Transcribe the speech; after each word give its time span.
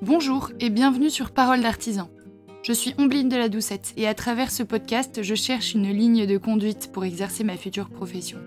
Bonjour 0.00 0.52
et 0.58 0.70
bienvenue 0.70 1.10
sur 1.10 1.32
Parole 1.32 1.60
d'artisan. 1.60 2.08
Je 2.62 2.72
suis 2.72 2.94
Ombline 2.98 3.28
de 3.28 3.36
la 3.36 3.48
Doucette 3.48 3.92
et 3.96 4.08
à 4.08 4.14
travers 4.14 4.50
ce 4.50 4.62
podcast, 4.62 5.22
je 5.22 5.34
cherche 5.34 5.74
une 5.74 5.90
ligne 5.90 6.24
de 6.24 6.38
conduite 6.38 6.90
pour 6.92 7.04
exercer 7.04 7.44
ma 7.44 7.56
future 7.56 7.90
profession. 7.90 8.38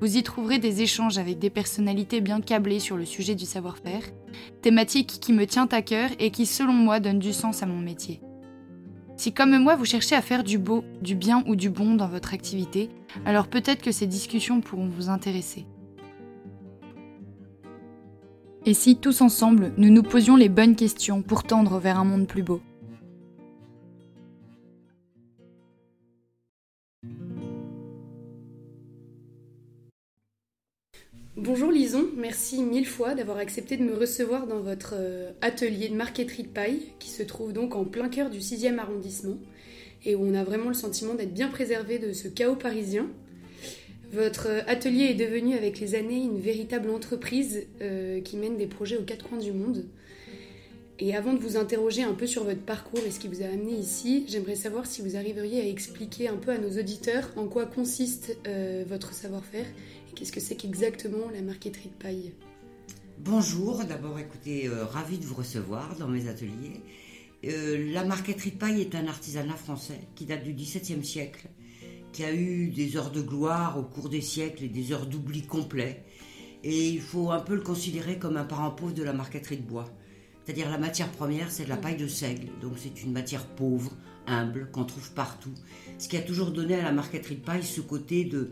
Vous 0.00 0.16
y 0.16 0.22
trouverez 0.22 0.58
des 0.58 0.82
échanges 0.82 1.18
avec 1.18 1.38
des 1.38 1.50
personnalités 1.50 2.20
bien 2.20 2.40
câblées 2.40 2.80
sur 2.80 2.96
le 2.96 3.04
sujet 3.04 3.34
du 3.34 3.44
savoir-faire, 3.44 4.02
thématique 4.62 5.18
qui 5.20 5.32
me 5.32 5.46
tient 5.46 5.68
à 5.70 5.82
cœur 5.82 6.10
et 6.18 6.30
qui, 6.30 6.46
selon 6.46 6.72
moi, 6.72 6.98
donne 6.98 7.18
du 7.18 7.32
sens 7.32 7.62
à 7.62 7.66
mon 7.66 7.78
métier. 7.78 8.20
Si 9.18 9.32
comme 9.32 9.58
moi 9.58 9.74
vous 9.74 9.84
cherchez 9.84 10.14
à 10.14 10.22
faire 10.22 10.44
du 10.44 10.58
beau, 10.58 10.84
du 11.02 11.16
bien 11.16 11.42
ou 11.48 11.56
du 11.56 11.70
bon 11.70 11.96
dans 11.96 12.06
votre 12.06 12.34
activité, 12.34 12.88
alors 13.26 13.48
peut-être 13.48 13.82
que 13.82 13.90
ces 13.90 14.06
discussions 14.06 14.60
pourront 14.60 14.86
vous 14.86 15.08
intéresser. 15.08 15.66
Et 18.64 18.74
si 18.74 18.94
tous 18.94 19.20
ensemble 19.20 19.72
nous 19.76 19.90
nous 19.90 20.04
posions 20.04 20.36
les 20.36 20.48
bonnes 20.48 20.76
questions 20.76 21.22
pour 21.22 21.42
tendre 21.42 21.80
vers 21.80 21.98
un 21.98 22.04
monde 22.04 22.28
plus 22.28 22.44
beau? 22.44 22.60
Bonjour 31.40 31.70
Lison, 31.70 32.04
merci 32.16 32.64
mille 32.64 32.84
fois 32.84 33.14
d'avoir 33.14 33.36
accepté 33.36 33.76
de 33.76 33.84
me 33.84 33.94
recevoir 33.94 34.48
dans 34.48 34.58
votre 34.58 34.94
euh, 34.96 35.30
atelier 35.40 35.88
de 35.88 35.94
marqueterie 35.94 36.42
de 36.42 36.48
paille 36.48 36.80
qui 36.98 37.10
se 37.10 37.22
trouve 37.22 37.52
donc 37.52 37.76
en 37.76 37.84
plein 37.84 38.08
cœur 38.08 38.28
du 38.28 38.40
6e 38.40 38.78
arrondissement 38.78 39.38
et 40.04 40.16
où 40.16 40.24
on 40.24 40.34
a 40.34 40.42
vraiment 40.42 40.66
le 40.66 40.74
sentiment 40.74 41.14
d'être 41.14 41.32
bien 41.32 41.46
préservé 41.46 42.00
de 42.00 42.12
ce 42.12 42.26
chaos 42.26 42.56
parisien. 42.56 43.06
Votre 44.12 44.48
atelier 44.66 45.04
est 45.04 45.14
devenu 45.14 45.54
avec 45.54 45.78
les 45.78 45.94
années 45.94 46.20
une 46.20 46.40
véritable 46.40 46.90
entreprise 46.90 47.68
euh, 47.82 48.20
qui 48.20 48.36
mène 48.36 48.56
des 48.56 48.66
projets 48.66 48.96
aux 48.96 49.04
quatre 49.04 49.28
coins 49.28 49.38
du 49.38 49.52
monde. 49.52 49.84
Et 51.00 51.14
avant 51.14 51.32
de 51.32 51.38
vous 51.38 51.56
interroger 51.56 52.02
un 52.02 52.14
peu 52.14 52.26
sur 52.26 52.42
votre 52.42 52.62
parcours 52.62 53.00
et 53.06 53.12
ce 53.12 53.20
qui 53.20 53.28
vous 53.28 53.42
a 53.42 53.46
amené 53.46 53.74
ici, 53.74 54.24
j'aimerais 54.26 54.56
savoir 54.56 54.86
si 54.86 55.00
vous 55.02 55.14
arriveriez 55.16 55.60
à 55.60 55.68
expliquer 55.68 56.26
un 56.26 56.36
peu 56.36 56.50
à 56.50 56.58
nos 56.58 56.76
auditeurs 56.76 57.30
en 57.36 57.46
quoi 57.46 57.66
consiste 57.66 58.36
euh, 58.48 58.82
votre 58.88 59.12
savoir-faire 59.12 59.66
Qu'est-ce 60.18 60.32
que 60.32 60.40
c'est 60.40 60.56
qu'exactement 60.56 61.30
la 61.32 61.42
marqueterie 61.42 61.90
de 61.90 62.02
paille 62.02 62.32
Bonjour, 63.20 63.84
d'abord 63.84 64.18
écoutez, 64.18 64.66
euh, 64.66 64.84
ravi 64.84 65.16
de 65.16 65.24
vous 65.24 65.36
recevoir 65.36 65.94
dans 65.96 66.08
mes 66.08 66.26
ateliers. 66.26 66.82
Euh, 67.44 67.92
la 67.92 68.04
marqueterie 68.04 68.50
de 68.50 68.56
paille 68.56 68.80
est 68.80 68.96
un 68.96 69.06
artisanat 69.06 69.54
français 69.54 70.00
qui 70.16 70.24
date 70.24 70.42
du 70.42 70.54
XVIIe 70.54 71.04
siècle, 71.04 71.46
qui 72.10 72.24
a 72.24 72.34
eu 72.34 72.66
des 72.70 72.96
heures 72.96 73.12
de 73.12 73.22
gloire 73.22 73.78
au 73.78 73.84
cours 73.84 74.08
des 74.08 74.20
siècles 74.20 74.64
et 74.64 74.68
des 74.68 74.90
heures 74.90 75.06
d'oubli 75.06 75.42
complet. 75.42 76.02
Et 76.64 76.88
il 76.88 77.00
faut 77.00 77.30
un 77.30 77.38
peu 77.38 77.54
le 77.54 77.62
considérer 77.62 78.18
comme 78.18 78.36
un 78.36 78.44
parent 78.44 78.72
pauvre 78.72 78.94
de 78.94 79.04
la 79.04 79.12
marqueterie 79.12 79.58
de 79.58 79.68
bois. 79.68 79.88
C'est-à-dire 80.44 80.68
la 80.68 80.78
matière 80.78 81.12
première, 81.12 81.52
c'est 81.52 81.62
de 81.62 81.68
la 81.68 81.76
paille 81.76 81.96
de 81.96 82.08
seigle, 82.08 82.48
donc 82.60 82.72
c'est 82.76 83.04
une 83.04 83.12
matière 83.12 83.46
pauvre, 83.46 83.92
humble, 84.26 84.68
qu'on 84.72 84.84
trouve 84.84 85.12
partout. 85.12 85.54
Ce 85.96 86.08
qui 86.08 86.16
a 86.16 86.22
toujours 86.22 86.50
donné 86.50 86.74
à 86.74 86.82
la 86.82 86.92
marqueterie 86.92 87.36
de 87.36 87.44
paille 87.44 87.62
ce 87.62 87.80
côté 87.80 88.24
de, 88.24 88.50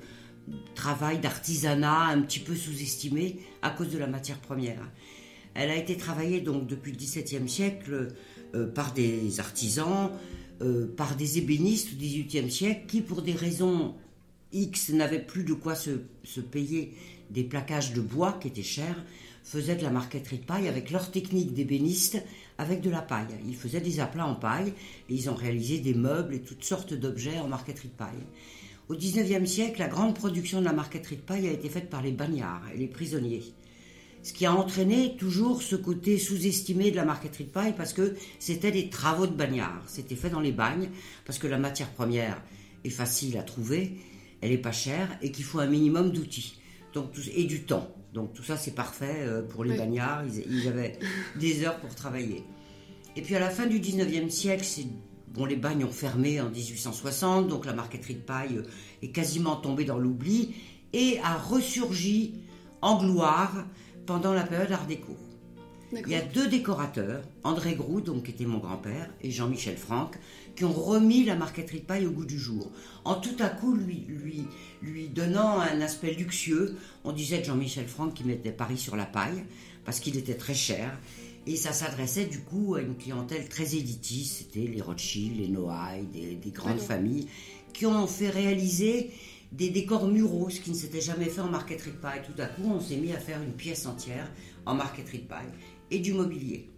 travail 0.75 1.19
d'artisanat 1.19 2.06
un 2.06 2.20
petit 2.22 2.39
peu 2.39 2.55
sous-estimé 2.55 3.41
à 3.62 3.70
cause 3.70 3.91
de 3.91 3.98
la 3.98 4.06
matière 4.06 4.39
première. 4.39 4.80
Elle 5.55 5.70
a 5.70 5.77
été 5.77 5.97
travaillée 5.97 6.41
donc 6.41 6.66
depuis 6.66 6.92
le 6.92 6.98
XVIIe 6.98 7.48
siècle 7.48 8.08
euh, 8.55 8.67
par 8.67 8.92
des 8.92 9.41
artisans, 9.41 10.11
euh, 10.62 10.86
par 10.86 11.17
des 11.17 11.39
ébénistes 11.39 11.92
au 11.92 11.97
XVIIIe 11.97 12.50
siècle 12.50 12.83
qui, 12.86 13.00
pour 13.00 13.22
des 13.22 13.33
raisons 13.33 13.94
X, 14.52 14.91
n'avaient 14.91 15.24
plus 15.24 15.44
de 15.44 15.55
quoi 15.55 15.74
se, 15.74 16.02
se, 16.24 16.41
payer 16.41 16.94
des 17.30 17.42
plaquages 17.42 17.92
de 17.92 18.00
bois 18.00 18.39
qui 18.41 18.48
étaient 18.48 18.62
chers, 18.62 19.05
faisaient 19.42 19.77
de 19.77 19.83
la 19.83 19.91
marqueterie 19.91 20.39
de 20.39 20.44
paille 20.44 20.69
avec 20.69 20.91
leur 20.91 21.11
technique 21.11 21.55
d'ébéniste 21.55 22.22
avec 22.58 22.80
de 22.80 22.91
la 22.91 23.02
paille. 23.02 23.27
Ils 23.47 23.56
faisaient 23.56 23.80
des 23.80 24.01
aplats 24.01 24.27
en 24.27 24.34
paille 24.34 24.73
et 25.08 25.14
ils 25.14 25.30
ont 25.30 25.34
réalisé 25.34 25.78
des 25.78 25.95
meubles 25.95 26.34
et 26.34 26.40
toutes 26.40 26.64
sortes 26.64 26.95
d'objets 26.95 27.39
en 27.39 27.48
marqueterie 27.48 27.89
de 27.89 27.95
paille. 27.95 28.27
Au 28.89 28.95
XIXe 28.95 29.51
siècle, 29.51 29.80
la 29.80 29.89
grande 29.89 30.14
production 30.14 30.61
de 30.61 30.64
la 30.64 30.73
marqueterie 30.73 31.17
de 31.17 31.20
paille 31.23 31.48
a 31.48 31.51
été 31.51 31.69
faite 31.69 31.91
par 31.91 32.02
les 32.02 32.13
bagnards 32.13 32.63
et 32.73 32.79
les 32.79 32.86
prisonniers. 32.86 33.42
Ce 34.23 34.33
qui 34.33 34.47
a 34.47 34.52
entraîné 34.52 35.17
toujours 35.17 35.63
ce 35.63 35.74
côté 35.74 36.19
sous-estimé 36.19 36.92
de 36.92 36.96
la 36.96 37.05
marqueterie 37.05 37.45
de 37.45 37.51
paille 37.51 37.75
parce 37.77 37.92
que 37.92 38.14
c'était 38.39 38.70
des 38.70 38.89
travaux 38.89 39.27
de 39.27 39.35
bagnards. 39.35 39.83
C'était 39.86 40.14
fait 40.14 40.30
dans 40.30 40.41
les 40.41 40.52
bagnes 40.52 40.89
parce 41.25 41.39
que 41.39 41.48
la 41.48 41.58
matière 41.58 41.91
première 41.91 42.41
est 42.85 42.91
facile 42.91 43.39
à 43.39 43.42
trouver, 43.42 43.96
elle 44.41 44.51
n'est 44.51 44.58
pas 44.58 44.73
chère 44.73 45.19
et 45.20 45.33
qu'il 45.33 45.45
faut 45.45 45.58
un 45.58 45.67
minimum 45.67 46.13
d'outils 46.13 46.61
donc, 46.95 47.11
et 47.35 47.45
du 47.45 47.63
temps. 47.63 47.89
Donc 48.14 48.35
tout 48.35 48.45
ça 48.45 48.57
c'est 48.57 48.75
parfait 48.75 49.17
euh, 49.19 49.42
pour 49.42 49.64
les 49.64 49.77
bagnards, 49.77 50.25
ils, 50.48 50.69
avaient 50.69 50.98
des 51.41 51.64
heures 51.64 51.79
pour 51.80 51.95
travailler. 51.95 52.45
Et 53.17 53.23
puis 53.23 53.35
à 53.35 53.41
la 53.41 53.51
fin 53.51 53.67
du 53.67 53.80
19e 53.80 54.29
siècle, 54.30 54.64
c'est 54.64 54.86
Bon, 55.36 55.45
les 55.45 55.57
bagnes 55.57 55.85
ont 55.85 55.92
fermé 55.92 56.41
en 56.41 56.48
1860, 56.48 57.48
donc 57.48 57.67
la 57.67 57.74
marqueterie 57.74 58.14
de 58.14 58.20
paille 58.20 58.63
est 59.02 59.11
quasiment 59.11 59.57
tombée 59.57 59.85
dans 59.85 59.98
l'oubli 59.98 60.55
et 60.95 61.19
a 61.23 61.36
ressurgi 61.36 62.36
en 62.80 62.98
gloire 62.98 63.67
pendant 64.07 64.33
la 64.33 64.45
période 64.45 64.73
Art 64.73 64.86
déco. 64.86 65.14
Il 65.92 66.08
y 66.08 66.14
a 66.14 66.23
deux 66.23 66.48
décorateurs, 66.48 67.23
André 67.45 67.75
Groux, 67.75 68.01
donc, 68.01 68.25
qui 68.25 68.30
était 68.33 68.46
mon 68.46 68.58
grand-père, 68.58 69.11
et 69.20 69.30
Jean-Michel 69.30 69.77
Franck, 69.77 70.19
qui 70.57 70.64
ont 70.64 70.73
remis 70.73 71.25
la 71.25 71.36
marqueterie 71.36 71.80
de 71.80 71.85
paille 71.85 72.07
au 72.07 72.11
goût 72.11 72.25
du 72.25 72.39
jour. 72.39 72.70
En 73.05 73.14
tout 73.14 73.36
à 73.39 73.48
coup, 73.48 73.75
lui, 73.75 74.05
lui, 74.08 74.45
lui 74.83 75.08
donnant 75.08 75.61
un 75.61 75.80
aspect 75.80 76.13
luxueux, 76.13 76.77
on 77.05 77.13
disait 77.13 77.39
de 77.39 77.45
Jean-Michel 77.45 77.86
Franck 77.86 78.14
qu'il 78.14 78.27
mettait 78.27 78.52
Paris 78.52 78.79
sur 78.79 78.96
la 78.96 79.07
paille, 79.07 79.45
parce 79.85 80.01
qu'il 80.01 80.17
était 80.17 80.35
très 80.35 80.55
cher. 80.55 80.98
Et 81.46 81.55
ça 81.55 81.73
s'adressait 81.73 82.24
du 82.24 82.40
coup 82.40 82.74
à 82.74 82.80
une 82.80 82.96
clientèle 82.96 83.48
très 83.48 83.77
élitiste, 83.77 84.39
c'était 84.39 84.67
les 84.67 84.83
Rothschild, 84.83 85.39
les 85.39 85.48
Noailles, 85.48 86.07
des, 86.12 86.51
grandes 86.51 86.80
familles, 86.80 87.29
qui 87.73 87.86
ont 87.86 88.08
fait 88.08 88.30
réaliser 88.30 89.11
des 89.52 89.70
décors 89.70 90.08
muraux, 90.08 90.51
ce 90.51 90.61
qui 90.61 90.70
ne 90.70 90.74
s'était 90.74 91.01
jamais 91.01 91.27
fait 91.27 91.40
en 91.40 91.48
marqueterie 91.48 91.92
de 91.92 91.96
paille. 91.96 92.23
Tout 92.24 92.40
à 92.42 92.46
coup, 92.46 92.64
on 92.64 92.80
s'est 92.80 92.96
mis 92.96 93.12
à 93.12 93.18
faire 93.18 93.40
une 93.40 93.52
pièce 93.52 93.86
entière 93.86 94.29
en 94.67 94.74
marqueterie 94.74 95.20
de 95.20 95.27
paille 95.27 95.52
et 95.92 96.01
du 96.01 96.12
mobilier. 96.14 96.68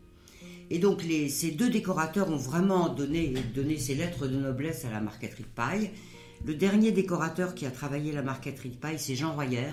Et 0.70 0.78
donc 0.78 1.02
les, 1.02 1.30
ces 1.30 1.50
deux 1.50 1.70
décorateurs 1.70 2.28
ont 2.28 2.36
vraiment 2.36 2.90
donné, 2.90 3.32
donné 3.54 3.78
ces 3.78 3.94
lettres 3.94 4.26
de 4.26 4.36
noblesse 4.36 4.84
à 4.84 4.90
la 4.90 5.00
marqueterie 5.00 5.44
de 5.44 5.48
paille. 5.48 5.90
Le 6.44 6.54
dernier 6.54 6.92
décorateur 6.92 7.54
qui 7.54 7.64
a 7.64 7.70
travaillé 7.70 8.12
la 8.12 8.22
marqueterie 8.22 8.68
de 8.68 8.76
paille, 8.76 8.98
c'est 8.98 9.16
Jean 9.16 9.32
Royer, 9.32 9.70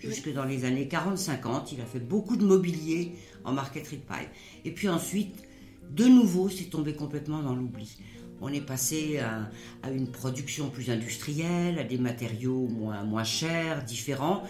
jusque 0.00 0.32
dans 0.32 0.44
les 0.44 0.64
années 0.64 0.88
40-50. 0.90 1.68
Il 1.72 1.80
a 1.80 1.86
fait 1.86 2.00
beaucoup 2.00 2.36
de 2.36 2.44
mobilier 2.44 3.12
en 3.44 3.52
marqueterie 3.52 3.98
de 3.98 4.02
paille. 4.02 4.28
Et 4.64 4.72
puis 4.72 4.88
ensuite, 4.88 5.42
de 5.90 6.04
nouveau, 6.04 6.48
c'est 6.48 6.64
tombé 6.64 6.94
complètement 6.94 7.42
dans 7.42 7.54
l'oubli. 7.54 7.98
On 8.40 8.52
est 8.52 8.60
passé 8.60 9.18
à, 9.20 9.90
une 9.90 10.10
production 10.10 10.68
plus 10.70 10.90
industrielle, 10.90 11.78
à 11.78 11.84
des 11.84 11.98
matériaux 11.98 12.66
moins, 12.68 13.04
moins 13.04 13.24
chers, 13.24 13.84
différents. 13.84 14.42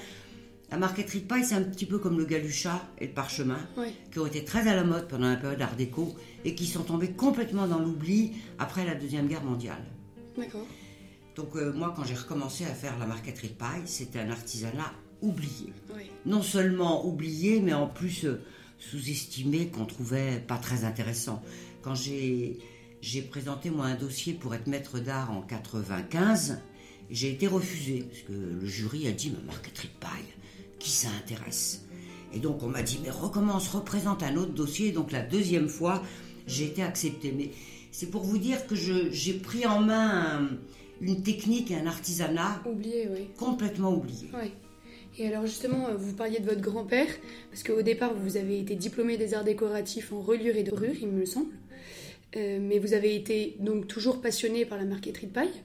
La 0.71 0.79
marqueterie 0.79 1.21
de 1.21 1.27
paille, 1.27 1.45
c'est 1.45 1.55
un 1.55 1.63
petit 1.63 1.87
peu 1.87 1.99
comme 1.99 2.19
le 2.19 2.25
galuchat 2.25 2.83
et 2.99 3.07
le 3.07 3.13
parchemin, 3.13 3.61
qui 4.11 4.19
ont 4.19 4.27
été 4.27 4.45
très 4.45 4.67
à 4.67 4.75
la 4.75 4.83
mode 4.83 5.07
pendant 5.07 5.29
la 5.29 5.37
période 5.37 5.61
Art 5.61 5.77
déco 5.77 6.15
et 6.45 6.55
qui 6.55 6.67
sont 6.67 6.83
tombés 6.83 7.11
complètement 7.11 7.67
dans 7.67 7.79
l'oubli 7.79 8.33
après 8.59 8.85
la 8.85 8.95
Deuxième 8.95 9.29
Guerre 9.29 9.45
mondiale. 9.45 9.85
D'accord. 10.37 10.67
Donc 11.37 11.57
euh, 11.57 11.73
moi, 11.73 11.93
quand 11.95 12.05
j'ai 12.05 12.15
recommencé 12.15 12.65
à 12.65 12.75
faire 12.75 12.99
la 12.99 13.07
marqueterie 13.07 13.49
de 13.49 13.55
paille, 13.55 13.83
c'était 13.87 14.21
un 14.21 14.31
artisanat 14.31 14.93
oublié. 15.21 15.73
Non 16.27 16.43
seulement 16.43 17.07
oublié, 17.07 17.61
mais 17.61 17.73
en 17.73 17.87
plus 17.87 18.25
euh, 18.25 18.41
sous-estimé, 18.79 19.69
qu'on 19.69 19.87
trouvait 19.87 20.43
pas 20.47 20.59
très 20.59 20.85
intéressant. 20.85 21.43
Quand 21.83 21.95
j'ai, 21.95 22.59
j'ai 23.01 23.23
présenté 23.23 23.71
moi 23.71 23.87
un 23.87 23.95
dossier 23.95 24.33
pour 24.35 24.55
être 24.55 24.67
maître 24.67 24.99
d'art 24.99 25.31
en 25.31 25.43
95, 25.43 26.59
j'ai 27.11 27.31
été 27.31 27.47
refusé, 27.47 28.05
parce 28.09 28.23
que 28.23 28.33
le 28.33 28.67
jury 28.67 29.07
a 29.09 29.13
dit, 29.13 29.31
ma 29.31 29.41
marqueterie 29.53 29.89
de 29.89 30.01
paille, 30.01 30.35
qui 30.79 30.91
ça 30.91 31.09
intéresse? 31.19 31.87
Et 32.35 32.39
donc 32.39 32.63
on 32.63 32.69
m'a 32.69 32.83
dit, 32.83 32.99
mais 33.03 33.11
recommence, 33.11 33.69
représente 33.69 34.23
un 34.23 34.37
autre 34.37 34.53
dossier. 34.53 34.93
Donc 34.93 35.13
la 35.13 35.23
deuxième 35.23 35.69
fois, 35.69 36.03
j'ai 36.47 36.65
été 36.65 36.83
accepté. 36.83 37.33
Mais 37.33 37.51
c'est 37.93 38.11
pour 38.11 38.23
vous 38.25 38.39
dire 38.39 38.67
que 38.67 38.75
j'ai 38.75 39.35
pris 39.35 39.67
en 39.67 39.81
main 39.81 40.49
une 41.01 41.23
technique 41.23 41.71
et 41.71 41.77
un 41.77 41.87
artisanat 41.87 42.63
oublié, 42.65 43.09
oui. 43.11 43.29
complètement 43.37 43.95
oublié. 43.95 44.29
Oui. 44.35 44.51
Et 45.19 45.29
alors 45.29 45.47
justement, 45.47 45.89
euh, 45.89 45.97
vous 45.97 46.15
parliez 46.15 46.41
de 46.41 46.47
votre 46.47 46.61
grand-père, 46.61 47.07
parce 47.51 47.63
qu'au 47.63 47.83
départ, 47.83 48.15
vous 48.15 48.37
avez 48.37 48.59
été 48.59 48.75
diplômé 48.75 49.17
des 49.17 49.35
arts 49.35 49.45
décoratifs 49.45 50.13
en 50.13 50.21
reliure 50.21 50.57
et 50.57 50.65
dorure, 50.65 50.95
il 51.01 51.09
me 51.09 51.25
semble. 51.25 51.53
Euh, 52.37 52.59
mais 52.61 52.79
vous 52.81 52.95
avez 52.95 53.15
été 53.15 53.57
donc 53.61 53.87
toujours 53.87 54.21
passionné 54.21 54.65
par 54.65 54.79
la 54.79 54.85
marqueterie 54.85 55.29
de 55.29 55.33
paille 55.33 55.63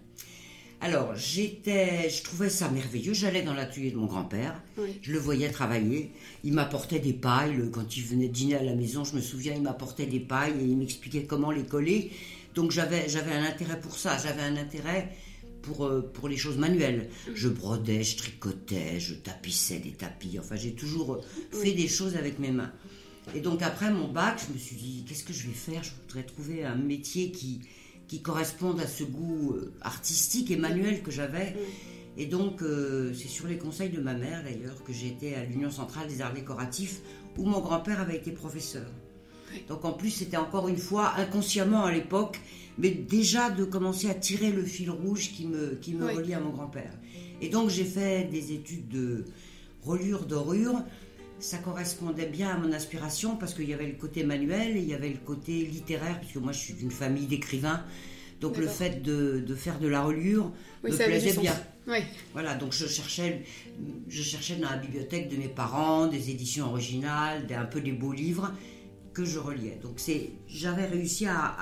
alors, 0.81 1.13
j'étais, 1.13 2.10
je 2.10 2.24
trouvais 2.24 2.50
ça 2.50 2.69
merveilleux. 2.69 3.13
J'allais 3.13 3.42
dans 3.42 3.54
l'atelier 3.54 3.92
de 3.92 3.98
mon 3.98 4.06
grand-père, 4.06 4.63
je 5.01 5.12
le 5.12 5.19
voyais 5.19 5.50
travailler. 5.50 6.12
Il 6.45 6.54
m'apportait 6.54 7.00
des 7.00 7.12
pailles 7.12 7.69
quand 7.74 7.98
il 7.98 8.04
venait 8.04 8.30
dîner 8.30 8.56
à 8.56 8.63
la 8.63 8.74
maison. 8.74 9.04
Je 9.04 9.13
me 9.13 9.19
souviens, 9.19 9.54
il 9.54 9.62
m'apportait 9.62 10.06
des 10.06 10.22
pailles 10.22 10.54
et 10.57 10.63
il 10.63 10.78
m'expliquait 10.78 11.24
comment 11.24 11.52
les 11.52 11.63
coller. 11.63 12.12
Donc 12.56 12.72
j'avais, 12.72 13.10
j'avais 13.10 13.34
un 13.34 13.44
intérêt 13.44 13.78
pour 13.78 13.98
ça. 13.98 14.18
J'avais 14.24 14.42
un 14.42 14.56
intérêt 14.56 15.10
pour, 15.61 15.85
euh, 15.85 16.01
pour 16.01 16.27
les 16.27 16.38
choses 16.38 16.57
manuelles. 16.57 17.09
Je 17.33 17.50
brodais, 17.50 18.03
je 18.03 18.17
tricotais, 18.17 19.00
je 19.00 19.13
tapissais 19.13 19.79
des 19.79 19.91
tapis. 19.91 20.38
Enfin, 20.39 20.56
j'ai 20.56 20.73
toujours 20.73 21.15
euh, 21.15 21.21
fait 21.51 21.73
des 21.73 21.88
choses 21.88 22.15
avec 22.15 22.39
mes 22.39 22.51
mains. 22.51 22.71
Et 23.35 23.41
donc 23.41 23.61
après 23.61 23.91
mon 23.91 24.07
bac, 24.07 24.41
je 24.47 24.53
me 24.53 24.57
suis 24.57 24.75
dit, 24.75 25.06
qu'est-ce 25.07 25.23
que 25.23 25.33
je 25.33 25.47
vais 25.47 25.53
faire? 25.53 25.83
Je 25.83 25.91
voudrais 26.01 26.23
trouver 26.23 26.63
un 26.63 26.75
métier 26.75 27.31
qui, 27.31 27.61
qui 28.07 28.21
corresponde 28.21 28.79
à 28.79 28.88
ce 28.88 29.03
goût 29.03 29.53
euh, 29.53 29.73
artistique 29.81 30.51
et 30.51 30.57
manuel 30.57 31.03
que 31.03 31.11
j'avais. 31.11 31.56
Et 32.17 32.25
donc, 32.25 32.61
c'est 33.13 33.29
sur 33.29 33.47
les 33.47 33.57
conseils 33.57 33.91
de 33.91 34.01
ma 34.01 34.13
mère 34.13 34.44
d'ailleurs 34.44 34.83
que 34.83 34.91
j'ai 34.91 35.07
été 35.07 35.35
à 35.35 35.45
l'Union 35.45 35.71
centrale 35.71 36.07
des 36.09 36.21
arts 36.21 36.33
décoratifs 36.33 37.00
où 37.38 37.45
mon 37.45 37.61
grand-père 37.61 38.01
avait 38.01 38.17
été 38.17 38.31
professeur. 38.31 38.91
Donc 39.68 39.86
en 39.86 39.94
plus, 39.94 40.10
c'était 40.12 40.38
encore 40.38 40.68
une 40.68 40.78
fois 40.78 41.13
inconsciemment 41.18 41.86
à 41.86 41.92
l'époque, 41.92 42.40
mais 42.78 42.90
déjà 42.92 43.50
de 43.50 43.66
commencer 43.66 44.10
à 44.10 44.13
tirer 44.13 44.51
le 44.51 44.63
fil 44.63 44.90
rouge 44.90 45.31
qui 45.31 45.46
me, 45.46 45.75
qui 45.75 45.94
me 45.94 46.06
relie 46.06 46.34
à 46.34 46.40
mon 46.40 46.51
grand-père. 46.51 46.94
Et 47.42 47.50
donc 47.50 47.69
j'ai 47.69 47.86
fait 47.86 48.25
des 48.25 48.54
études 48.54 48.88
de 48.90 49.25
reliure, 49.84 50.25
dorure. 50.25 50.81
Ça 51.40 51.57
correspondait 51.57 52.25
bien 52.25 52.50
à 52.50 52.57
mon 52.57 52.74
aspiration 52.74 53.38
parce 53.38 53.54
qu'il 53.54 53.69
y 53.69 53.74
avait 53.74 53.88
le 53.88 53.96
côté 53.96 54.24
manuel 54.24 54.75
et 54.75 54.81
il 54.81 54.88
y 54.88 54.94
avait 54.94 55.10
le 55.10 55.19
côté 55.25 55.66
littéraire, 55.66 56.19
puisque 56.19 56.38
moi 56.38 56.52
je 56.52 56.60
suis 56.60 56.74
d'une 56.74 56.92
famille 56.92 57.28
d'écrivains. 57.28 57.84
Donc 58.42 58.57
le 58.57 58.68
fait 58.68 59.02
de, 59.02 59.44
de, 59.45 59.56
faire 59.56 59.80
de 59.80 59.88
la 59.88 60.02
reliure 60.02 60.52
me 60.84 60.90
plaisait 60.90 61.40
bien. 61.40 61.56
Voilà, 62.34 62.56
donc 62.56 62.72
je 62.72 62.86
cherchais, 62.88 63.44
je 64.07 64.22
cherchais 64.22 64.56
dans 64.57 64.69
la 64.69 64.78
bibliothèque 64.78 65.30
de 65.30 65.38
mes 65.38 65.48
parents 65.48 66.07
des 66.07 66.30
éditions 66.30 66.68
originales, 66.68 67.48
un 67.54 67.66
peu 67.66 67.81
des 67.81 67.92
beaux 67.92 68.13
livres 68.13 68.52
que 69.19 69.25
je 69.25 69.39
reliais. 69.39 69.80
Donc 69.81 69.94
c'est, 69.98 70.31
j'avais 70.48 70.86
réussi 70.86 71.25
à, 71.25 71.56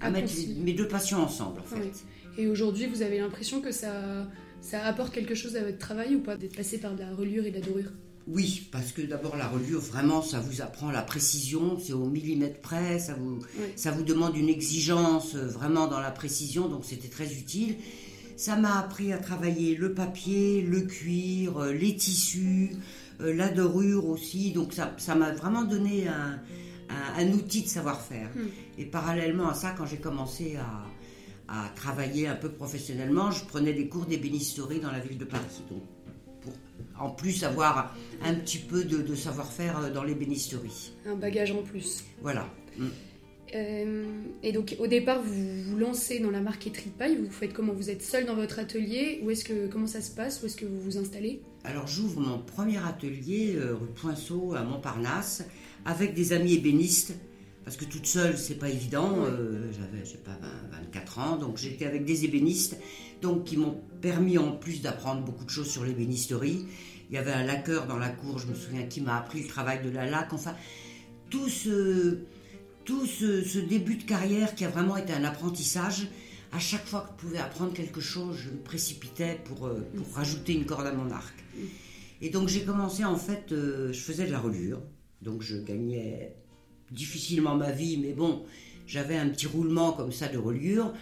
à, 0.00 0.10
mettre 0.10 0.32
mes 0.58 0.72
deux 0.72 0.88
passions 0.88 1.18
ensemble 1.18 1.60
en 1.60 1.64
fait. 1.64 2.04
Et 2.38 2.46
aujourd'hui, 2.46 2.86
vous 2.86 3.02
avez 3.02 3.18
l'impression 3.18 3.60
que 3.60 3.72
ça, 3.72 4.26
ça 4.60 4.84
apporte 4.84 5.12
quelque 5.12 5.34
chose 5.34 5.56
à 5.56 5.64
votre 5.64 5.78
travail 5.78 6.14
ou 6.16 6.20
pas 6.20 6.36
d'être 6.36 6.56
passé 6.56 6.78
par 6.78 6.94
de 6.94 7.00
la 7.00 7.14
reliure 7.14 7.44
et 7.44 7.50
de 7.50 7.58
la 7.58 7.66
dorure? 7.66 7.90
Oui, 8.28 8.68
parce 8.70 8.92
que 8.92 9.02
d'abord 9.02 9.36
la 9.36 9.48
reliure, 9.48 9.80
vraiment, 9.80 10.22
ça 10.22 10.38
vous 10.38 10.60
apprend 10.60 10.90
la 10.90 11.02
précision, 11.02 11.78
c'est 11.84 11.92
au 11.92 12.04
millimètre 12.04 12.60
près, 12.60 12.98
ça 12.98 13.14
vous, 13.14 13.40
ça 13.74 13.90
vous 13.90 14.04
demande 14.04 14.36
une 14.36 14.48
exigence 14.48 15.34
euh, 15.34 15.46
vraiment 15.46 15.88
dans 15.88 15.98
la 15.98 16.10
précision, 16.10 16.68
donc 16.68 16.84
c'était 16.84 17.08
très 17.08 17.32
utile. 17.32 17.76
Ça 18.36 18.56
m'a 18.56 18.78
appris 18.78 19.12
à 19.12 19.18
travailler 19.18 19.74
le 19.74 19.94
papier, 19.94 20.62
le 20.62 20.82
cuir, 20.82 21.58
euh, 21.58 21.72
les 21.72 21.96
tissus, 21.96 22.70
euh, 23.20 23.34
la 23.34 23.48
dorure 23.48 24.06
aussi, 24.06 24.52
donc 24.52 24.74
ça 24.74 25.14
m'a 25.14 25.32
vraiment 25.32 25.64
donné 25.64 26.06
un, 26.06 26.38
un, 27.16 27.32
outil 27.32 27.62
de 27.62 27.68
savoir-faire. 27.68 28.28
Hmm. 28.34 28.48
Et 28.78 28.84
parallèlement 28.84 29.48
à 29.48 29.54
ça, 29.54 29.74
quand 29.76 29.86
j'ai 29.86 29.98
commencé 29.98 30.56
à, 30.56 30.86
travailler 31.74 32.28
un 32.28 32.36
peu 32.36 32.48
professionnellement, 32.48 33.32
je 33.32 33.44
prenais 33.44 33.72
des 33.72 33.88
cours 33.88 34.06
d'ébénisterie 34.06 34.78
dans 34.78 34.92
la 34.92 35.00
ville 35.00 35.18
de 35.18 35.24
Paris. 35.24 35.64
Donc, 35.68 35.82
pour 36.42 36.52
en 36.96 37.10
plus 37.10 37.42
avoir 37.42 37.92
un 38.22 38.34
petit 38.34 38.58
peu 38.58 38.84
de, 38.84 39.14
savoir-faire 39.16 39.78
euh, 39.78 39.90
dans 39.90 40.04
l'ébénisterie. 40.04 40.92
Un 41.06 41.16
bagage 41.16 41.50
en 41.50 41.62
plus. 41.62 42.04
Voilà. 42.22 42.46
Hmm. 42.78 42.88
Euh, 43.54 44.04
et 44.42 44.52
donc 44.52 44.76
au 44.78 44.86
départ, 44.86 45.20
vous 45.22 45.62
vous 45.62 45.76
lancez 45.76 46.20
dans 46.20 46.30
la 46.30 46.40
marqueterie 46.40 46.90
de 46.90 46.96
paille. 46.96 47.16
Vous 47.16 47.30
faites 47.30 47.52
comment 47.52 47.72
Vous 47.72 47.90
êtes 47.90 48.02
seul 48.02 48.26
dans 48.26 48.34
votre 48.34 48.58
atelier 48.58 49.20
Ou 49.22 49.30
est-ce 49.30 49.44
que 49.44 49.66
comment 49.66 49.86
ça 49.86 50.00
se 50.00 50.10
passe 50.10 50.42
Où 50.42 50.46
est-ce 50.46 50.56
que 50.56 50.66
vous 50.66 50.80
vous 50.80 50.98
installez 50.98 51.42
Alors 51.64 51.86
j'ouvre 51.86 52.20
mon 52.20 52.38
premier 52.38 52.78
atelier 52.78 53.56
euh, 53.56 53.74
rue 53.74 53.88
Poinceau 53.94 54.54
à 54.54 54.62
Montparnasse 54.62 55.44
avec 55.84 56.14
des 56.14 56.32
amis 56.32 56.54
ébénistes, 56.54 57.14
parce 57.64 57.76
que 57.76 57.84
toute 57.84 58.06
seule, 58.06 58.36
c'est 58.36 58.58
pas 58.58 58.68
évident. 58.68 59.24
Euh, 59.24 59.70
j'avais, 59.72 60.04
je 60.04 60.10
sais 60.10 60.18
pas, 60.18 60.38
24 60.72 61.18
ans, 61.18 61.36
donc 61.36 61.56
j'étais 61.56 61.86
avec 61.86 62.04
des 62.04 62.24
ébénistes, 62.24 62.76
donc 63.22 63.44
qui 63.44 63.56
m'ont 63.56 63.80
permis 64.00 64.38
en 64.38 64.52
plus 64.52 64.82
d'apprendre 64.82 65.22
beaucoup 65.22 65.44
de 65.44 65.50
choses 65.50 65.70
sur 65.70 65.84
l'ébénisterie. 65.84 66.66
Il 67.10 67.14
y 67.14 67.18
avait 67.18 67.32
un 67.32 67.44
laqueur 67.44 67.86
dans 67.86 67.98
la 67.98 68.08
cour, 68.08 68.38
je 68.38 68.46
me 68.46 68.54
souviens, 68.54 68.84
qui 68.84 69.00
m'a 69.00 69.16
appris 69.16 69.42
le 69.42 69.48
travail 69.48 69.82
de 69.82 69.90
la 69.90 70.06
laque. 70.06 70.32
Enfin, 70.32 70.54
tout 71.28 71.48
ce, 71.48 72.18
tout 72.84 73.06
ce, 73.06 73.58
début 73.58 73.96
de 73.96 74.02
carrière 74.02 74.54
qui 74.54 74.64
a 74.64 74.68
vraiment 74.68 74.96
été 74.96 75.12
un 75.12 75.24
apprentissage. 75.24 76.08
À 76.52 76.58
chaque 76.58 76.84
fois 76.86 77.02
que 77.02 77.08
je 77.10 77.26
pouvais 77.26 77.38
apprendre 77.38 77.72
quelque 77.72 78.00
chose, 78.00 78.36
je 78.36 78.50
me 78.50 78.58
précipitais 78.58 79.38
pour, 79.44 79.66
euh, 79.66 79.86
pour 79.96 80.14
rajouter 80.14 80.54
une 80.54 80.66
corde 80.66 80.86
à 80.86 80.92
mon 80.92 81.10
arc. 81.10 81.34
Et 82.20 82.30
donc 82.30 82.48
j'ai 82.48 82.64
commencé 82.64 83.04
en 83.04 83.16
fait, 83.16 83.52
euh, 83.52 83.92
je 83.92 84.00
faisais 84.00 84.26
de 84.26 84.32
la 84.32 84.40
reliure, 84.40 84.82
donc 85.22 85.42
je 85.42 85.56
gagnais 85.56 86.34
difficilement 86.90 87.56
ma 87.56 87.70
vie, 87.70 87.98
mais 87.98 88.12
bon, 88.12 88.44
j'avais 88.86 89.16
un 89.16 89.28
petit 89.28 89.46
roulement 89.46 89.92
comme 89.92 90.12
ça 90.12 90.28
de 90.28 90.38
reliure. 90.38 90.92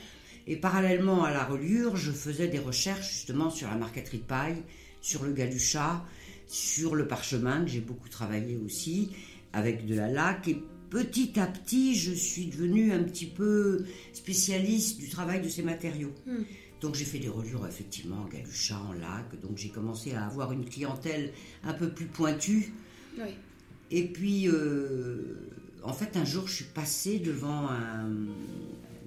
Et 0.46 0.56
parallèlement 0.56 1.24
à 1.24 1.30
la 1.30 1.44
reliure, 1.44 1.96
je 1.96 2.10
faisais 2.10 2.48
des 2.48 2.58
recherches 2.58 3.10
justement 3.12 3.50
sur 3.50 3.68
la 3.68 3.76
marqueterie 3.76 4.18
de 4.18 4.22
paille, 4.22 4.62
sur 5.00 5.24
le 5.24 5.32
galuchat, 5.32 6.04
sur 6.46 6.94
le 6.94 7.06
parchemin, 7.06 7.64
que 7.64 7.70
j'ai 7.70 7.80
beaucoup 7.80 8.08
travaillé 8.08 8.56
aussi, 8.56 9.10
avec 9.52 9.86
de 9.86 9.94
la 9.94 10.08
laque. 10.08 10.48
Et 10.48 10.62
petit 10.90 11.38
à 11.38 11.46
petit, 11.46 11.94
je 11.94 12.12
suis 12.12 12.46
devenue 12.46 12.92
un 12.92 13.02
petit 13.02 13.26
peu 13.26 13.84
spécialiste 14.12 14.98
du 14.98 15.08
travail 15.08 15.40
de 15.40 15.48
ces 15.48 15.62
matériaux. 15.62 16.12
Hmm. 16.26 16.42
Donc 16.80 16.94
j'ai 16.94 17.04
fait 17.04 17.18
des 17.18 17.28
reliures 17.28 17.66
effectivement 17.66 18.22
en 18.22 18.28
galuchat, 18.28 18.80
en 18.88 18.92
laque. 18.92 19.40
Donc 19.40 19.56
j'ai 19.56 19.68
commencé 19.68 20.14
à 20.14 20.26
avoir 20.26 20.52
une 20.52 20.64
clientèle 20.64 21.32
un 21.64 21.74
peu 21.74 21.88
plus 21.88 22.06
pointue. 22.06 22.72
Oui. 23.18 23.34
Et 23.90 24.04
puis, 24.04 24.48
euh, 24.48 25.50
en 25.82 25.92
fait, 25.92 26.16
un 26.16 26.24
jour, 26.24 26.46
je 26.46 26.54
suis 26.56 26.64
passée 26.64 27.18
devant 27.18 27.68
un, 27.68 28.10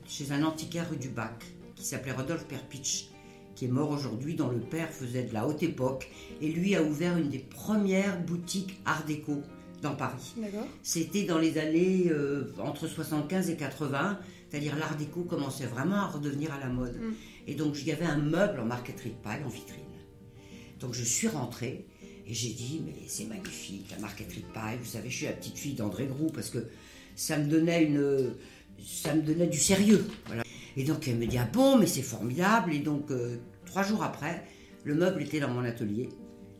chez 0.07 0.31
un 0.31 0.43
antiquaire 0.43 0.89
rue 0.89 0.97
du 0.97 1.09
Bac 1.09 1.45
qui 1.75 1.85
s'appelait 1.85 2.11
Rodolphe 2.11 2.45
Perpich, 2.45 3.09
qui 3.55 3.65
est 3.65 3.69
mort 3.69 3.91
aujourd'hui, 3.91 4.35
dont 4.35 4.49
le 4.49 4.59
père 4.59 4.89
faisait 4.89 5.23
de 5.23 5.33
la 5.33 5.47
haute 5.47 5.63
époque. 5.63 6.09
Et 6.41 6.51
lui 6.51 6.75
a 6.75 6.83
ouvert 6.83 7.17
une 7.17 7.29
des 7.29 7.39
premières 7.39 8.19
boutiques 8.21 8.79
art 8.85 9.05
déco 9.05 9.43
dans 9.81 9.95
Paris. 9.95 10.35
C'était 10.83 11.23
dans 11.23 11.37
les 11.37 11.57
années 11.57 12.07
euh, 12.09 12.53
entre 12.59 12.87
75 12.87 13.49
et 13.49 13.55
80, 13.55 14.19
c'est-à-dire 14.49 14.75
l'art 14.77 14.95
déco 14.95 15.23
commençait 15.23 15.65
vraiment 15.65 15.97
à 15.97 16.07
redevenir 16.07 16.53
à 16.53 16.59
la 16.59 16.67
mode. 16.67 16.95
Mm. 16.95 17.13
Et 17.47 17.55
donc, 17.55 17.75
il 17.81 17.87
y 17.87 17.91
avait 17.91 18.05
un 18.05 18.17
meuble 18.17 18.59
en 18.59 18.65
marqueterie 18.65 19.09
de 19.09 19.23
paille 19.23 19.43
en 19.43 19.49
vitrine. 19.49 19.81
Donc, 20.79 20.93
je 20.93 21.03
suis 21.03 21.27
rentrée 21.27 21.85
et 22.27 22.33
j'ai 22.33 22.49
dit, 22.49 22.81
mais 22.85 22.95
c'est 23.07 23.25
magnifique, 23.25 23.91
la 23.91 23.99
marqueterie 23.99 24.41
de 24.41 24.53
paille. 24.53 24.77
Vous 24.81 24.89
savez, 24.89 25.09
je 25.09 25.17
suis 25.17 25.25
la 25.25 25.33
petite 25.33 25.57
fille 25.57 25.73
d'André 25.73 26.05
Groux 26.05 26.31
parce 26.33 26.49
que 26.49 26.59
ça 27.15 27.37
me 27.37 27.47
donnait 27.47 27.83
une, 27.83 28.33
ça 28.85 29.13
me 29.13 29.21
donnait 29.21 29.47
du 29.47 29.57
sérieux. 29.57 30.05
Et 30.77 30.83
donc 30.83 31.07
elle 31.07 31.17
me 31.17 31.25
dit, 31.25 31.37
ah 31.37 31.49
bon, 31.51 31.77
mais 31.77 31.87
c'est 31.87 32.01
formidable. 32.01 32.73
Et 32.73 32.79
donc 32.79 33.11
euh, 33.11 33.37
trois 33.65 33.83
jours 33.83 34.03
après, 34.03 34.45
le 34.83 34.95
meuble 34.95 35.21
était 35.21 35.39
dans 35.39 35.49
mon 35.49 35.63
atelier 35.63 36.09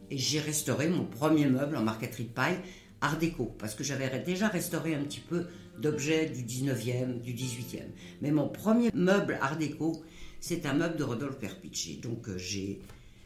et 0.09 0.17
j'ai 0.17 0.39
restauré 0.39 0.89
mon 0.89 1.05
premier 1.05 1.45
meuble 1.45 1.77
en 1.77 1.83
marqueterie 1.83 2.25
de 2.25 2.29
paille, 2.29 2.57
art 3.01 3.17
déco, 3.17 3.55
parce 3.59 3.75
que 3.75 3.83
j'avais 3.83 4.19
déjà 4.19 4.47
restauré 4.47 4.95
un 4.95 5.03
petit 5.03 5.19
peu 5.19 5.47
d'objets 5.79 6.27
du 6.29 6.43
19e, 6.43 7.19
du 7.21 7.33
18e. 7.33 7.81
Mais 8.21 8.31
mon 8.31 8.47
premier 8.47 8.91
meuble 8.93 9.37
art 9.41 9.57
déco, 9.57 10.03
c'est 10.39 10.65
un 10.65 10.73
meuble 10.73 10.97
de 10.97 11.03
Rodolphe 11.03 11.39
Perpicci. 11.39 11.97
Donc 11.97 12.29
euh, 12.29 12.37
j'ai 12.37 12.79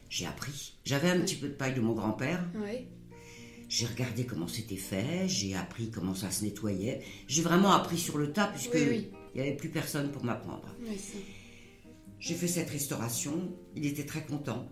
j'ai 0.08 0.26
appris. 0.26 0.74
J'avais 0.84 1.10
un 1.10 1.20
petit 1.20 1.36
peu 1.36 1.48
de 1.48 1.54
paille 1.54 1.74
de 1.74 1.80
mon 1.80 1.92
grand-père. 1.92 2.44
J'ai 3.68 3.86
regardé 3.86 4.24
comment 4.24 4.46
c'était 4.46 4.76
fait, 4.76 5.28
j'ai 5.28 5.56
appris 5.56 5.90
comment 5.90 6.14
ça 6.14 6.30
se 6.30 6.44
nettoyait. 6.44 7.02
J'ai 7.26 7.42
vraiment 7.42 7.72
appris 7.72 7.98
sur 7.98 8.16
le 8.16 8.32
tas 8.32 8.46
puisque 8.46 8.74
il 8.76 9.10
n'y 9.34 9.40
avait 9.40 9.56
plus 9.56 9.68
personne 9.68 10.12
pour 10.12 10.24
m'apprendre. 10.24 10.68
j'ai 12.20 12.34
fait 12.34 12.46
cette 12.46 12.70
restauration, 12.70 13.52
il 13.74 13.86
était 13.86 14.06
très 14.06 14.22
content. 14.22 14.68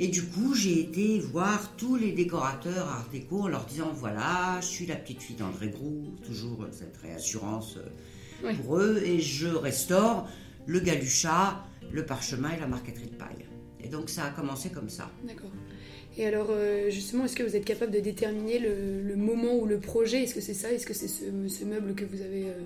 Et 0.00 0.08
du 0.08 0.22
coup, 0.22 0.54
j'ai 0.54 0.80
été 0.80 1.18
voir 1.18 1.74
tous 1.76 1.96
les 1.96 2.12
décorateurs 2.12 2.86
art 2.86 3.08
déco 3.10 3.40
en 3.40 3.48
leur 3.48 3.64
disant 3.64 3.90
voilà, 3.92 4.58
je 4.60 4.66
suis 4.66 4.86
la 4.86 4.94
petite 4.94 5.20
fille 5.20 5.34
d'André 5.34 5.70
Groux, 5.70 6.14
toujours 6.24 6.66
cette 6.70 6.96
réassurance 6.98 7.78
euh, 8.44 8.52
pour 8.54 8.78
eux, 8.78 9.02
et 9.04 9.18
je 9.20 9.48
restaure 9.48 10.28
le 10.66 10.78
galuchat, 10.78 11.64
le 11.90 12.06
parchemin 12.06 12.52
et 12.52 12.60
la 12.60 12.68
marqueterie 12.68 13.08
de 13.08 13.16
paille. 13.16 13.46
Et 13.82 13.88
donc 13.88 14.08
ça 14.08 14.26
a 14.26 14.30
commencé 14.30 14.70
comme 14.70 14.88
ça. 14.88 15.10
D'accord. 15.24 15.50
Et 16.16 16.26
alors 16.26 16.48
euh, 16.50 16.90
justement, 16.90 17.24
est-ce 17.24 17.34
que 17.34 17.42
vous 17.42 17.56
êtes 17.56 17.64
capable 17.64 17.92
de 17.92 18.00
déterminer 18.00 18.60
le, 18.60 19.16
moment 19.16 19.56
ou 19.56 19.66
le 19.66 19.80
projet? 19.80 20.22
Est-ce 20.22 20.34
que 20.34 20.40
c'est 20.40 20.54
ça? 20.54 20.70
Est-ce 20.72 20.86
que 20.86 20.94
c'est 20.94 21.08
ce, 21.08 21.64
meuble 21.64 21.94
que 21.94 22.04
vous 22.04 22.22
avez 22.22 22.48
euh, 22.48 22.60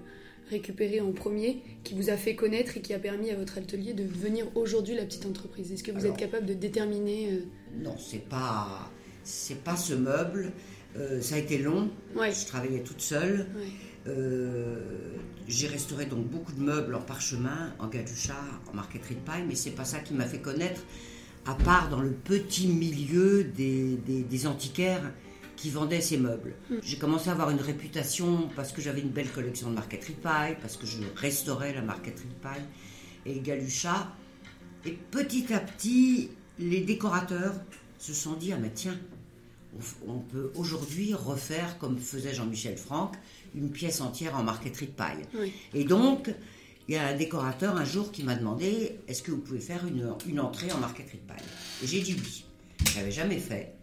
récupéré 0.53 1.01
en 1.01 1.13
premier 1.13 1.63
qui 1.85 1.95
vous 1.95 2.11
a 2.11 2.17
fait 2.17 2.35
connaître 2.35 2.77
et 2.77 2.81
qui 2.81 2.95
a 2.95 2.99
permis 2.99 3.31
à 3.31 3.37
votre 3.37 3.59
atelier 3.59 3.93
de 3.95 4.05
devenir 4.05 4.47
aujourd'hui 4.55 4.95
la 4.95 5.05
petite 5.05 5.27
entreprise 5.27 5.73
Est-ce 5.73 5.83
que 5.83 5.93
vous 5.93 6.07
êtes 6.07 6.17
capable 6.17 6.47
de 6.47 6.55
déterminer 6.55 7.33
euh, 7.33 7.45
Non, 7.83 7.97
c'est 7.99 8.29
pas 8.29 8.91
c'est 9.25 9.63
pas 9.63 9.77
ce 9.77 9.95
meuble. 9.95 10.53
ça 11.21 11.37
a 11.37 11.39
été 11.39 11.59
long. 11.59 11.91
Je 12.17 12.47
travaillais 12.47 12.83
toute 12.83 13.01
seule. 13.01 13.47
j'ai 15.49 15.67
restauré 15.67 16.07
donc 16.07 16.27
beaucoup 16.27 16.53
de 16.53 16.61
meubles 16.61 16.95
en 16.95 17.01
parchemin, 17.01 17.75
en 17.79 17.89
gaducha, 17.89 18.35
en 18.71 18.75
marqueterie 18.75 19.15
de 19.17 19.21
paille, 19.21 19.45
mais 19.49 19.55
c'est 19.55 19.71
pas 19.71 19.85
ça 19.85 19.99
qui 20.01 20.15
m'a 20.15 20.27
fait 20.27 20.41
connaître 20.41 20.83
à 21.47 21.55
part 21.55 21.89
dans 21.89 22.01
le 22.01 22.11
petit 22.11 22.69
milieu 22.69 23.45
des, 23.45 24.47
antiquaires 24.47 25.13
qui 25.63 25.71
vendaient 25.71 26.01
ces 26.01 26.19
meubles. 26.19 26.57
J'ai 26.83 26.99
commencé 26.99 27.29
à 27.29 27.35
avoir 27.35 27.51
une 27.51 27.61
réputation 27.61 28.51
parce 28.57 28.73
que 28.73 28.83
j'avais 28.83 29.01
une 29.01 29.11
belle 29.11 29.31
collection 29.31 29.71
de 29.71 29.77
marqueterie 29.77 30.15
paille, 30.15 30.57
parce 30.61 30.77
que 30.77 30.87
je 30.87 30.99
restaurais 31.15 31.73
la 31.73 31.83
marqueterie 31.83 32.27
paille. 32.43 32.65
Et 33.27 33.39
Galucha 33.39 34.13
Et 34.85 34.91
petit 34.91 35.55
à 35.55 35.61
petit, 35.61 36.31
les 36.59 36.81
décorateurs 36.81 37.55
se 37.97 38.13
sont 38.13 38.33
dit, 38.33 38.53
ah 38.53 38.59
mais 38.61 38.73
tiens, 38.75 38.99
on, 40.09 40.19
peut 40.19 40.51
aujourd'hui 40.57 41.15
refaire, 41.15 41.79
comme 41.79 41.97
faisait 41.97 42.35
Jean-Michel 42.35 42.77
Franck, 42.77 43.15
une 43.55 43.71
pièce 43.71 44.01
entière 44.01 44.37
en 44.37 44.43
marqueterie 44.43 44.87
de 44.87 44.91
paille. 44.91 45.23
Et 45.75 45.85
donc, 45.85 46.29
il 46.89 46.97
y 46.97 46.99
a 46.99 47.07
un 47.07 47.17
décorateur 47.17 47.77
un 47.77 47.85
jour 47.85 48.11
qui 48.11 48.25
m'a 48.25 48.35
demandé, 48.35 48.99
est-ce 49.07 49.23
que 49.23 49.31
vous 49.31 49.39
pouvez 49.39 49.61
faire 49.61 49.87
une, 49.87 50.13
une 50.27 50.41
entrée 50.41 50.73
en 50.73 50.79
marqueterie 50.79 51.19
de 51.19 51.29
paille? 51.29 51.47
Et 51.85 51.87
j'ai 51.87 52.01
dit 52.01 52.17
oui. 52.19 52.45
Je 52.85 52.97
l'avais 52.97 53.13
jamais 53.13 53.39
fait. 53.39 53.77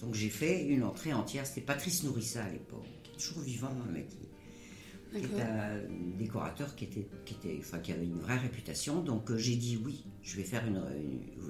Donc 0.00 0.14
j'ai 0.14 0.28
fait 0.28 0.64
une 0.64 0.84
entrée 0.84 1.12
entière. 1.12 1.46
C'était 1.46 1.60
Patrice 1.60 2.04
Nourrissa 2.04 2.44
à 2.44 2.50
l'époque, 2.50 2.86
toujours 3.18 3.42
vivant, 3.42 3.72
un 3.88 3.92
mec 3.92 4.08
qui, 4.08 5.18
était 5.18 5.42
un 5.42 5.80
décorateur 6.18 6.74
qui 6.74 6.84
était, 6.84 7.06
qui 7.24 7.34
était, 7.34 7.56
enfin, 7.58 7.78
qui 7.78 7.92
avait 7.92 8.04
une 8.04 8.18
vraie 8.18 8.38
réputation. 8.38 9.00
Donc 9.00 9.30
euh, 9.30 9.38
j'ai 9.38 9.56
dit 9.56 9.78
oui, 9.84 10.04
je 10.22 10.36
vais 10.36 10.44
faire 10.44 10.66
une, 10.66 10.82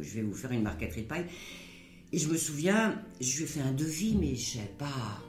je 0.00 0.14
vais 0.14 0.22
vous 0.22 0.34
faire 0.34 0.52
une 0.52 0.62
marqueterie 0.62 1.02
de 1.02 1.08
paille. 1.08 1.26
Et 2.12 2.18
je 2.18 2.28
me 2.28 2.36
souviens, 2.36 3.02
je 3.20 3.36
lui 3.36 3.44
ai 3.44 3.46
fait 3.46 3.60
un 3.60 3.72
devis, 3.72 4.14
mais 4.14 4.36
je 4.36 4.58
ne 4.58 4.62
savais 4.62 4.74
pas 4.78 5.22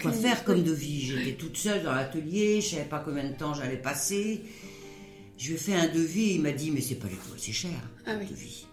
quoi 0.00 0.12
faire 0.12 0.42
comme 0.44 0.64
devis. 0.64 1.02
J'étais 1.02 1.34
toute 1.34 1.56
seule 1.56 1.84
dans 1.84 1.92
l'atelier, 1.92 2.60
je 2.60 2.66
ne 2.66 2.70
savais 2.72 2.88
pas 2.88 2.98
combien 2.98 3.30
de 3.30 3.34
temps 3.34 3.54
j'allais 3.54 3.76
passer. 3.76 4.42
Je 5.38 5.48
lui 5.48 5.54
ai 5.54 5.58
fait 5.58 5.74
un 5.74 5.86
devis 5.86 6.34
il 6.34 6.42
m'a 6.42 6.50
dit, 6.50 6.72
mais 6.72 6.80
c'est 6.80 6.96
pas 6.96 7.06
du 7.06 7.14
tout 7.14 7.34
assez 7.36 7.52
cher, 7.52 7.78
ah, 8.06 8.16
devis. 8.16 8.66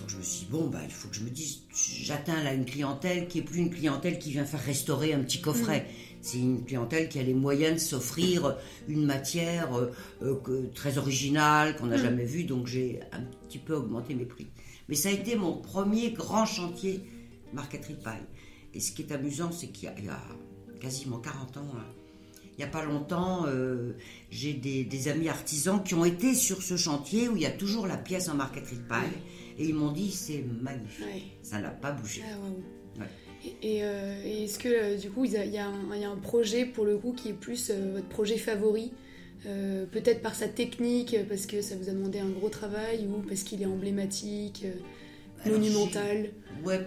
Donc 0.00 0.08
je 0.08 0.16
me 0.16 0.22
suis 0.22 0.46
dit, 0.46 0.50
bon, 0.50 0.68
bah, 0.68 0.80
il 0.82 0.90
faut 0.90 1.08
que 1.08 1.14
je 1.14 1.22
me 1.22 1.30
dise, 1.30 1.60
j'atteins 1.72 2.42
là 2.42 2.54
une 2.54 2.64
clientèle 2.64 3.28
qui 3.28 3.38
est 3.38 3.42
plus 3.42 3.58
une 3.60 3.70
clientèle 3.70 4.18
qui 4.18 4.30
vient 4.30 4.44
faire 4.44 4.64
restaurer 4.64 5.12
un 5.12 5.20
petit 5.20 5.40
coffret. 5.40 5.80
Mm. 5.80 5.92
C'est 6.22 6.38
une 6.38 6.64
clientèle 6.64 7.08
qui 7.08 7.18
a 7.18 7.22
les 7.22 7.34
moyens 7.34 7.74
de 7.74 7.78
s'offrir 7.78 8.56
une 8.88 9.04
matière 9.04 9.74
euh, 9.74 9.90
euh, 10.22 10.70
très 10.74 10.98
originale, 10.98 11.76
qu'on 11.76 11.86
n'a 11.86 11.98
mm. 11.98 12.02
jamais 12.02 12.24
vue, 12.24 12.44
donc 12.44 12.66
j'ai 12.66 13.00
un 13.12 13.22
petit 13.46 13.58
peu 13.58 13.74
augmenté 13.74 14.14
mes 14.14 14.24
prix. 14.24 14.48
Mais 14.88 14.94
ça 14.94 15.10
a 15.10 15.12
été 15.12 15.36
mon 15.36 15.56
premier 15.56 16.12
grand 16.12 16.46
chantier 16.46 17.04
marqueterie 17.52 17.94
de 17.94 18.02
paille. 18.02 18.26
Et 18.74 18.80
ce 18.80 18.92
qui 18.92 19.02
est 19.02 19.12
amusant, 19.12 19.52
c'est 19.52 19.68
qu'il 19.68 19.84
y, 19.84 20.08
a 20.08 20.20
quasiment 20.80 21.18
40 21.18 21.56
ans, 21.58 21.72
hein, 21.76 21.84
il 22.60 22.64
n'y 22.64 22.68
a 22.68 22.72
pas 22.72 22.84
longtemps, 22.84 23.46
euh, 23.46 23.92
j'ai 24.30 24.52
des, 24.52 25.08
amis 25.08 25.28
artisans 25.28 25.82
qui 25.82 25.94
ont 25.94 26.04
été 26.04 26.34
sur 26.34 26.62
ce 26.62 26.76
chantier 26.76 27.28
où 27.28 27.36
il 27.36 27.42
y 27.42 27.46
a 27.46 27.50
toujours 27.50 27.86
la 27.86 27.96
pièce 27.96 28.28
en 28.28 28.34
marqueterie 28.34 28.76
de 28.76 28.82
paille. 28.82 29.08
Et 29.60 29.66
ils 29.66 29.74
m'ont 29.74 29.92
dit, 29.92 30.10
c'est 30.10 30.42
magnifique. 30.62 31.36
Ça 31.42 31.60
n'a 31.60 31.68
pas 31.68 31.92
bougé. 31.92 32.22
Ah, 32.98 33.02
euh, 33.64 34.22
et, 34.24 34.44
est-ce 34.44 34.58
que 34.58 34.68
euh, 34.68 34.96
du 34.96 35.10
coup, 35.10 35.26
il 35.26 35.32
y, 35.32 35.58
a, 35.58 35.66
un, 35.68 36.16
projet 36.16 36.64
pour 36.64 36.86
le 36.86 36.96
coup 36.96 37.12
qui 37.12 37.28
est 37.28 37.34
plus 37.34 37.70
votre 37.70 38.08
projet 38.08 38.38
favori 38.38 38.92
Peut-être 39.44 40.20
par 40.20 40.34
sa 40.34 40.48
technique, 40.48 41.16
parce 41.28 41.46
que 41.46 41.62
ça 41.62 41.74
vous 41.76 41.88
a 41.88 41.92
demandé 41.92 42.18
un 42.18 42.28
gros 42.28 42.50
travail, 42.50 43.06
ou 43.06 43.20
parce 43.26 43.42
qu'il 43.42 43.62
est 43.62 43.66
emblématique 43.66 44.66
monumental? 45.46 46.30
Ouais, 46.64 46.86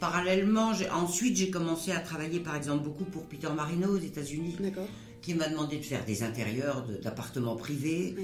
parallèlement, 0.00 0.72
ensuite 0.92 1.36
j'ai 1.36 1.50
commencé 1.50 1.92
à 1.92 2.00
travailler 2.00 2.40
par 2.40 2.56
exemple 2.56 2.84
beaucoup 2.84 3.04
pour 3.04 3.26
Peter 3.26 3.48
Marino 3.54 3.88
aux 3.88 4.00
États-Unis, 4.00 4.56
qui 5.22 5.34
m'a 5.34 5.48
demandé 5.48 5.76
de 5.76 5.84
faire 5.84 6.04
des 6.04 6.22
intérieurs 6.22 6.84
d'appartements 7.02 7.56
privés, 7.56 8.16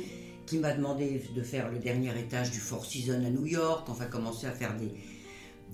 qui 0.52 0.58
m'a 0.58 0.74
demandé 0.74 1.22
de 1.34 1.42
faire 1.42 1.70
le 1.70 1.78
dernier 1.78 2.10
étage 2.18 2.50
du 2.50 2.58
Four 2.58 2.84
Seasons 2.84 3.24
à 3.24 3.30
New 3.30 3.46
York, 3.46 3.88
enfin 3.88 4.04
commencer 4.04 4.46
à 4.46 4.50
faire 4.50 4.76
des, 4.76 4.92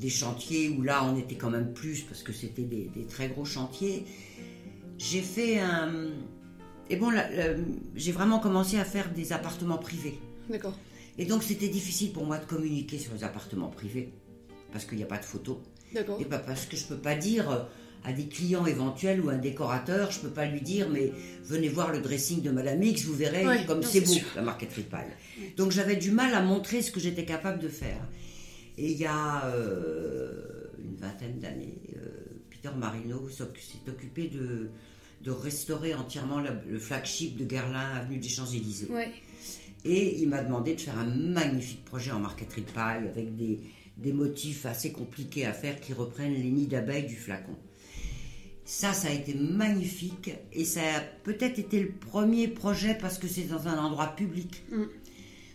des 0.00 0.08
chantiers 0.08 0.68
où 0.68 0.82
là 0.82 1.04
on 1.04 1.18
était 1.18 1.34
quand 1.34 1.50
même 1.50 1.72
plus 1.72 2.02
parce 2.02 2.22
que 2.22 2.32
c'était 2.32 2.62
des, 2.62 2.88
très 3.08 3.26
gros 3.26 3.44
chantiers. 3.44 4.04
J'ai 4.96 5.20
fait 5.20 5.58
un. 5.58 6.10
Et 6.90 6.94
bon, 6.94 7.10
j'ai 7.96 8.12
vraiment 8.12 8.38
commencé 8.38 8.78
à 8.78 8.84
faire 8.84 9.12
des 9.12 9.32
appartements 9.32 9.78
privés. 9.78 10.20
D'accord. 10.48 10.78
Et 11.18 11.24
donc 11.24 11.42
c'était 11.42 11.68
difficile 11.68 12.12
pour 12.12 12.24
moi 12.24 12.38
de 12.38 12.44
communiquer 12.44 12.98
sur 12.98 13.12
les 13.14 13.24
appartements 13.24 13.70
privés, 13.70 14.12
parce 14.70 14.84
qu'il 14.84 14.98
n'y 14.98 15.02
a 15.02 15.06
pas 15.06 15.18
de 15.18 15.24
photos. 15.24 15.56
Et 16.20 16.24
pas 16.24 16.38
parce 16.38 16.66
que 16.66 16.76
je 16.76 16.84
ne 16.84 16.88
peux 16.90 16.98
pas 16.98 17.16
dire 17.16 17.50
euh, 17.50 17.64
à 18.04 18.12
des 18.12 18.26
clients 18.26 18.66
éventuels 18.66 19.20
ou 19.20 19.28
à 19.28 19.34
un 19.34 19.38
décorateur, 19.38 20.10
je 20.10 20.18
ne 20.18 20.22
peux 20.24 20.30
pas 20.30 20.46
lui 20.46 20.60
dire, 20.60 20.88
mais 20.88 21.12
venez 21.44 21.68
voir 21.68 21.92
le 21.92 22.00
dressing 22.00 22.42
de 22.42 22.50
Madame 22.50 22.82
X, 22.82 23.04
vous 23.04 23.14
verrez 23.14 23.64
comme 23.66 23.82
c'est 23.82 24.00
beau, 24.00 24.14
la 24.36 24.42
marqueterie 24.42 24.82
de 24.82 24.88
paille. 24.88 25.08
Donc 25.56 25.72
j'avais 25.72 25.96
du 25.96 26.10
mal 26.10 26.32
à 26.34 26.42
montrer 26.42 26.82
ce 26.82 26.90
que 26.90 27.00
j'étais 27.00 27.24
capable 27.24 27.58
de 27.58 27.68
faire. 27.68 28.00
Et 28.76 28.92
il 28.92 28.98
y 28.98 29.06
a 29.06 29.44
euh, 29.46 30.32
une 30.78 30.96
vingtaine 30.96 31.38
d'années, 31.38 31.78
euh, 31.96 32.00
Peter 32.50 32.70
Marino 32.76 33.28
s'est 33.28 33.44
occupé 33.88 34.28
de, 34.28 34.70
de 35.24 35.30
restaurer 35.30 35.94
entièrement 35.94 36.40
le 36.40 36.78
flagship 36.78 37.36
de 37.36 37.44
Guerlain, 37.44 37.94
avenue 37.96 38.18
des 38.18 38.28
Champs-Élysées. 38.28 38.88
Et 39.84 40.20
il 40.20 40.28
m'a 40.28 40.42
demandé 40.42 40.74
de 40.74 40.80
faire 40.80 40.98
un 40.98 41.06
magnifique 41.06 41.84
projet 41.84 42.10
en 42.10 42.18
marqueterie 42.20 42.62
de 42.62 42.70
paille 42.70 43.08
avec 43.08 43.36
des, 43.36 43.60
des 43.96 44.12
motifs 44.12 44.66
assez 44.66 44.92
compliqués 44.92 45.46
à 45.46 45.52
faire 45.52 45.80
qui 45.80 45.92
reprennent 45.92 46.34
les 46.34 46.50
nids 46.50 46.66
d'abeilles 46.66 47.06
du 47.06 47.16
flacon. 47.16 47.54
Ça, 48.68 48.92
ça 48.92 49.08
a 49.08 49.12
été 49.12 49.32
magnifique 49.32 50.30
et 50.52 50.66
ça 50.66 50.82
a 50.82 51.00
peut-être 51.00 51.58
été 51.58 51.80
le 51.80 51.90
premier 51.90 52.48
projet 52.48 52.94
parce 53.00 53.16
que 53.16 53.26
c'est 53.26 53.44
dans 53.44 53.66
un 53.66 53.78
endroit 53.78 54.08
public. 54.08 54.62
Mm. 54.70 54.82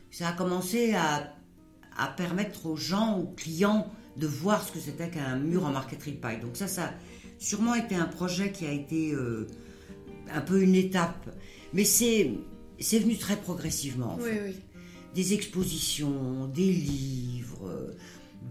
Ça 0.10 0.30
a 0.30 0.34
commencé 0.34 0.96
à, 0.96 1.32
à, 1.96 2.08
permettre 2.08 2.66
aux 2.66 2.76
gens, 2.76 3.20
aux 3.20 3.28
clients, 3.28 3.88
de 4.18 4.26
voir 4.26 4.68
ce 4.68 4.72
que 4.72 4.80
c'était 4.80 5.12
qu'un 5.12 5.38
mur 5.38 5.64
en 5.64 5.70
marqueterie 5.70 6.14
de 6.14 6.18
paille. 6.18 6.40
Donc 6.40 6.58
ça, 6.58 6.68
ça 6.68 6.86
a 6.86 6.94
sûrement 7.38 7.76
été 7.76 7.94
un 7.94 8.08
projet 8.08 8.52
qui 8.52 8.66
a 8.66 8.72
été 8.72 9.12
euh, 9.14 9.46
un 10.34 10.42
peu 10.42 10.64
une 10.64 10.74
étape. 10.74 11.30
Mais 11.72 11.86
c'est 11.86 12.32
c'est 12.80 12.98
venu 12.98 13.16
très 13.16 13.38
progressivement. 13.38 14.18
Des 15.14 15.34
expositions, 15.36 16.48
des 16.48 16.72
livres, 16.72 17.94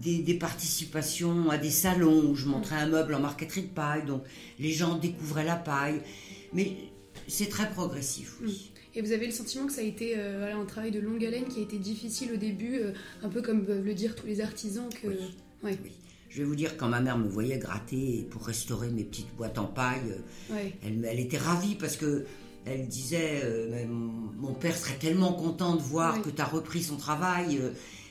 des, 0.01 0.33
participations 0.33 1.49
à 1.49 1.57
des 1.57 1.69
salons 1.69 2.29
où 2.29 2.35
je 2.35 2.47
montrais 2.47 2.75
un 2.75 2.87
meuble 2.87 3.13
en 3.15 3.19
marqueterie 3.19 3.63
de 3.63 3.67
paille, 3.67 4.05
donc 4.05 4.23
les 4.59 4.71
gens 4.71 4.97
découvraient 4.97 5.45
la 5.45 5.55
paille. 5.55 6.01
Mais 6.53 6.75
c'est 7.27 7.49
très 7.49 7.69
progressif, 7.69 8.35
oui. 8.41 8.51
Mm. 8.51 8.73
Et 8.95 9.01
vous 9.01 9.11
avez 9.11 9.25
le 9.25 9.31
sentiment 9.31 9.65
que 9.65 9.73
ça 9.73 9.81
a 9.81 9.85
été 9.85 10.13
euh, 10.17 10.55
un 10.55 10.65
travail 10.65 10.91
de 10.91 10.99
longue 10.99 11.25
haleine 11.25 11.45
qui 11.45 11.59
a 11.59 11.63
été 11.63 11.79
difficile 11.79 12.31
au 12.33 12.37
début, 12.37 12.75
euh, 12.75 12.91
un 13.23 13.29
peu 13.29 13.41
comme 13.41 13.65
peuvent 13.65 13.83
le 13.83 13.93
dire 13.95 14.15
tous 14.15 14.27
les 14.27 14.39
artisans 14.39 14.87
que... 15.01 15.07
Oui. 15.63 15.71
Je 16.29 16.39
vais 16.39 16.43
vous 16.43 16.55
dire, 16.55 16.77
quand 16.77 16.89
ma 16.89 16.99
mère 16.99 17.17
me 17.17 17.27
voyait 17.27 17.57
gratter 17.57 18.27
pour 18.29 18.45
restaurer 18.45 18.89
mes 18.89 19.03
petites 19.03 19.33
boîtes 19.35 19.57
en 19.57 19.65
paille, 19.65 20.15
elle, 20.51 21.07
elle, 21.09 21.19
était 21.19 21.37
ravie 21.37 21.75
parce 21.75 21.95
que 21.95 22.25
elle 22.65 22.87
disait 22.87 23.41
euh, 23.43 23.85
Mon 23.87 24.53
père 24.53 24.75
serait 24.75 24.97
tellement 24.97 25.33
content 25.33 25.75
de 25.75 25.81
voir 25.81 26.21
que 26.21 26.29
tu 26.29 26.41
as 26.41 26.45
repris 26.45 26.81
son 26.81 26.97
travail. 26.97 27.61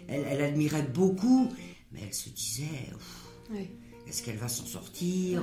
Elle, 0.08 0.42
admirait 0.42 0.82
beaucoup, 0.82 1.50
mais 1.92 2.00
elle 2.04 2.14
se 2.14 2.28
disait 2.30 2.90
Est-ce 4.06 4.22
qu'elle 4.22 4.36
va 4.36 4.48
s'en 4.48 4.66
sortir? 4.66 5.42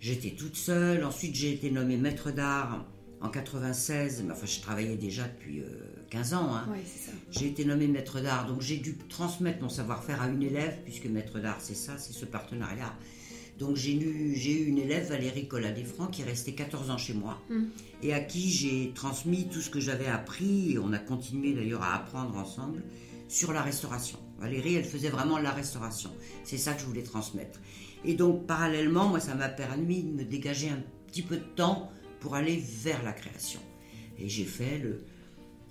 J'étais 0.00 0.30
toute 0.30 0.56
seule. 0.56 1.04
Ensuite, 1.04 1.34
j'ai 1.34 1.52
été 1.52 1.70
nommée 1.70 1.96
maître 1.96 2.30
d'art 2.30 2.86
en 3.22 3.28
96. 3.28 4.24
Mais 4.26 4.32
enfin, 4.32 4.46
je 4.46 4.60
travaillais 4.60 4.96
déjà 4.96 5.24
depuis 5.24 5.62
15 6.10 6.32
euh, 6.32 6.36
ans. 6.36 6.54
Hein. 6.54 6.68
J'ai 7.30 7.46
été 7.46 7.64
nommée 7.64 7.86
maître 7.86 8.20
d'art, 8.20 8.46
donc 8.46 8.60
j'ai 8.60 8.76
dû 8.76 8.96
transmettre 9.08 9.62
mon 9.62 9.68
savoir-faire 9.68 10.20
à 10.20 10.28
une 10.28 10.42
élève, 10.42 10.78
puisque 10.84 11.06
maître 11.06 11.38
d'art, 11.38 11.58
c'est 11.60 11.76
ça, 11.76 11.98
c'est 11.98 12.12
ce 12.12 12.24
partenariat. 12.24 12.94
Donc 13.58 13.76
j'ai 13.76 13.94
eu, 13.94 14.34
eu, 14.34 14.64
une 14.66 14.78
élève, 14.78 15.08
Valérie 15.08 15.46
Collat-Desfrancs, 15.46 16.10
qui 16.10 16.22
est 16.22 16.24
restée 16.24 16.54
14 16.54 16.90
ans 16.90 16.98
chez 16.98 17.14
moi 17.14 17.40
mm. 17.48 17.64
et 18.02 18.12
à 18.12 18.20
qui 18.20 18.50
j'ai 18.50 18.92
transmis 18.94 19.46
tout 19.48 19.60
ce 19.60 19.70
que 19.70 19.78
j'avais 19.78 20.08
appris, 20.08 20.72
et 20.72 20.78
on 20.78 20.92
a 20.92 20.98
continué 20.98 21.52
d'ailleurs 21.52 21.82
à 21.82 21.94
apprendre 21.94 22.36
ensemble, 22.36 22.82
sur 23.32 23.54
la 23.54 23.62
restauration. 23.62 24.18
Valérie, 24.38 24.74
elle 24.74 24.84
faisait 24.84 25.08
vraiment 25.08 25.38
la 25.38 25.52
restauration. 25.52 26.10
C'est 26.44 26.58
ça 26.58 26.74
que 26.74 26.82
je 26.82 26.86
voulais 26.86 27.02
transmettre. 27.02 27.60
Et 28.04 28.14
donc 28.14 28.46
parallèlement, 28.46 29.08
moi, 29.08 29.20
ça 29.20 29.34
m'a 29.34 29.48
permis 29.48 30.02
de 30.02 30.12
me 30.12 30.24
dégager 30.24 30.68
un 30.68 30.82
petit 31.06 31.22
peu 31.22 31.36
de 31.36 31.44
temps 31.56 31.90
pour 32.20 32.34
aller 32.34 32.62
vers 32.62 33.02
la 33.02 33.12
création. 33.12 33.60
Et 34.18 34.28
j'ai 34.28 34.44
fait 34.44 34.78
le, 34.78 35.02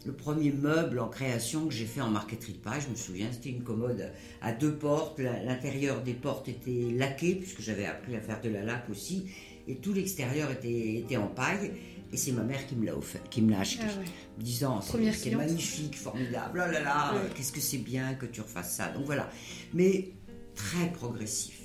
le 0.08 0.12
premier 0.12 0.52
meuble 0.52 0.98
en 0.98 1.08
création 1.08 1.68
que 1.68 1.74
j'ai 1.74 1.86
fait 1.86 2.02
en 2.02 2.10
marqueterie 2.10 2.54
de 2.54 2.58
paille, 2.58 2.82
je 2.82 2.90
me 2.90 2.96
souviens, 2.96 3.28
c'était 3.32 3.52
une 3.52 3.64
commode 3.64 4.12
à 4.42 4.54
deux 4.54 4.74
portes. 4.74 5.20
L'intérieur 5.20 6.02
des 6.02 6.14
portes 6.16 6.50
était 6.50 6.88
laqué, 6.92 7.36
puisque 7.36 7.62
j'avais 7.62 7.86
appris 7.86 8.16
à 8.16 8.22
faire 8.22 8.42
de 8.42 8.50
la 8.50 8.64
laque 8.64 8.90
aussi. 8.90 9.28
Et 9.68 9.76
tout 9.76 9.94
l'extérieur 9.94 10.50
était, 10.50 11.18
en 11.18 11.28
paille. 11.28 11.74
Et 12.14 12.18
c'est 12.18 12.34
ma 12.34 12.44
mère 12.44 12.68
qui 12.68 12.76
me 12.76 12.86
l'a 12.86 12.98
offert, 12.98 13.24
qui 13.30 13.42
me 13.42 13.52
l'a 13.52 13.62
acheté, 13.62 13.84
ah 13.88 14.02
disant 14.38 14.82
c'est 14.82 15.32
magnifique, 15.32 15.96
formidable, 15.98 16.62
oh 16.68 16.72
là 16.72 16.82
là, 16.82 17.14
qu'est-ce 17.36 17.54
que 17.54 17.62
c'est 17.62 17.78
bien 17.78 18.16
que 18.16 18.26
tu 18.26 18.42
refasses 18.42 18.76
ça. 18.76 18.90
Donc 18.90 19.06
voilà, 19.06 19.30
mais 19.74 20.12
très 20.54 20.92
progressif, 20.92 21.60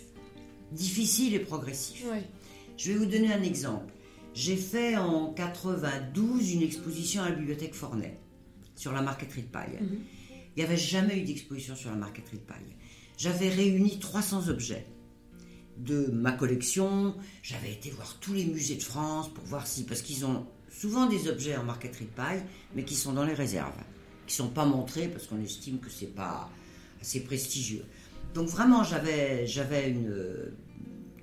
difficile 0.71 1.35
et 1.35 1.41
progressif. 1.41 2.05
Je 2.77 2.93
vais 2.93 2.99
vous 2.99 3.07
donner 3.07 3.33
un 3.33 3.43
exemple. 3.43 3.93
J'ai 4.35 4.57
fait 4.57 4.97
en 4.97 5.33
92 5.33 6.53
une 6.53 6.63
exposition 6.63 7.23
à 7.23 7.31
la 7.31 7.35
bibliothèque 7.35 7.75
Fornet 7.75 8.21
sur 8.75 8.93
la 8.93 9.01
marqueterie 9.01 9.43
de 9.43 9.49
paille. 9.49 9.79
Mhm. 9.81 9.99
Il 10.55 10.61
n'y 10.61 10.65
avait 10.65 10.77
jamais 10.77 11.19
eu 11.19 11.23
d'exposition 11.23 11.75
sur 11.75 11.91
la 11.91 11.97
marqueterie 11.97 12.37
de 12.39 12.43
paille. 12.43 12.77
J'avais 13.17 13.49
réuni 13.49 13.99
300 13.99 14.49
objets 14.49 14.87
de 15.79 16.07
ma 16.07 16.33
collection. 16.33 17.15
J'avais 17.43 17.73
été 17.73 17.91
voir 17.91 18.17
tous 18.21 18.33
les 18.33 18.45
musées 18.47 18.77
de 18.77 18.83
France 18.83 19.33
pour 19.33 19.45
voir 19.45 19.67
si, 19.67 19.85
parce 19.85 20.03
qu'ils 20.03 20.25
ont 20.25 20.47
souvent 20.71 21.07
des 21.07 21.29
objets 21.29 21.57
en 21.57 21.65
marqueterie 21.65 22.07
de 22.07 22.11
paille, 22.11 22.43
mais 22.75 22.85
qui 22.85 22.95
sont 22.95 23.13
dans 23.13 23.25
les 23.25 23.35
réserves. 23.35 23.73
qui 24.27 24.35
sont 24.35 24.49
pas 24.49 24.65
montrés 24.65 25.07
parce 25.07 25.27
qu'on 25.29 25.41
estime 25.41 25.79
que 25.79 25.89
c'est 25.89 26.15
pas 26.15 26.51
assez 27.01 27.21
prestigieux. 27.21 27.85
Donc 28.35 28.49
vraiment, 28.49 28.83
j'avais 28.83 29.47
une 29.89 30.53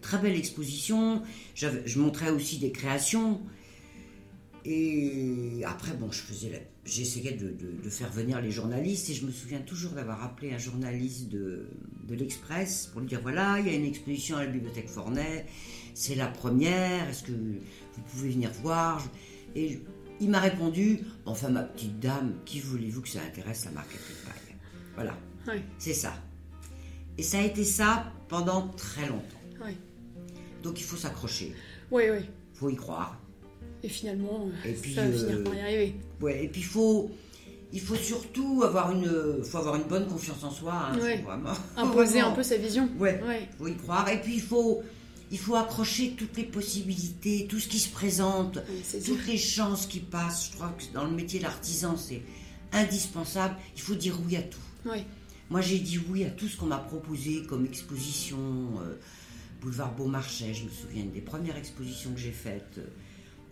très 0.02 0.18
belle 0.20 0.36
exposition. 0.36 1.22
Je 1.56 2.00
montrais 2.00 2.30
aussi 2.30 2.60
des 2.60 2.72
créations. 2.72 3.42
Et 4.66 5.62
après, 5.66 5.94
bon, 5.94 6.10
je 6.12 6.22
j'essayais 6.86 7.34
de, 7.34 7.90
faire 7.90 8.12
venir 8.12 8.42
les 8.42 8.52
journalistes 8.52 9.10
et 9.10 9.14
je 9.14 9.26
me 9.26 9.32
souviens 9.32 9.60
toujours 9.60 9.92
d'avoir 9.92 10.24
appelé 10.24 10.54
un 10.54 10.58
journaliste 10.58 11.30
de, 11.30 11.68
de 12.08 12.16
l'Express 12.16 12.88
pour 12.88 13.02
lui 13.02 13.08
dire 13.08 13.22
voilà, 13.22 13.60
il 13.60 13.68
y 13.68 13.70
a 13.70 13.74
une 13.74 13.86
exposition 13.86 14.38
à 14.38 14.46
la 14.46 14.52
bibliothèque 14.52 14.90
Fornet, 14.90 15.46
c'est 15.94 16.16
la 16.16 16.28
première, 16.28 17.08
est-ce 17.10 17.24
que 17.24 17.32
vous 17.32 18.02
pouvez 18.12 18.30
venir 18.30 18.52
voir? 18.62 19.04
Et 19.56 19.80
il 20.20 20.30
m'a 20.30 20.40
répondu 20.40 21.00
enfin, 21.26 21.50
ma 21.50 21.64
petite 21.64 22.00
dame, 22.00 22.36
qui 22.46 22.60
voulez-vous 22.60 23.02
que 23.02 23.10
ça 23.10 23.22
intéresse 23.22 23.66
la 23.66 23.72
marqueterie 23.72 24.14
de 24.14 24.30
paille? 24.30 24.56
Voilà, 24.96 25.18
c'est 25.78 25.94
ça. 25.94 26.14
Et 27.18 27.24
ça 27.24 27.40
a 27.40 27.44
été 27.44 27.64
ça 27.64 28.12
pendant 28.28 28.70
très 28.70 29.08
longtemps. 29.08 29.40
Donc 30.64 30.80
il 30.80 30.84
faut 30.84 30.96
s'accrocher. 30.96 31.54
Oui, 31.92 32.04
oui. 32.10 32.20
Il 32.54 32.58
faut 32.58 32.70
y 32.70 32.76
croire. 32.76 33.20
Et 33.84 33.90
finalement, 33.90 34.50
et 34.64 34.72
puis, 34.72 34.94
ça 34.94 35.06
va 35.06 35.12
finir 35.12 35.44
par 35.44 35.54
y 35.56 35.60
arriver. 35.60 35.96
Ouais, 36.22 36.46
et 36.46 36.48
puis 36.48 36.62
il 36.62 36.66
faut, 36.66 37.12
il 37.74 37.82
faut 37.82 37.96
surtout 37.96 38.62
avoir 38.64 38.92
une, 38.92 39.44
faut 39.44 39.58
avoir 39.58 39.76
une 39.76 39.84
bonne 39.84 40.08
confiance 40.08 40.44
en 40.44 40.52
soi. 40.52 40.92
Hein, 40.92 40.98
vraiment, 41.24 41.54
Imposer 41.78 42.20
un 42.20 42.32
peu 42.32 42.44
sa 42.44 42.56
vision. 42.56 42.88
Ouais. 43.00 43.20
Il 43.52 43.58
faut 43.58 43.68
y 43.68 43.76
croire. 43.76 44.08
Et 44.10 44.22
puis 44.22 44.36
il 44.36 44.42
faut, 44.42 44.84
il 45.32 45.40
faut 45.40 45.56
accrocher 45.56 46.12
toutes 46.12 46.38
les 46.38 46.44
possibilités, 46.44 47.48
tout 47.50 47.60
ce 47.60 47.68
qui 47.68 47.80
se 47.80 47.90
présente, 47.90 48.60
toutes 49.06 49.26
les 49.26 49.40
chances 49.40 49.88
qui 49.88 50.00
passent. 50.00 50.52
Je 50.52 50.56
crois 50.56 50.74
que 50.78 50.94
dans 50.94 51.04
le 51.04 51.12
métier 51.12 51.40
d'artisan, 51.40 51.98
c'est 51.98 52.22
indispensable. 52.72 53.56
Il 53.76 53.82
faut 53.82 53.96
dire 53.96 54.20
oui 54.24 54.38
à 54.38 54.44
tout. 54.44 54.60
Moi, 55.50 55.62
j'ai 55.62 55.80
dit 55.80 56.00
oui 56.10 56.26
à 56.26 56.30
tout 56.30 56.48
ce 56.48 56.56
qu'on 56.56 56.68
m'a 56.68 56.78
proposé 56.78 57.44
comme 57.50 57.66
exposition. 57.66 58.38
Euh, 58.82 58.96
boulevard 59.62 59.96
Beaumarchais, 59.96 60.54
je 60.54 60.66
me 60.66 60.70
souviens 60.70 61.06
des 61.06 61.22
premières 61.22 61.58
expositions 61.58 62.12
que 62.14 62.20
j'ai 62.20 62.32
faites. 62.32 62.78
Euh, 62.78 62.88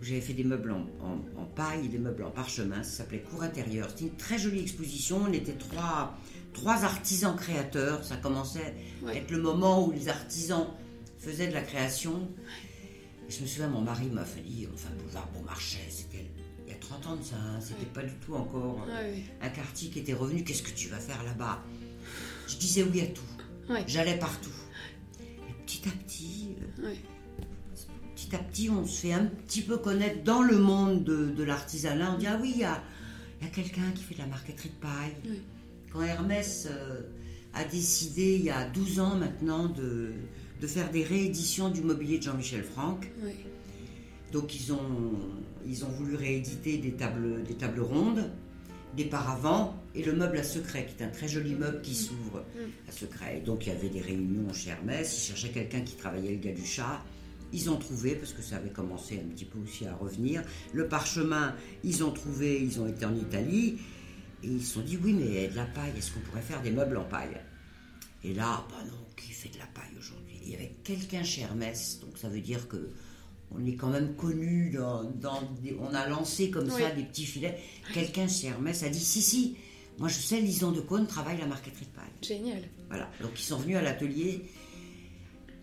J'avais 0.02 0.22
fait 0.22 0.34
des 0.34 0.44
meubles 0.44 0.72
en, 0.72 1.46
paille 1.56 1.86
et 1.86 1.90
des 1.90 2.00
meubles 2.00 2.24
en 2.24 2.32
parchemin. 2.32 2.84
Ça 2.84 3.04
s'appelait 3.04 3.22
Cour 3.22 3.44
intérieure. 3.44 3.90
C'était 3.90 4.06
une 4.06 4.16
très 4.16 4.38
jolie 4.38 4.62
exposition. 4.62 5.22
On 5.28 5.34
était 5.34 5.54
trois, 5.54 6.18
trois 6.54 6.84
artisans 6.84 7.36
créateurs. 7.36 8.04
Ça 8.04 8.18
commençait 8.18 8.74
à 9.08 9.14
être 9.14 9.32
le 9.32 9.40
moment 9.42 9.86
où 9.86 9.92
les 9.92 10.10
artisans 10.10 10.68
faisaient 11.20 11.48
de 11.48 11.54
la 11.54 11.62
création. 11.62 12.30
je 13.30 13.42
me 13.42 13.46
souviens, 13.46 13.68
mon 13.68 13.82
mari 13.82 14.08
m'a 14.10 14.26
fait 14.26 14.42
dire, 14.42 14.70
enfin, 14.74 14.90
Boulevard 14.98 15.30
Beaumarchais, 15.34 15.88
c'était 15.90 16.26
il 16.66 16.72
y 16.72 16.76
a 16.76 16.80
30 16.80 17.08
ans 17.08 17.16
de 17.18 17.24
ça. 17.24 17.36
Hein. 17.36 17.60
c'était 17.60 17.86
pas 17.86 18.02
du 18.04 18.14
tout 18.26 18.34
encore 18.34 18.86
euh, 18.90 19.16
un 19.42 19.50
quartier 19.50 19.90
qui 19.90 20.00
était 20.00 20.14
revenu. 20.14 20.44
Qu'est-ce 20.44 20.64
que 20.64 20.72
tu 20.72 20.88
vas 20.88 21.00
faire 21.00 21.22
là-bas? 21.24 21.64
Je 22.48 22.56
disais 22.58 22.84
oui 22.84 23.02
à 23.02 23.08
tout. 23.08 23.22
J'allais 23.88 24.18
partout 24.18 24.50
petit 25.72 25.88
à 25.88 25.92
petit, 25.92 26.56
euh, 26.84 26.94
petit 28.32 28.36
à 28.36 28.40
petit, 28.40 28.70
on 28.70 28.86
se 28.86 29.02
fait 29.02 29.14
un 29.14 29.26
petit 29.26 29.62
peu 29.62 29.78
connaître 29.78 30.24
dans 30.24 30.42
le 30.42 30.58
monde 30.58 31.04
de, 31.04 31.44
l'artisanat. 31.44 32.14
On 32.14 32.18
dit 32.18 32.28
ah 32.28 32.40
oui, 32.42 32.54
il 32.56 32.62
y 32.62 32.64
a, 32.64 32.82
quelqu'un 33.54 33.92
qui 33.94 34.04
fait 34.04 34.16
de 34.16 34.20
la 34.20 34.28
marqueterie 34.28 34.70
de 34.70 34.76
paille. 34.76 35.42
Quand 35.92 36.02
Hermès 36.02 36.68
euh, 36.70 37.02
a 37.54 37.66
décidé 37.66 38.36
il 38.36 38.44
y 38.44 38.50
a 38.50 38.66
12 38.70 39.00
ans 39.00 39.16
maintenant 39.16 39.68
de, 39.68 40.14
faire 40.68 40.90
des 40.92 41.04
rééditions 41.04 41.70
du 41.70 41.82
mobilier 41.82 42.20
de 42.20 42.24
Jean-Michel 42.24 42.64
Franck. 42.64 43.12
Donc 44.32 44.56
ils 44.56 44.72
ont, 44.72 45.12
ils 45.66 45.84
ont 45.84 45.90
voulu 45.90 46.16
rééditer 46.16 46.78
des 46.78 46.94
tables, 46.94 47.44
des 47.44 47.56
tables 47.56 47.82
rondes 47.82 48.32
des 48.96 49.06
paravents 49.06 49.82
et 49.96 50.04
le 50.04 50.12
meuble 50.14 50.38
à 50.38 50.44
secret, 50.44 50.86
qui 50.86 51.02
est 51.02 51.06
un 51.06 51.10
très 51.10 51.28
joli 51.28 51.56
meuble 51.56 51.82
qui 51.82 51.96
s'ouvre 51.96 52.44
mm. 52.56 52.90
à 52.90 52.92
secret. 52.92 53.42
Donc 53.46 53.66
il 53.66 53.70
y 53.70 53.72
avait 53.76 53.90
des 53.90 54.02
réunions 54.02 54.52
chez 54.54 54.72
Hermès, 54.72 55.18
ils 55.18 55.28
cherchaient 55.30 55.52
quelqu'un 55.52 55.82
qui 55.82 55.96
travaillait 55.96 56.32
le 56.32 56.40
galuchat. 56.40 57.02
Ils 57.54 57.70
ont 57.70 57.78
trouvé, 57.78 58.16
parce 58.16 58.34
que 58.34 58.42
ça 58.42 58.58
avait 58.58 58.70
commencé 58.70 59.20
un 59.20 59.30
petit 59.34 59.46
peu 59.46 59.60
aussi 59.60 59.86
à 59.86 59.94
revenir. 59.96 60.44
Le 60.74 60.88
parchemin, 60.88 61.56
ils 61.84 62.04
ont 62.04 62.12
trouvé, 62.12 62.62
ils 62.62 62.80
ont 62.80 62.88
été 62.88 63.06
en 63.06 63.16
Italie. 63.16 63.78
Et 64.44 64.48
ils 64.48 64.64
se 64.64 64.76
sont 64.76 64.82
dit, 64.82 64.98
oui, 64.98 65.14
mais 65.14 65.48
de 65.50 65.56
la 65.56 65.66
paille, 65.66 65.92
est-ce 65.98 66.12
qu'on 66.12 66.22
pourrait 66.22 66.42
faire 66.42 66.62
des 66.62 66.72
meubles 66.72 66.98
en 66.98 67.04
paille? 67.04 67.38
Et 68.24 68.34
là, 68.34 68.66
bah 68.70 68.84
non, 68.86 69.06
qui 69.16 69.32
fait 69.32 69.50
de 69.50 69.58
la 69.58 69.66
paille 69.68 69.92
aujourd'hui? 69.98 70.40
Il 70.44 70.52
y 70.52 70.56
avait 70.56 70.74
quelqu'un 70.84 71.24
chez 71.24 71.42
Hermès, 71.42 72.00
donc 72.02 72.18
ça 72.18 72.30
veut 72.30 72.42
dire 72.42 72.68
que 72.68 72.90
on 73.54 73.66
est 73.66 73.76
quand 73.76 73.90
même 73.90 74.16
connu 74.16 74.72
dans, 74.72 75.12
on 75.80 75.94
a 75.94 76.08
lancé 76.08 76.50
comme 76.50 76.70
ça 76.70 76.92
des 76.92 77.04
petits 77.04 77.26
filets. 77.26 77.58
Quelqu'un 77.94 78.28
chez 78.28 78.48
Hermès 78.48 78.82
a 78.84 78.90
dit 78.90 79.00
si 79.00 79.22
si, 79.22 79.58
moi 79.98 80.08
je 80.08 80.16
sais 80.16 80.40
Lison 80.40 80.72
de 80.72 80.80
Cône 80.80 81.06
travaille 81.06 81.38
la 81.38 81.48
marqueterie 81.48 81.86
de 81.86 81.92
paille. 81.92 82.06
Génial. 82.22 82.64
Voilà, 82.88 83.10
donc 83.22 83.32
ils 83.36 83.44
sont 83.44 83.58
venus 83.58 83.76
à 83.76 83.82
l'atelier. 83.82 84.46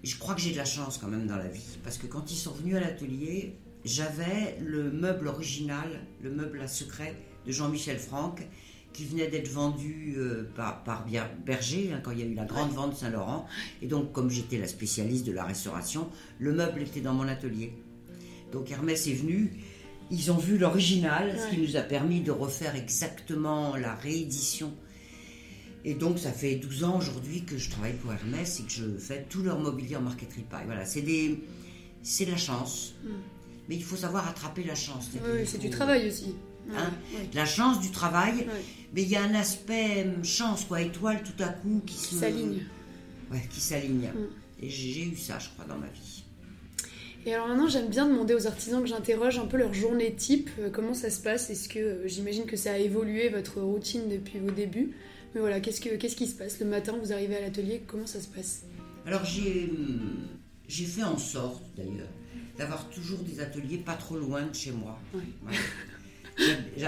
Je 0.02 0.16
crois 0.16 0.34
que 0.34 0.40
j'ai 0.40 0.52
de 0.52 0.56
la 0.56 0.64
chance 0.64 0.98
quand 0.98 1.08
même 1.08 1.26
dans 1.26 1.36
la 1.36 1.48
vie 1.48 1.78
parce 1.82 1.98
que 1.98 2.06
quand 2.06 2.30
ils 2.30 2.36
sont 2.36 2.52
venus 2.52 2.76
à 2.76 2.80
l'atelier, 2.80 3.56
j'avais 3.84 4.58
le 4.60 4.90
meuble 4.90 5.28
original, 5.28 5.88
le 6.22 6.30
meuble 6.30 6.60
à 6.60 6.68
secret 6.68 7.16
de 7.46 7.52
Jean-Michel 7.52 7.98
Franck 7.98 8.46
qui 8.92 9.04
venait 9.04 9.28
d'être 9.28 9.48
vendu 9.48 10.14
euh, 10.16 10.50
par, 10.56 10.82
par, 10.82 11.06
Berger 11.44 11.92
hein, 11.92 12.00
quand 12.02 12.10
il 12.10 12.20
y 12.20 12.22
a 12.22 12.26
eu 12.26 12.34
la 12.34 12.44
grande 12.44 12.70
vente 12.70 12.96
Saint-Laurent. 12.96 13.46
Et 13.82 13.86
donc, 13.86 14.12
comme 14.12 14.30
j'étais 14.30 14.58
la 14.58 14.66
spécialiste 14.66 15.26
de 15.26 15.32
la 15.32 15.44
restauration, 15.44 16.08
le 16.38 16.52
meuble 16.52 16.82
était 16.82 17.00
dans 17.00 17.14
mon 17.14 17.28
atelier. 17.28 17.74
Donc 18.50 18.70
Hermès 18.70 19.06
est 19.06 19.12
venu, 19.12 19.52
ils 20.10 20.32
ont 20.32 20.36
vu 20.36 20.58
l'original, 20.58 21.38
ce 21.38 21.54
qui 21.54 21.60
nous 21.60 21.76
a 21.76 21.82
permis 21.82 22.22
de 22.22 22.30
refaire 22.30 22.74
exactement 22.76 23.76
la 23.76 23.94
réédition. 23.94 24.72
Et 25.84 25.94
donc, 25.94 26.18
ça 26.18 26.32
fait 26.32 26.56
12 26.56 26.84
ans 26.84 26.98
aujourd'hui 26.98 27.44
que 27.44 27.56
je 27.56 27.70
travaille 27.70 27.94
pour 27.94 28.12
Hermès 28.12 28.60
et 28.60 28.62
que 28.64 28.70
je 28.70 28.98
fais 28.98 29.24
tout 29.28 29.42
leur 29.42 29.58
mobilier 29.58 29.96
en 29.96 30.02
marqueterie 30.02 30.42
paille. 30.42 30.66
Voilà, 30.66 30.84
c'est 30.84 31.02
des, 31.02 31.42
c'est 32.02 32.24
la 32.24 32.36
chance. 32.36 32.94
Hmm. 33.04 33.10
Mais 33.68 33.76
il 33.76 33.84
faut 33.84 33.96
savoir 33.96 34.26
attraper 34.28 34.64
la 34.64 34.74
chance. 34.74 35.10
Oui, 35.14 35.46
c'est 35.46 35.58
du 35.58 35.70
travail 35.70 36.08
aussi. 36.08 36.34
Hein. 36.74 36.90
La 37.34 37.46
chance 37.46 37.80
du 37.80 37.90
travail, 37.90 38.46
mais 38.94 39.02
il 39.02 39.08
y 39.08 39.16
a 39.16 39.22
un 39.22 39.34
aspect 39.34 40.04
hum, 40.04 40.24
chance, 40.24 40.64
quoi, 40.64 40.82
étoile 40.82 41.22
tout 41.22 41.42
à 41.42 41.48
coup 41.48 41.82
qui 41.86 41.96
s'aligne. 41.96 42.62
Ouais, 43.30 43.42
qui 43.50 43.60
s'aligne. 43.60 44.08
Mm. 44.08 44.64
Et 44.64 44.70
j'ai 44.70 45.04
eu 45.04 45.16
ça, 45.16 45.38
je 45.38 45.48
crois, 45.50 45.64
dans 45.66 45.78
ma 45.78 45.86
vie. 45.86 46.24
Et 47.26 47.34
alors 47.34 47.48
maintenant, 47.48 47.68
j'aime 47.68 47.88
bien 47.88 48.08
demander 48.08 48.34
aux 48.34 48.46
artisans 48.46 48.80
que 48.82 48.88
j'interroge 48.88 49.38
un 49.38 49.46
peu 49.46 49.56
leur 49.56 49.74
journée 49.74 50.14
type, 50.14 50.50
euh, 50.58 50.70
comment 50.70 50.94
ça 50.94 51.10
se 51.10 51.20
passe? 51.20 51.50
Est-ce 51.50 51.68
que 51.68 51.78
euh, 51.78 52.08
j'imagine 52.08 52.46
que 52.46 52.56
ça 52.56 52.72
a 52.72 52.78
évolué 52.78 53.28
votre 53.28 53.60
routine 53.60 54.08
depuis 54.08 54.38
vos 54.38 54.50
débuts 54.50 54.92
Mais 55.34 55.40
voilà, 55.40 55.60
qu'est-ce, 55.60 55.80
que, 55.80 55.96
qu'est-ce 55.96 56.16
qui 56.16 56.26
se 56.26 56.36
passe 56.36 56.58
le 56.60 56.66
matin 56.66 56.96
Vous 57.02 57.12
arrivez 57.12 57.36
à 57.36 57.40
l'atelier, 57.40 57.82
comment 57.86 58.06
ça 58.06 58.20
se 58.20 58.28
passe 58.28 58.64
Alors 59.06 59.24
j'ai, 59.24 59.70
j'ai 60.66 60.84
fait 60.84 61.02
en 61.02 61.18
sorte 61.18 61.64
d'ailleurs 61.76 62.08
d'avoir 62.58 62.88
toujours 62.90 63.20
des 63.20 63.40
ateliers 63.40 63.78
pas 63.78 63.94
trop 63.94 64.16
loin 64.16 64.44
de 64.46 64.54
chez 64.54 64.72
moi. 64.72 64.98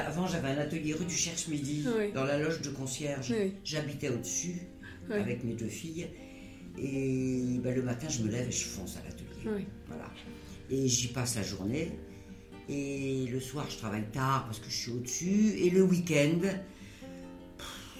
Avant, 0.07 0.27
j'avais 0.27 0.49
un 0.49 0.59
atelier 0.59 0.95
rue 0.95 1.05
du 1.05 1.15
Cherche-Midi, 1.15 1.87
dans 2.15 2.25
la 2.25 2.39
loge 2.39 2.61
de 2.61 2.71
concierge. 2.71 3.33
J'habitais 3.65 4.09
au-dessus 4.09 4.57
avec 5.11 5.45
mes 5.45 5.55
deux 5.55 5.69
filles. 5.69 6.09
Et 6.79 7.59
ben, 7.63 7.75
le 7.75 7.83
matin, 7.83 8.09
je 8.09 8.23
me 8.23 8.31
lève 8.31 8.49
et 8.49 8.53
je 8.53 8.65
fonce 8.65 8.97
à 8.97 9.03
l'atelier. 9.03 9.67
Voilà. 9.89 10.11
Et 10.71 10.87
j'y 10.89 11.09
passe 11.09 11.37
la 11.37 11.43
journée. 11.43 11.93
Et 12.69 13.27
le 13.27 13.41
soir, 13.41 13.67
je 13.69 13.77
travaille 13.79 14.09
tard 14.13 14.45
parce 14.45 14.61
que 14.61 14.71
je 14.71 14.77
suis 14.77 14.93
au-dessus. 14.93 15.55
Et 15.57 15.71
le 15.71 15.83
week-end, 15.83 16.41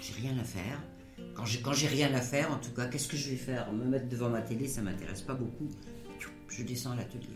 j'ai 0.01 0.15
rien 0.21 0.37
à 0.39 0.45
faire. 0.45 0.83
Quand 1.35 1.45
j'ai, 1.45 1.61
quand 1.61 1.73
j'ai 1.73 1.87
rien 1.87 2.13
à 2.15 2.21
faire, 2.21 2.51
en 2.53 2.59
tout 2.59 2.71
cas, 2.71 2.87
qu'est-ce 2.87 3.09
que 3.09 3.17
je 3.17 3.31
vais 3.31 3.37
faire? 3.37 3.73
Me 3.73 3.85
mettre 3.85 4.09
devant 4.09 4.31
ma 4.31 4.41
télé, 4.41 4.67
ça 4.67 4.83
m'intéresse 4.83 5.23
pas 5.23 5.35
beaucoup. 5.35 5.69
Je 6.49 6.65
descends 6.65 6.93
à 6.93 6.97
l'atelier. 6.97 7.29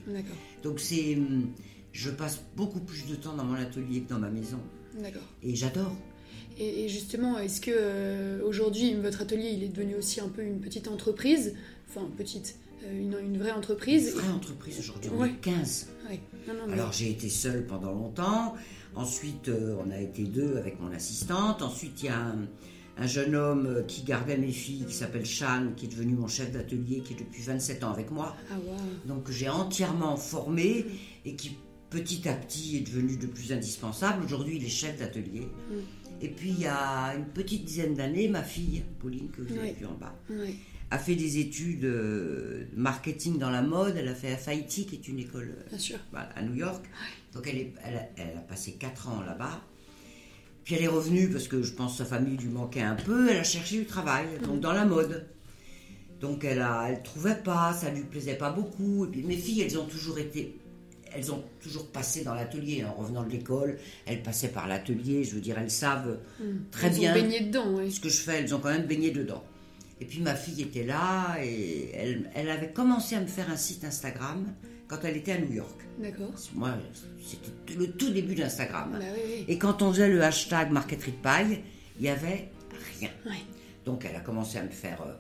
Donc 0.63 0.81
c'est 0.81 1.15
hum, 1.15 1.53
je 1.93 2.11
passe 2.11 2.43
beaucoup 2.57 2.81
plus 2.81 3.07
de 3.07 3.15
temps 3.15 3.35
dans 3.35 3.45
mon 3.45 3.55
atelier 3.55 4.03
que 4.03 4.11
dans 4.11 4.19
ma 4.19 4.29
maison. 4.29 4.59
D'accord. 5.01 5.23
Et 5.43 5.55
j'adore. 5.55 5.95
Et, 6.59 6.89
justement, 6.89 7.39
est-ce 7.39 7.61
que 7.61 7.71
euh, 7.73 8.41
aujourd'hui 8.45 8.95
votre 8.95 9.23
atelier 9.23 9.51
il 9.51 9.65
est 9.65 9.69
devenu 9.69 9.97
aussi 9.97 10.21
un 10.21 10.29
peu 10.29 10.43
une 10.43 10.61
petite 10.61 10.87
entreprise, 10.87 11.55
enfin 11.89 12.09
petite, 12.17 12.57
euh, 12.85 13.01
une, 13.01 13.39
vraie 13.39 13.51
entreprise? 13.51 14.13
Une 14.15 14.21
vraie 14.21 14.33
entreprise 14.33 14.79
aujourd'hui, 14.79 15.11
on 15.17 15.25
est 15.25 15.41
15. 15.41 15.89
Alors 16.73 16.93
j'ai 16.93 17.11
été 17.11 17.29
seule 17.29 17.67
pendant 17.67 17.93
longtemps. 17.93 18.55
Ensuite, 18.97 19.49
euh, 19.49 19.77
on 19.85 19.91
a 19.91 19.99
été 19.99 20.23
deux 20.23 20.57
avec 20.57 20.81
mon 20.81 20.93
assistante. 20.93 21.63
Ensuite, 21.63 22.03
il 22.03 22.07
y 22.07 22.09
a 22.09 22.35
un, 22.97 23.07
jeune 23.07 23.35
homme 23.35 23.85
qui 23.89 24.03
gardait 24.03 24.37
mes 24.37 24.53
filles, 24.53 24.85
qui 24.87 24.95
s'appelle 24.95 25.27
Chan, 25.27 25.73
qui 25.77 25.87
est 25.87 25.89
devenu 25.89 26.15
mon 26.15 26.29
chef 26.29 26.53
d'atelier, 26.53 27.01
qui 27.01 27.15
est 27.15 27.19
depuis 27.19 27.43
27 27.43 27.83
ans 27.83 27.91
avec 27.91 28.11
moi. 28.11 28.37
Ah, 28.51 28.55
Donc 29.07 29.31
j'ai 29.31 29.49
entièrement 29.49 30.17
formé 30.17 30.87
et 31.25 31.35
qui 31.35 31.57
petit 31.91 32.29
à 32.29 32.35
petit 32.35 32.77
est 32.77 32.81
devenu 32.81 33.17
de 33.17 33.27
plus 33.27 33.53
indispensable. 33.53 34.25
Aujourd'hui, 34.25 34.57
il 34.57 34.65
est 34.65 34.69
chef 34.69 34.99
d'atelier. 34.99 35.41
Mm. 35.41 35.75
Et 36.23 36.29
puis, 36.29 36.51
il 36.51 36.61
y 36.61 36.67
a 36.67 37.15
une 37.17 37.27
petite 37.27 37.65
dizaine 37.65 37.95
d'années, 37.95 38.29
ma 38.29 38.43
fille, 38.43 38.85
Pauline, 39.01 39.29
que 39.31 39.43
vous 39.43 39.59
avez 39.59 39.73
vue 39.73 39.87
en 39.87 39.95
bas, 39.95 40.15
a 40.95 40.99
fait 40.99 41.17
des 41.17 41.39
études 41.39 41.81
de 41.81 41.89
euh, 41.89 42.69
marketing 42.77 43.39
dans 43.39 43.51
la 43.51 43.63
mode. 43.63 43.97
Elle 43.97 44.09
a 44.09 44.15
fait 44.15 44.33
à 44.33 44.37
FIT, 44.37 44.87
qui 44.87 44.95
est 44.95 45.09
une 45.09 45.19
école 45.19 45.57
à 46.15 46.43
New 46.43 46.55
York. 46.55 46.85
Donc, 47.35 47.49
elle, 47.49 47.59
est, 47.59 47.75
elle, 47.85 48.37
a, 48.37 48.41
passé 48.41 48.77
4 48.79 49.09
ans 49.09 49.21
là-bas. 49.27 49.61
Puis 50.63 50.77
elle 50.77 50.85
est 50.85 50.89
revenue 50.89 51.29
parce 51.29 51.47
que 51.47 51.63
je 51.63 51.73
pense 51.73 51.93
que 51.93 51.99
sa 51.99 52.05
famille 52.05 52.39
lui 52.39 52.49
manquait 52.49 52.81
un 52.81 52.95
peu. 52.95 53.29
Elle 53.29 53.39
a 53.39 53.45
cherché 53.45 53.79
du 53.79 53.85
travail, 53.85 54.27
donc 54.45 54.61
dans 54.61 54.73
la 54.73 54.87
mode. 54.87 55.27
Donc 56.21 56.43
elle 56.45 56.63
a, 56.63 56.87
elle 56.89 57.03
trouvait 57.03 57.35
pas, 57.35 57.75
ça 57.75 57.91
lui 57.91 58.03
plaisait 58.03 58.37
pas 58.37 58.51
beaucoup. 58.51 59.05
Et 59.05 59.09
puis 59.09 59.23
mes 59.25 59.37
filles, 59.37 59.61
elles 59.61 59.79
ont 59.79 59.85
toujours 59.85 60.19
été, 60.19 60.57
elles 61.13 61.31
ont 61.33 61.45
toujours 61.61 61.89
passé 61.89 62.25
dans 62.25 62.33
l'atelier 62.33 62.83
en 62.83 62.95
revenant 62.95 63.25
de 63.25 63.31
l'école. 63.31 63.77
Elles 64.07 64.23
passaient 64.23 64.49
par 64.49 64.67
l'atelier. 64.67 65.23
Je 65.25 65.35
veux 65.35 65.43
dire, 65.43 65.59
elles 65.59 65.71
savent 65.71 66.19
très 66.71 66.87
Elles 66.87 66.95
bien 66.95 67.11
ont 67.11 67.15
baigné 67.15 67.41
dedans, 67.41 67.91
ce 67.91 68.01
que 68.01 68.09
je 68.09 68.21
fais. 68.23 68.39
Elles 68.39 68.55
ont 68.55 68.61
quand 68.61 68.73
même 68.73 68.87
baigné 68.87 69.11
dedans. 69.11 69.45
Et 70.05 70.07
puis 70.07 70.21
ma 70.21 70.35
fille 70.35 70.61
était 70.61 70.85
là 70.85 71.37
et 71.43 71.91
elle, 71.95 72.31
elle 72.35 72.51
avait 72.51 72.69
commencé 72.73 73.15
à 73.17 73.23
me 73.23 73.27
faire 73.27 73.49
un 73.51 73.57
site 73.57 73.85
Instagram 73.85 74.45
quand 74.87 74.99
elle 75.03 75.17
était 75.17 75.33
à 75.33 75.39
New 75.39 75.51
York. 75.51 75.81
D'accord. 75.99 76.31
Moi, 76.53 76.75
c'était 77.27 77.79
le 77.79 77.91
tout 77.91 78.11
début 78.11 78.35
d'Instagram. 78.35 78.91
Bah 78.93 78.99
oui, 79.15 79.21
oui. 79.27 79.45
Et 79.49 79.57
quand 79.57 79.81
on 79.81 79.91
faisait 79.93 80.11
le 80.11 80.23
hashtag 80.23 80.71
marqueterie 80.71 81.13
de 81.13 81.17
paille, 81.17 81.63
il 81.99 82.05
y 82.05 82.11
avait 82.11 82.51
rien. 83.01 83.09
Ouais. 83.25 83.39
Donc 83.87 84.05
elle 84.05 84.15
a 84.15 84.21
commencé 84.21 84.59
à 84.59 84.63
me 84.63 84.69
faire, 84.69 85.01
euh, 85.07 85.15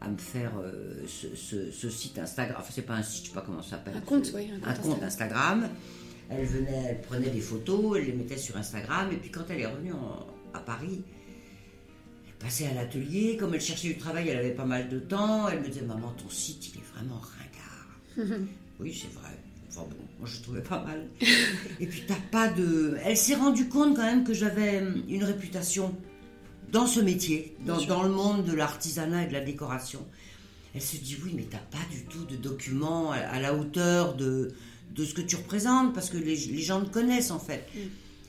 à 0.00 0.08
me 0.08 0.18
faire 0.18 0.52
euh, 0.62 1.04
ce, 1.08 1.34
ce- 1.34 1.72
ce 1.72 1.90
site 1.90 2.16
Instagram. 2.20 2.58
Enfin, 2.60 2.70
c'est 2.72 2.82
pas 2.82 2.94
un 2.94 3.02
site, 3.02 3.24
je 3.24 3.28
sais 3.30 3.34
pas 3.34 3.42
comment 3.42 3.60
ça 3.62 3.70
s'appelle. 3.70 3.96
Un 3.96 4.00
compte, 4.02 4.30
oui, 4.36 4.50
un 4.64 4.70
Un 4.70 4.74
compte 4.74 5.02
Instagram. 5.02 5.68
Elle 6.30 6.46
venait, 6.46 6.84
elle 6.90 7.00
prenait 7.00 7.30
des 7.30 7.40
photos, 7.40 7.98
elle 7.98 8.06
les 8.06 8.12
mettait 8.12 8.36
sur 8.38 8.56
Instagram. 8.56 9.08
Et 9.10 9.16
puis 9.16 9.32
quand 9.32 9.44
elle 9.50 9.62
est 9.62 9.66
revenue 9.66 9.94
en- 9.94 10.26
à 10.54 10.60
Paris, 10.60 11.02
passait 12.38 12.66
à 12.66 12.74
l'atelier. 12.74 13.36
Comme 13.38 13.54
elle 13.54 13.60
cherchait 13.60 13.88
du 13.88 13.98
travail, 13.98 14.28
elle 14.28 14.38
avait 14.38 14.54
pas 14.54 14.64
mal 14.64 14.88
de 14.88 14.98
temps. 14.98 15.48
Elle 15.48 15.60
me 15.60 15.68
disait 15.68 15.82
Maman, 15.82 16.12
ton 16.12 16.30
site, 16.30 16.70
il 16.72 16.80
est 16.80 16.84
vraiment 16.94 17.20
ringard. 17.20 18.38
oui, 18.80 18.98
c'est 19.00 19.12
vrai. 19.18 19.36
Enfin 19.70 19.82
bon, 19.82 19.96
moi 20.18 20.28
je 20.32 20.40
trouvais 20.40 20.62
pas 20.62 20.82
mal. 20.82 21.06
Et 21.80 21.86
puis 21.86 22.04
t'as 22.06 22.14
pas 22.30 22.48
de. 22.48 22.96
Elle 23.04 23.16
s'est 23.16 23.34
rendue 23.34 23.68
compte 23.68 23.96
quand 23.96 24.04
même 24.04 24.24
que 24.24 24.34
j'avais 24.34 24.80
hum, 24.80 25.02
une 25.08 25.24
réputation 25.24 25.94
dans 26.72 26.86
ce 26.86 27.00
métier, 27.00 27.56
dans, 27.64 28.02
le 28.02 28.10
monde 28.10 28.44
de 28.44 28.52
l'artisanat 28.52 29.24
et 29.24 29.26
de 29.28 29.32
la 29.32 29.40
décoration. 29.40 30.06
Elle 30.74 30.82
se 30.82 30.96
dit 30.96 31.16
oui, 31.24 31.32
mais 31.34 31.46
t'as 31.50 31.58
pas 31.58 31.84
du 31.90 32.04
tout 32.04 32.24
de 32.24 32.36
documents 32.36 33.10
à, 33.12 33.16
à 33.16 33.40
la 33.40 33.54
hauteur 33.54 34.14
de, 34.14 34.52
de 34.94 35.04
ce 35.04 35.14
que 35.14 35.22
tu 35.22 35.36
représentes, 35.36 35.94
parce 35.94 36.10
que 36.10 36.18
les, 36.18 36.36
les 36.36 36.62
gens 36.62 36.82
te 36.82 36.90
connaissent 36.90 37.30
en 37.30 37.38
fait. 37.38 37.66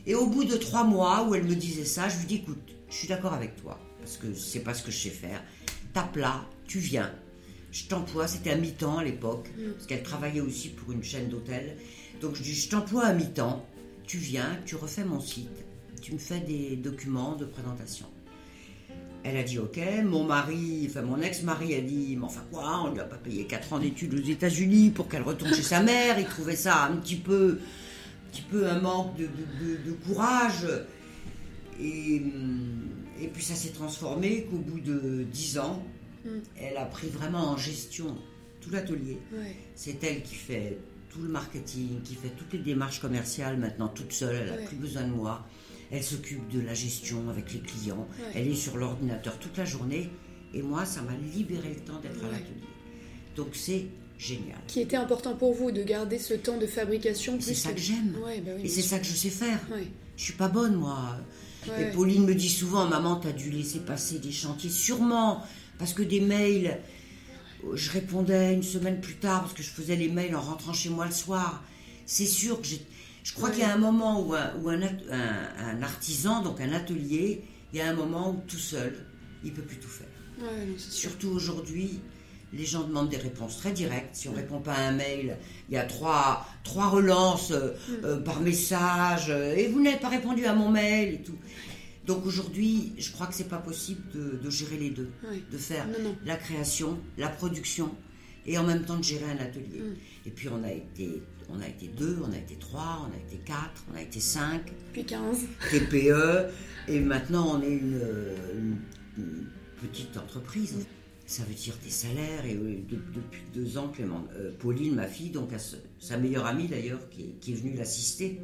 Et 0.06 0.16
au 0.16 0.28
bout 0.28 0.46
de 0.46 0.56
trois 0.56 0.84
mois 0.84 1.28
où 1.28 1.36
elle 1.36 1.44
me 1.44 1.56
disait 1.56 1.86
ça, 1.86 2.10
je 2.10 2.18
lui 2.20 2.26
dis 2.26 2.36
écoute, 2.36 2.58
je 2.90 2.96
suis 2.96 3.08
d'accord 3.08 3.34
avec 3.34 3.56
toi, 3.62 3.80
parce 4.02 4.18
que 4.18 4.34
c'est 4.34 4.62
pas 4.62 4.74
ce 4.74 4.84
que 4.84 4.92
je 4.92 4.98
sais 4.98 5.10
faire. 5.10 5.42
Tape 5.94 6.16
là, 6.18 6.46
tu 6.68 6.80
viens. 6.80 7.12
Je 7.72 7.84
t'emploie, 7.86 8.28
c'était 8.28 8.52
à 8.52 8.56
mi-temps 8.56 8.98
à 8.98 9.04
l'époque, 9.04 9.48
parce 9.76 9.86
qu'elle 9.86 10.02
travaillait 10.04 10.42
aussi 10.42 10.70
pour 10.70 10.92
une 10.92 11.04
chaîne 11.04 11.30
d'hôtels. 11.30 11.78
Donc 12.22 12.36
je 12.36 12.42
dis 12.44 12.56
je 12.56 12.70
t'emploie 12.70 13.06
à 13.06 13.14
mi-temps, 13.14 13.66
tu 14.08 14.18
viens, 14.18 14.58
tu 14.66 14.76
refais 14.76 15.04
mon 15.04 15.20
site, 15.20 15.50
tu 16.02 16.14
me 16.14 16.18
fais 16.18 16.40
des 16.40 16.76
documents 16.76 17.36
de 17.36 17.46
présentation. 17.46 18.08
Elle 19.24 19.38
a 19.38 19.44
dit 19.44 19.60
ok, 19.60 19.80
mon 20.06 20.24
mari, 20.24 20.88
enfin 20.90 21.02
mon 21.04 21.20
ex-mari 21.22 21.76
a 21.76 21.82
dit, 21.82 22.16
mais 22.18 22.26
enfin 22.26 22.44
quoi, 22.52 22.84
on 22.86 22.94
lui 22.94 23.00
a 23.02 23.04
pas 23.04 23.18
payé 23.18 23.46
4 23.46 23.74
ans 23.74 23.80
d'études 23.80 24.14
aux 24.16 24.18
États-Unis 24.30 24.90
pour 24.92 25.08
qu'elle 25.10 25.22
retourne 25.24 25.54
chez 25.54 25.62
sa 25.62 25.82
mère, 25.84 26.18
il 26.18 26.26
trouvait 26.26 26.56
ça 26.56 26.86
un 26.86 26.96
petit 26.96 27.18
peu, 27.18 27.60
un 27.60 28.32
petit 28.32 28.42
peu 28.44 28.68
un 28.68 28.80
manque 28.80 29.16
de, 29.18 29.24
de- 29.26 29.30
de- 29.78 29.90
de 29.90 29.92
courage. 30.08 30.66
Et, 31.82 32.22
hum, 32.26 32.88
et 33.22 33.28
puis 33.28 33.44
ça 33.44 33.56
s'est 33.56 33.70
transformé 33.72 34.44
qu'au 34.50 34.58
bout 34.58 34.80
de 34.80 35.24
10 35.32 35.60
ans, 35.60 35.84
Mm. 36.26 36.30
elle 36.60 36.76
a 36.78 36.84
pris 36.86 37.08
vraiment 37.08 37.52
en 37.52 37.58
gestion 37.58 38.14
tout 38.60 38.70
l'atelier. 38.72 39.18
Ouais. 39.32 39.56
C'est 39.76 40.04
elle 40.04 40.22
qui 40.22 40.36
fait 40.36 40.78
tout 41.10 41.22
le 41.22 41.30
marketing, 41.30 42.02
qui 42.04 42.16
fait 42.16 42.30
toutes 42.38 42.52
les 42.54 42.60
démarches 42.60 43.00
commerciales 43.00 43.58
maintenant 43.58 43.88
toute 43.88 44.12
seule, 44.12 44.36
elle 44.36 44.48
n'a 44.50 44.58
Ouais. 44.58 44.66
plus 44.66 44.76
besoin 44.76 45.04
de 45.04 45.12
moi. 45.14 45.48
Elle 45.92 46.04
s'occupe 46.04 46.48
de 46.50 46.60
la 46.60 46.74
gestion 46.74 47.30
avec 47.30 47.54
les 47.54 47.62
clients, 47.62 48.06
Ouais. 48.20 48.32
elle 48.36 48.48
est 48.50 48.56
sur 48.56 48.76
l'ordinateur 48.78 49.40
toute 49.40 49.58
la 49.58 49.64
journée 49.66 50.10
et 50.54 50.62
moi 50.62 50.86
ça 50.86 51.02
m'a 51.04 51.14
libéré 51.34 51.70
le 51.70 51.80
temps 51.80 52.00
d'être 52.02 52.20
à 52.26 52.32
l'atelier. 52.32 52.68
Donc 53.38 53.50
c'est 53.54 53.86
génial. 54.18 54.60
Qui 54.68 54.82
était 54.82 54.98
important 54.98 55.36
pour 55.36 55.54
vous 55.54 55.72
de 55.72 55.82
garder 55.84 56.20
ce 56.20 56.34
temps 56.34 56.58
de 56.58 56.68
fabrication 56.68 57.38
C'est 57.40 57.54
ça 57.54 57.72
que 57.72 57.80
j'aime. 57.80 58.18
Ouais, 58.26 58.42
bah 58.42 58.52
oui, 58.58 58.64
Et 58.66 58.68
c'est 58.68 58.82
ça 58.82 59.00
que 59.00 59.06
je 59.06 59.14
sais 59.14 59.30
faire. 59.30 59.60
Ouais. 59.72 59.88
Je 60.18 60.24
suis 60.26 60.34
pas 60.34 60.50
bonne 60.50 60.76
moi. 60.76 61.16
Ouais, 61.68 61.90
Et. 61.90 61.92
Pauline 61.92 62.26
me 62.26 62.34
dit 62.36 62.50
souvent, 62.50 62.88
maman, 62.88 63.18
t'as 63.18 63.32
dû 63.32 63.50
laisser 63.50 63.80
passer 63.80 64.20
des 64.20 64.32
chantiers, 64.32 64.70
sûrement, 64.70 65.44
parce 65.78 65.94
que 65.94 66.04
des 66.04 66.22
mails, 66.22 66.78
je 67.74 67.92
répondais 67.92 68.54
une 68.54 68.64
semaine 68.64 69.02
plus 69.02 69.16
tard, 69.16 69.42
parce 69.42 69.54
que 69.54 69.64
je 69.64 69.70
faisais 69.70 69.96
les 69.96 70.08
mails 70.10 70.36
en 70.36 70.42
rentrant 70.42 70.74
chez 70.74 70.90
moi 70.90 71.06
le 71.06 71.12
soir. 71.12 71.64
C'est 72.06 72.26
sûr 72.26 72.62
que 72.62 72.68
j'ai... 72.68 72.82
Je 73.24 73.34
crois 73.34 73.50
Ouais. 73.50 73.56
qu'il 73.56 73.64
y 73.64 73.68
a 73.68 73.74
un 73.74 73.78
moment 73.78 74.26
où, 74.26 74.34
un, 74.34 74.54
où 74.62 74.70
un, 74.70 74.82
at- 74.82 74.88
un- 75.12 75.78
un 75.78 75.84
artisan, 75.84 76.42
donc 76.42 76.62
un 76.62 76.72
atelier, 76.72 77.44
il 77.74 77.78
y 77.78 77.82
a 77.82 77.90
un 77.90 77.94
moment 77.94 78.32
où 78.32 78.42
tout 78.48 78.58
seul, 78.58 79.06
il 79.44 79.52
peut 79.54 79.62
plus 79.62 79.78
tout 79.78 79.90
faire. 79.90 80.08
Ouais. 80.42 80.68
Surtout 80.78 81.28
aujourd'hui, 81.30 82.00
les 82.54 82.66
gens 82.66 82.84
demandent 82.84 83.10
des 83.10 83.18
réponses 83.18 83.58
très 83.58 83.72
directes. 83.72 84.10
Si 84.16 84.28
on 84.30 84.34
répond 84.34 84.60
pas 84.60 84.74
à 84.74 84.82
un 84.88 84.92
mail, 84.92 85.38
il 85.70 85.76
y 85.76 85.78
a 85.78 85.84
trois, 85.84 86.46
trois 86.64 86.88
relances 86.90 87.52
euh, 87.52 87.72
euh, 88.04 88.20
par 88.22 88.42
message. 88.42 89.28
euh, 89.30 89.56
et 89.56 89.68
vous 89.68 89.82
n'avez 89.82 89.98
pas 89.98 90.10
répondu 90.10 90.46
à 90.46 90.54
mon 90.56 90.70
mail 90.70 91.14
et 91.16 91.22
tout. 91.22 91.36
Donc 92.06 92.26
aujourd'hui, 92.26 92.94
je 92.98 93.12
crois 93.12 93.28
que 93.28 93.36
c'est 93.36 93.50
pas 93.50 93.58
possible 93.60 94.02
de, 94.14 94.40
de 94.44 94.50
gérer 94.50 94.78
les 94.78 94.90
deux, 94.90 95.10
de 95.52 95.58
faire 95.58 95.86
Non, 95.88 96.04
non. 96.04 96.16
la 96.26 96.38
création, 96.38 96.98
la 97.20 97.28
production 97.30 97.94
et 98.48 98.58
en 98.58 98.64
même 98.64 98.84
temps 98.84 98.98
de 98.98 99.04
gérer 99.04 99.26
un 99.30 99.38
atelier. 99.44 99.80
Mm. 99.82 99.96
Et 100.26 100.32
puis 100.32 100.50
on 100.50 100.64
a 100.64 100.72
été, 100.72 101.22
on 101.50 101.60
a 101.62 101.68
été 101.68 101.88
deux, 101.88 102.18
on 102.28 102.32
a 102.34 102.38
été 102.38 102.56
trois, 102.56 103.08
on 103.08 103.14
a 103.16 103.18
été 103.20 103.38
quatre, 103.46 103.84
on 103.94 103.96
a 103.96 104.02
été 104.02 104.20
cinq. 104.20 104.72
Puis 104.92 105.04
15. 105.06 105.38
TPE, 105.70 106.46
et 106.88 107.00
maintenant 107.00 107.58
on 107.58 107.62
est 107.62 107.68
une, 107.74 108.02
une- 108.58 108.78
une 109.18 109.46
petite 109.82 110.18
entreprise. 110.18 110.88
Ça 111.30 111.44
veut 111.44 111.54
dire 111.54 111.76
des 111.84 111.92
salaires, 111.92 112.44
et 112.44 112.56
euh, 112.56 112.80
de- 112.90 112.96
depuis 113.14 113.44
deux 113.54 113.78
ans, 113.78 113.90
Clément, 113.90 114.26
euh, 114.36 114.50
Pauline, 114.58 114.96
ma 114.96 115.06
fille, 115.06 115.30
donc 115.30 115.54
à 115.54 115.60
ce- 115.60 115.76
sa 116.00 116.18
meilleure 116.18 116.48
amie 116.48 116.68
d'ailleurs, 116.68 117.08
qui, 117.12 117.22
est- 117.22 117.40
qui 117.40 117.52
est 117.52 117.56
venue 117.56 117.76
l'assister. 117.76 118.42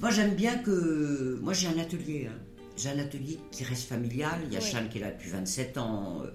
Moi 0.00 0.10
j'aime 0.10 0.34
bien 0.34 0.58
que. 0.58 1.38
Moi 1.40 1.52
j'ai 1.52 1.68
un 1.68 1.78
atelier, 1.78 2.28
hein. 2.28 2.36
j'ai 2.76 2.88
un 2.88 2.98
atelier 2.98 3.38
qui 3.52 3.62
reste 3.62 3.84
familial. 3.88 4.40
Il 4.46 4.52
y 4.52 4.56
a 4.56 4.60
Ouais. 4.60 4.66
Chane 4.66 4.88
qui 4.88 4.98
est 4.98 5.02
là 5.02 5.12
depuis 5.12 5.30
27 5.30 5.78
ans. 5.78 6.22
euh, 6.24 6.30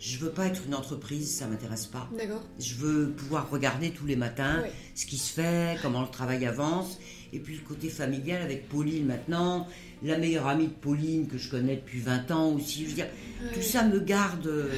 Je 0.00 0.18
veux 0.18 0.30
pas 0.30 0.46
être 0.46 0.62
une 0.66 0.74
entreprise, 0.76 1.28
ça 1.38 1.46
m'intéresse 1.48 1.86
pas. 1.86 2.08
D'accord. 2.16 2.44
Je 2.60 2.74
veux 2.74 3.10
pouvoir 3.10 3.48
regarder 3.50 3.90
tous 3.90 4.06
les 4.06 4.14
matins 4.16 4.62
Ouais. 4.62 4.72
ce 4.96 5.06
qui 5.06 5.18
se 5.18 5.32
fait, 5.32 5.76
comment 5.82 6.02
le 6.02 6.08
travail 6.08 6.46
avance. 6.46 6.98
Et 7.32 7.38
puis 7.40 7.54
le 7.54 7.60
côté 7.60 7.88
familial 7.88 8.40
avec 8.42 8.68
Pauline 8.68 9.04
maintenant, 9.06 9.66
la 10.02 10.16
meilleure 10.18 10.46
amie 10.46 10.66
de 10.68 10.72
Pauline 10.72 11.26
que 11.28 11.36
je 11.38 11.50
connais 11.50 11.76
depuis 11.76 12.00
20 12.00 12.30
ans 12.30 12.54
aussi. 12.54 12.84
Je 12.84 12.88
veux 12.88 12.94
dire, 12.94 13.06
Ouais. 13.42 13.52
tout 13.54 13.62
ça 13.62 13.84
me 13.84 14.00
garde. 14.00 14.46
euh, 14.46 14.68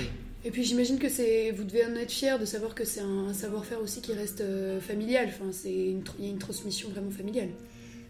Et 0.44 0.50
puis 0.50 0.64
j'imagine 0.64 0.98
que 0.98 1.08
c'est, 1.08 1.50
vous 1.52 1.64
devez 1.64 1.84
en 1.86 1.94
être 1.94 2.10
fier 2.10 2.38
de 2.38 2.44
savoir 2.44 2.74
que 2.74 2.84
c'est 2.84 3.00
un, 3.00 3.28
un 3.28 3.34
savoir-faire 3.34 3.80
aussi 3.80 4.00
qui 4.00 4.12
reste 4.14 4.40
euh, 4.40 4.80
familial. 4.80 5.28
Enfin, 5.28 5.50
c'est 5.52 5.72
il 5.72 6.24
y 6.24 6.26
a 6.26 6.30
une 6.30 6.38
transmission 6.38 6.88
vraiment 6.90 7.10
familiale. 7.10 7.50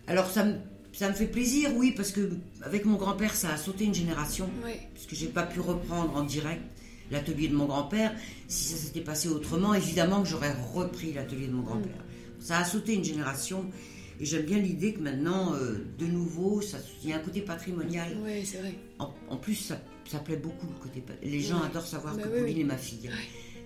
Alors 0.07 0.31
ça 0.31 0.45
me, 0.45 0.55
ça 0.93 1.09
me 1.09 1.15
fait 1.15 1.27
plaisir, 1.27 1.71
oui, 1.77 1.93
parce 1.97 2.11
que 2.13 2.31
avec 2.63 2.85
mon 2.87 2.97
grand-père, 2.97 3.35
ça 3.35 3.53
a 3.53 3.57
sauté 3.57 3.85
une 3.85 3.95
génération. 3.95 4.49
Ouais. 4.65 4.81
Puisque 4.95 5.15
j'ai 5.15 5.29
pas 5.29 5.43
pu 5.45 5.61
reprendre 5.61 6.17
en 6.17 6.23
direct 6.25 6.63
l'atelier 7.11 7.49
de 7.49 7.55
mon 7.55 7.67
grand-père. 7.67 8.13
Si 8.49 8.65
ça 8.73 8.77
s'était 8.77 9.01
passé 9.03 9.29
autrement, 9.29 9.75
évidemment 9.75 10.23
que 10.23 10.29
j'aurais 10.29 10.55
repris 10.73 11.13
l'atelier 11.13 11.47
de 11.49 11.53
mon 11.53 11.63
grand-père. 11.63 12.03
Ça 12.41 12.59
a 12.59 12.65
sauté 12.65 12.95
une 12.95 13.05
génération. 13.05 13.67
Et 14.21 14.27
j'aime 14.27 14.45
bien 14.45 14.59
l'idée 14.59 14.93
que 14.93 15.01
maintenant, 15.01 15.55
euh, 15.55 15.79
de 15.99 16.05
nouveau, 16.07 16.61
il 17.03 17.09
y 17.09 17.13
a 17.13 17.17
un 17.17 17.21
côté 17.21 17.41
patrimonial. 17.41 18.17
Ouais, 18.23 18.43
c'est 18.45 18.59
vrai. 18.59 18.75
En, 18.99 19.15
en 19.31 19.37
plus, 19.39 19.55
ça, 19.55 19.81
ça 20.07 20.19
plaît 20.19 20.37
beaucoup 20.37 20.67
le 20.67 20.79
côté. 20.79 21.03
Les 21.23 21.41
gens 21.41 21.61
Ouais. 21.61 21.67
adorent 21.67 21.87
savoir 21.87 22.17
Bah 22.17 22.25
que 22.25 22.29
oui, 22.29 22.41
Pauline 22.41 22.57
oui. 22.57 22.61
est 22.61 22.65
ma 22.65 22.77
fille. 22.77 23.09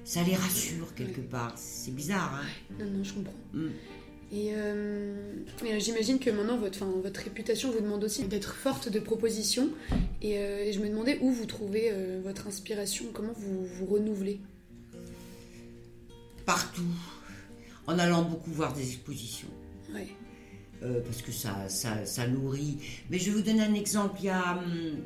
Ça 0.05 0.23
les 0.23 0.37
rassure 0.37 0.95
quelque 0.95 1.21
Ouais. 1.21 1.27
part. 1.27 1.55
C'est 1.57 1.93
bizarre, 1.93 2.40
hein 2.40 2.47
Non, 2.79 2.88
non, 2.88 3.03
je 3.03 3.14
comprends. 3.14 3.35
Mm. 3.53 3.67
Et, 4.33 4.51
euh, 4.55 5.35
et, 5.64 5.73
euh, 5.75 5.79
j'imagine 5.81 6.19
que 6.21 6.31
maintenant 6.31 6.57
votre, 6.57 6.83
enfin, 6.83 6.93
votre 7.03 7.21
réputation 7.21 7.71
vous 7.73 7.81
demande 7.81 8.05
aussi 8.05 8.25
d'être 8.25 8.55
forte 8.55 8.88
de 8.88 9.01
propositions. 9.01 9.71
Et, 10.23 10.38
euh, 10.38 10.64
et 10.64 10.73
je 10.73 10.79
me 10.81 10.88
demandais 10.88 11.19
où 11.21 11.33
vous 11.33 11.47
trouvez 11.47 11.90
euh, 11.90 12.21
votre 12.23 12.47
inspiration, 12.47 13.07
comment 13.12 13.33
vous 13.37 13.67
vous 13.67 13.87
renouvelez? 13.87 14.40
Partout. 16.47 16.83
En 17.87 17.99
allant 17.99 18.23
beaucoup 18.23 18.51
voir 18.51 18.73
des 18.73 18.83
expositions. 18.88 19.49
Ouais. 19.93 20.09
Euh, 20.85 21.01
parce 21.05 21.23
que 21.23 21.33
ça, 21.33 21.68
ça, 21.68 22.05
ça 22.07 22.27
nourrit. 22.29 22.79
Mais 23.11 23.18
je 23.18 23.31
vais 23.31 23.37
vous 23.38 23.42
donner 23.42 23.62
un 23.62 23.75
exemple. 23.75 24.16
Il 24.20 24.27
y 24.27 24.29
a. 24.31 24.59
hum, 24.59 24.99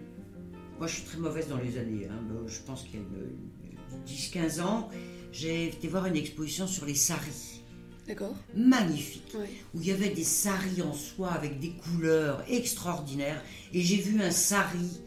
moi, 0.78 0.86
je 0.86 0.94
suis 0.94 1.04
très 1.04 1.18
mauvaise 1.18 1.48
dans 1.48 1.56
les 1.58 1.76
années. 1.78 2.06
hein, 2.10 2.22
je 2.46 2.60
pense 2.60 2.82
qu'il 2.84 2.94
y 2.94 2.96
a 2.98 3.00
une- 3.00 4.04
10-15 4.06 4.60
ans, 4.60 4.88
j'ai 5.32 5.68
été 5.68 5.88
voir 5.88 6.06
une 6.06 6.16
exposition 6.16 6.66
sur 6.66 6.84
les 6.86 6.94
saris. 6.94 7.62
D'accord. 8.06 8.34
Magnifique. 8.54 9.34
Où 9.74 9.80
il 9.80 9.86
y 9.88 9.92
avait 9.92 10.10
des 10.10 10.24
saris 10.24 10.80
en 10.82 10.92
soie 10.94 11.30
avec 11.32 11.58
des 11.58 11.70
couleurs 11.72 12.42
extraordinaires. 12.48 13.42
Et 13.72 13.80
j'ai 13.82 13.96
vu 13.96 14.22
un 14.22 14.30
sari 14.30 15.00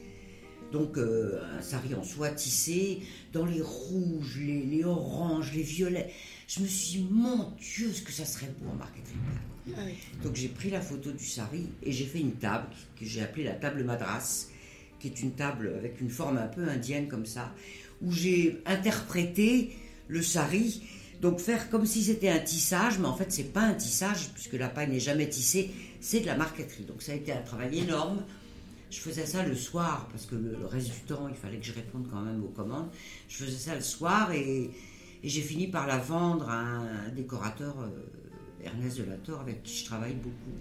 Donc 0.72 0.98
euh, 0.98 1.42
un 1.58 1.62
sari 1.62 1.94
en 1.96 2.04
soie 2.04 2.30
tissé, 2.30 3.02
dans 3.34 3.46
les 3.46 3.62
rouges, 3.62 4.40
les, 4.40 4.64
les, 4.64 4.84
oranges, 4.86 5.52
les 5.54 5.64
violets. 5.64 6.12
Je 6.48 6.62
me 6.62 6.68
suis 6.68 7.00
dit, 7.00 7.08
mon 7.12 7.52
Dieu, 7.60 7.92
ce 7.92 8.02
que 8.02 8.12
ça 8.12 8.24
serait 8.26 8.54
beau 8.60 8.70
en 8.72 8.76
marqueterie. 8.76 9.16
Ah 9.70 9.82
Donc 10.24 10.36
j'ai 10.36 10.48
pris 10.48 10.70
la 10.70 10.82
photo 10.82 11.12
du 11.12 11.26
sari 11.26 11.68
et 11.84 11.92
j'ai 11.92 12.06
fait 12.06 12.20
une 12.20 12.34
table 12.34 12.68
que 13.00 13.06
j'ai 13.06 13.22
appelée 13.22 13.44
la 13.44 13.54
table 13.54 13.84
madras, 13.84 14.48
qui 15.00 15.08
est 15.08 15.22
une 15.22 15.32
table 15.32 15.74
avec 15.78 16.02
une 16.02 16.10
forme 16.10 16.38
un 16.38 16.48
peu 16.48 16.68
indienne 16.68 17.08
comme 17.08 17.26
ça, 17.26 17.54
où 18.02 18.12
j'ai 18.12 18.62
interprété 18.66 19.76
le 20.08 20.22
sari. 20.22 20.84
Donc 21.22 21.40
faire 21.40 21.70
comme 21.70 21.86
si 21.86 22.04
c'était 22.04 22.30
un 22.30 22.40
tissage, 22.40 22.98
mais 22.98 23.08
en 23.08 23.16
fait 23.16 23.32
c'est 23.32 23.54
pas 23.54 23.62
un 23.62 23.76
tissage 23.76 24.30
puisque 24.34 24.54
la 24.54 24.70
paille 24.70 24.90
n'est 24.90 25.00
jamais 25.00 25.30
tissée, 25.30 25.72
c'est 26.00 26.22
de 26.22 26.26
la 26.26 26.36
marqueterie. 26.36 26.84
Donc 26.84 27.02
ça 27.02 27.12
a 27.12 27.16
été 27.16 27.32
un 27.32 27.42
travail 27.42 27.80
énorme 27.80 28.24
je 28.92 29.00
faisais 29.00 29.26
ça 29.26 29.44
le 29.44 29.56
soir, 29.56 30.08
parce 30.12 30.26
que 30.26 30.36
le, 30.36 30.66
reste 30.66 30.92
du 30.92 31.00
temps, 31.02 31.28
il 31.30 31.36
fallait 31.36 31.58
que 31.58 31.66
je 31.66 31.74
réponde 31.74 32.08
quand 32.12 32.22
même 32.22 32.44
aux 32.44 32.50
commandes. 32.50 32.90
Je 33.30 33.46
faisais 33.46 33.58
ça 33.58 33.74
le 33.74 33.82
soir 33.82 34.32
et, 34.34 34.70
j'ai 35.24 35.42
fini 35.42 35.68
par 35.68 35.86
la 35.86 35.98
vendre 35.98 36.50
à 36.50 36.60
un, 36.60 37.10
décorateur, 37.10 37.80
euh, 37.80 37.90
Ernest 38.64 38.98
Delator, 38.98 39.40
avec 39.42 39.64
qui 39.64 39.80
je 39.80 39.86
travaille 39.86 40.16
beaucoup. 40.16 40.58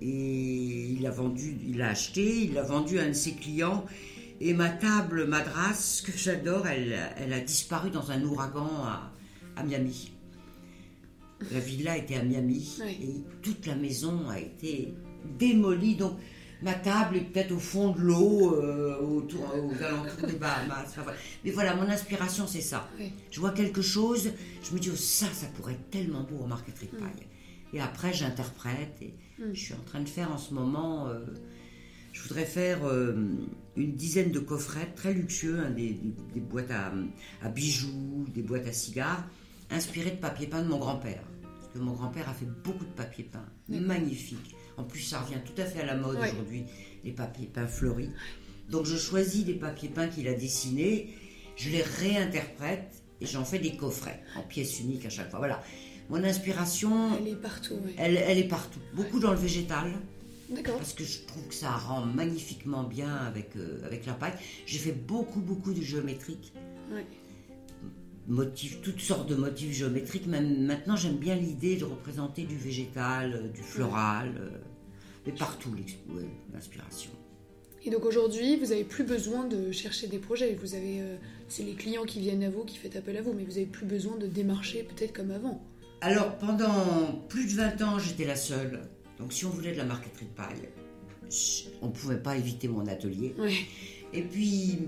Et 0.00 0.90
il 0.90 1.06
a 1.06 1.10
vendu, 1.10 1.56
il 1.66 1.82
a 1.82 1.88
acheté, 1.88 2.44
il 2.44 2.54
l'a 2.54 2.62
vendu 2.62 2.98
à 2.98 3.04
un 3.04 3.08
de 3.08 3.12
ses 3.12 3.32
clients. 3.32 3.84
Et 4.40 4.54
ma 4.54 4.68
table 4.68 5.26
madras, 5.26 6.02
que 6.04 6.16
j'adore, 6.16 6.66
elle, 6.68 6.96
elle, 7.16 7.32
a 7.32 7.40
disparu 7.40 7.90
dans 7.90 8.10
un 8.12 8.22
ouragan 8.22 8.70
à, 8.84 9.12
à 9.56 9.64
Miami. 9.64 10.12
La 11.52 11.60
villa 11.60 11.96
était 11.96 12.16
à 12.16 12.22
Miami 12.22 12.78
et 12.84 13.14
toute 13.42 13.66
la 13.66 13.74
maison 13.74 14.28
a 14.28 14.38
été 14.38 14.94
démolie. 15.38 15.96
Donc, 15.96 16.18
ma 16.62 16.74
table 16.74 17.16
est 17.16 17.20
peut-être 17.20 17.52
au 17.52 17.58
fond 17.58 17.90
de 17.90 18.00
l'eau, 18.00 18.54
euh, 18.54 18.98
autour, 19.00 19.42
aux 19.54 19.82
alentours 19.82 20.26
des 20.26 20.36
Bahamas. 20.36 20.96
Mais 21.44 21.50
voilà, 21.50 21.76
mon 21.76 21.88
inspiration, 21.88 22.46
c'est 22.46 22.60
ça. 22.60 22.88
Je 23.30 23.40
vois 23.40 23.52
quelque 23.52 23.82
chose, 23.82 24.32
je 24.62 24.74
me 24.74 24.80
dis, 24.80 24.90
oh, 24.92 24.96
ça, 24.96 25.26
ça 25.26 25.46
pourrait 25.56 25.74
être 25.74 25.90
tellement 25.90 26.22
beau 26.22 26.42
en 26.42 26.48
marqueterie 26.48 26.88
de 26.92 26.96
mm. 26.96 27.00
paille. 27.00 27.26
Et 27.72 27.80
après, 27.80 28.12
j'interprète. 28.12 28.96
Et 29.00 29.14
mm. 29.38 29.52
je 29.52 29.60
suis 29.60 29.74
en 29.74 29.82
train 29.84 30.00
de 30.00 30.08
faire 30.08 30.32
en 30.32 30.38
ce 30.38 30.52
moment, 30.52 31.08
euh, 31.08 31.20
je 32.12 32.22
voudrais 32.22 32.46
faire 32.46 32.84
euh, 32.84 33.14
une 33.76 33.94
dizaine 33.94 34.32
de 34.32 34.40
coffrets 34.40 34.92
très 34.96 35.12
luxueux, 35.12 35.60
hein, 35.60 35.70
des, 35.70 36.00
boîtes 36.40 36.70
à, 36.72 36.92
à, 37.42 37.48
bijoux, 37.48 38.26
des 38.34 38.42
boîtes 38.42 38.66
à 38.66 38.72
cigares, 38.72 39.24
inspirées 39.70 40.12
de 40.12 40.16
papier 40.16 40.48
peint 40.48 40.62
de 40.62 40.68
mon 40.68 40.78
grand-père. 40.78 41.22
Parce 41.42 41.72
que 41.72 41.78
mon 41.78 41.92
grand-père 41.92 42.28
a 42.28 42.34
fait 42.34 42.48
beaucoup 42.64 42.84
de 42.84 42.90
papier 42.90 43.24
peint, 43.24 43.46
magnifique 43.68 44.56
en 44.78 44.84
plus, 44.84 45.00
ça 45.00 45.20
revient 45.20 45.40
tout 45.44 45.60
à 45.60 45.64
fait 45.64 45.80
à 45.80 45.86
la 45.86 45.96
mode 45.96 46.18
aujourd'hui, 46.18 46.64
les 47.04 47.12
papiers 47.12 47.46
peints 47.52 47.66
fleuris. 47.66 48.10
Donc, 48.70 48.86
je 48.86 48.96
choisis 48.96 49.44
les 49.44 49.54
papiers 49.54 49.88
peints 49.88 50.08
qu'il 50.08 50.28
a 50.28 50.34
dessinés, 50.34 51.14
je 51.56 51.70
les 51.70 51.82
réinterprète 51.82 53.02
et 53.20 53.26
j'en 53.26 53.44
fais 53.44 53.58
des 53.58 53.76
coffrets 53.76 54.22
en 54.36 54.42
pièces 54.42 54.78
uniques 54.80 55.04
à 55.04 55.10
chaque 55.10 55.30
fois. 55.30 55.40
Voilà. 55.40 55.62
Mon 56.10 56.22
inspiration. 56.24 57.16
Elle 57.18 57.28
est 57.28 57.34
partout. 57.34 57.78
Elle, 57.98 58.16
elle, 58.16 58.38
est 58.38 58.48
partout. 58.48 58.78
Beaucoup 58.94 59.18
dans 59.18 59.32
le 59.32 59.38
végétal. 59.38 59.92
D'accord. 60.48 60.76
Parce 60.76 60.94
que 60.94 61.04
je 61.04 61.18
trouve 61.26 61.46
que 61.48 61.54
ça 61.54 61.72
rend 61.72 62.06
magnifiquement 62.06 62.84
bien 62.84 63.14
avec, 63.14 63.56
euh, 63.56 63.84
avec 63.84 64.06
la 64.06 64.14
paille. 64.14 64.32
J'ai 64.64 64.78
fait 64.78 64.92
beaucoup, 64.92 65.40
beaucoup 65.40 65.74
de 65.74 65.82
géométrique. 65.82 66.54
Motifs, 68.26 68.80
toutes 68.82 69.00
sortes 69.00 69.28
de 69.28 69.34
motifs 69.34 69.74
géométriques. 69.74 70.26
Même 70.26 70.64
maintenant, 70.64 70.96
j'aime 70.96 71.16
bien 71.16 71.34
l'idée 71.34 71.76
de 71.76 71.84
représenter 71.84 72.44
du 72.44 72.56
végétal, 72.56 73.34
euh, 73.34 73.48
du 73.48 73.62
floral. 73.62 74.32
Euh, 74.38 74.50
mais 75.28 75.34
partout 75.34 75.70
l'inspiration. 76.54 77.10
Et 77.84 77.90
donc 77.90 78.04
aujourd'hui, 78.04 78.56
vous 78.56 78.66
n'avez 78.66 78.84
plus 78.84 79.04
besoin 79.04 79.44
de 79.44 79.70
chercher 79.72 80.06
des 80.06 80.18
projets. 80.18 80.56
Vous 80.60 80.74
avez, 80.74 81.00
euh, 81.00 81.16
c'est 81.48 81.62
les 81.62 81.74
clients 81.74 82.04
qui 82.04 82.20
viennent 82.20 82.42
à 82.42 82.50
vous, 82.50 82.64
qui 82.64 82.78
font 82.78 82.88
appel 82.96 83.16
à 83.16 83.22
vous, 83.22 83.32
mais 83.34 83.44
vous 83.44 83.52
n'avez 83.52 83.66
plus 83.66 83.86
besoin 83.86 84.16
de 84.16 84.26
démarcher 84.26 84.82
peut-être 84.82 85.12
comme 85.12 85.30
avant. 85.30 85.62
Alors 86.00 86.36
pendant 86.38 87.24
plus 87.28 87.46
de 87.46 87.56
20 87.56 87.82
ans, 87.82 87.98
j'étais 87.98 88.24
la 88.24 88.36
seule. 88.36 88.80
Donc 89.18 89.32
si 89.32 89.44
on 89.44 89.50
voulait 89.50 89.72
de 89.72 89.78
la 89.78 89.84
marqueterie 89.84 90.26
de 90.26 90.30
paille, 90.30 90.68
on 91.82 91.88
ne 91.88 91.92
pouvait 91.92 92.22
pas 92.22 92.36
éviter 92.36 92.68
mon 92.68 92.86
atelier. 92.86 93.34
Et 94.14 94.22
puis 94.22 94.78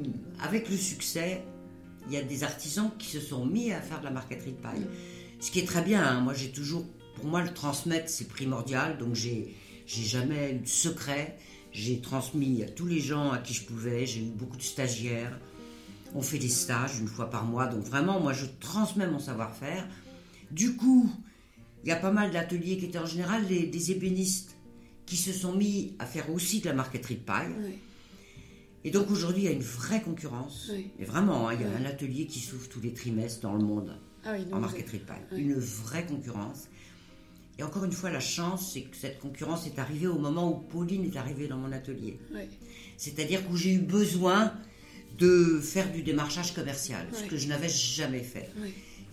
avec 0.42 0.70
le 0.70 0.76
succès, 0.76 1.42
il 2.08 2.14
y 2.14 2.16
a 2.16 2.22
des 2.22 2.44
artisans 2.44 2.90
qui 2.98 3.08
se 3.08 3.20
sont 3.20 3.44
mis 3.44 3.72
à 3.72 3.80
faire 3.80 4.00
de 4.00 4.04
la 4.04 4.10
marqueterie 4.10 4.52
de 4.52 4.62
paille. 4.62 4.86
Ce 5.38 5.50
qui 5.50 5.60
est 5.60 5.66
très 5.66 5.82
bien. 5.82 6.02
Hein. 6.02 6.20
Moi, 6.20 6.32
j'ai 6.34 6.50
toujours, 6.50 6.84
pour 7.16 7.26
moi, 7.26 7.42
le 7.42 7.52
transmettre, 7.52 8.08
c'est 8.08 8.28
primordial. 8.28 8.98
Donc 8.98 9.14
j'ai 9.14 9.54
j'ai 9.92 10.04
jamais 10.04 10.52
eu 10.52 10.58
de 10.58 10.68
secret. 10.68 11.36
J'ai 11.72 12.00
transmis 12.00 12.62
à 12.62 12.68
tous 12.68 12.86
les 12.86 13.00
gens 13.00 13.32
à 13.32 13.38
qui 13.38 13.54
je 13.54 13.64
pouvais. 13.64 14.06
J'ai 14.06 14.20
eu 14.20 14.30
beaucoup 14.30 14.56
de 14.56 14.62
stagiaires. 14.62 15.38
On 16.14 16.22
fait 16.22 16.38
des 16.38 16.48
stages 16.48 16.98
une 17.00 17.08
fois 17.08 17.28
par 17.28 17.44
mois. 17.44 17.66
Donc 17.66 17.82
vraiment, 17.82 18.20
moi, 18.20 18.32
je 18.32 18.46
transmets 18.60 19.08
mon 19.08 19.18
savoir-faire. 19.18 19.86
Du 20.52 20.76
coup, 20.76 21.10
il 21.82 21.88
y 21.88 21.92
a 21.92 21.96
pas 21.96 22.12
mal 22.12 22.30
d'ateliers 22.30 22.78
qui 22.78 22.86
étaient 22.86 22.98
en 22.98 23.06
général 23.06 23.46
des, 23.46 23.90
ébénistes 23.90 24.56
qui 25.06 25.16
se 25.16 25.32
sont 25.32 25.54
mis 25.54 25.96
à 25.98 26.06
faire 26.06 26.30
aussi 26.30 26.60
de 26.60 26.66
la 26.66 26.74
marqueterie 26.74 27.16
de 27.16 27.24
paille. 27.24 27.52
Et 28.84 28.90
donc 28.90 29.10
aujourd'hui, 29.10 29.42
il 29.42 29.46
y 29.46 29.48
a 29.48 29.52
une 29.52 29.60
vraie 29.60 30.02
concurrence. 30.02 30.70
Et 31.00 31.04
vraiment, 31.04 31.48
hein, 31.48 31.54
il 31.54 31.62
y 31.62 31.64
a 31.64 31.76
un 31.76 31.84
atelier 31.84 32.26
qui 32.26 32.38
s'ouvre 32.38 32.68
tous 32.68 32.80
les 32.80 32.94
trimestres 32.94 33.40
dans 33.40 33.54
le 33.54 33.64
monde 33.64 33.96
ah 34.24 34.34
en 34.52 34.60
marqueterie 34.60 34.98
de 34.98 35.04
paille. 35.04 35.24
Une 35.32 35.58
vraie 35.58 36.06
concurrence. 36.06 36.68
Et 37.60 37.62
encore 37.62 37.84
une 37.84 37.92
fois, 37.92 38.10
la 38.10 38.20
chance, 38.20 38.72
c'est 38.72 38.80
que 38.80 38.96
cette 38.96 39.18
concurrence 39.18 39.66
est 39.66 39.78
arrivée 39.78 40.06
au 40.06 40.18
moment 40.18 40.50
où 40.50 40.54
Pauline 40.54 41.04
est 41.04 41.18
arrivée 41.18 41.46
dans 41.46 41.58
mon 41.58 41.72
atelier. 41.72 42.18
C'est-à-dire 42.96 43.46
que 43.46 43.54
j'ai 43.54 43.74
eu 43.74 43.80
besoin 43.80 44.54
de 45.18 45.60
faire 45.60 45.92
du 45.92 46.02
démarchage 46.02 46.54
commercial, 46.54 47.06
ce 47.12 47.24
que 47.24 47.36
je 47.36 47.48
n'avais 47.48 47.68
jamais 47.68 48.22
fait. 48.22 48.48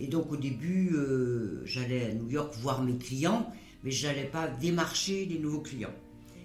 Et 0.00 0.06
donc 0.06 0.32
au 0.32 0.36
début, 0.38 0.94
euh, 0.94 1.60
j'allais 1.66 2.06
à 2.06 2.14
New 2.14 2.30
York 2.30 2.54
voir 2.62 2.82
mes 2.82 2.96
clients, 2.96 3.52
mais 3.84 3.90
je 3.90 4.06
n'allais 4.06 4.24
pas 4.24 4.48
démarcher 4.48 5.26
des 5.26 5.38
nouveaux 5.38 5.60
clients. 5.60 5.94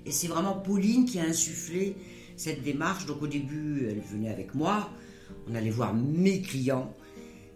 Et 0.05 0.11
c'est 0.11 0.27
vraiment 0.27 0.55
Pauline 0.55 1.05
qui 1.05 1.19
a 1.19 1.23
insufflé 1.23 1.95
cette 2.35 2.63
démarche. 2.63 3.05
Donc 3.05 3.21
au 3.21 3.27
début, 3.27 3.87
elle 3.89 4.01
venait 4.01 4.29
avec 4.29 4.55
moi, 4.55 4.89
on 5.49 5.55
allait 5.55 5.69
voir 5.69 5.93
mes 5.93 6.41
clients, 6.41 6.93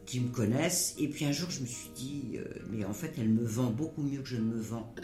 qui 0.07 0.21
me 0.21 0.29
connaissent. 0.29 0.95
Et 0.97 1.07
puis 1.07 1.25
un 1.25 1.31
jour, 1.31 1.51
je 1.51 1.59
me 1.59 1.67
suis 1.67 1.89
dit, 1.93 2.37
euh, 2.37 2.45
mais 2.71 2.83
en 2.85 2.93
fait, 2.93 3.13
elle 3.19 3.29
me 3.29 3.45
vend 3.45 3.69
beaucoup 3.69 4.01
mieux 4.01 4.21
que 4.21 4.29
je 4.29 4.37
ne 4.37 4.45
me 4.45 4.59
vends 4.59 4.95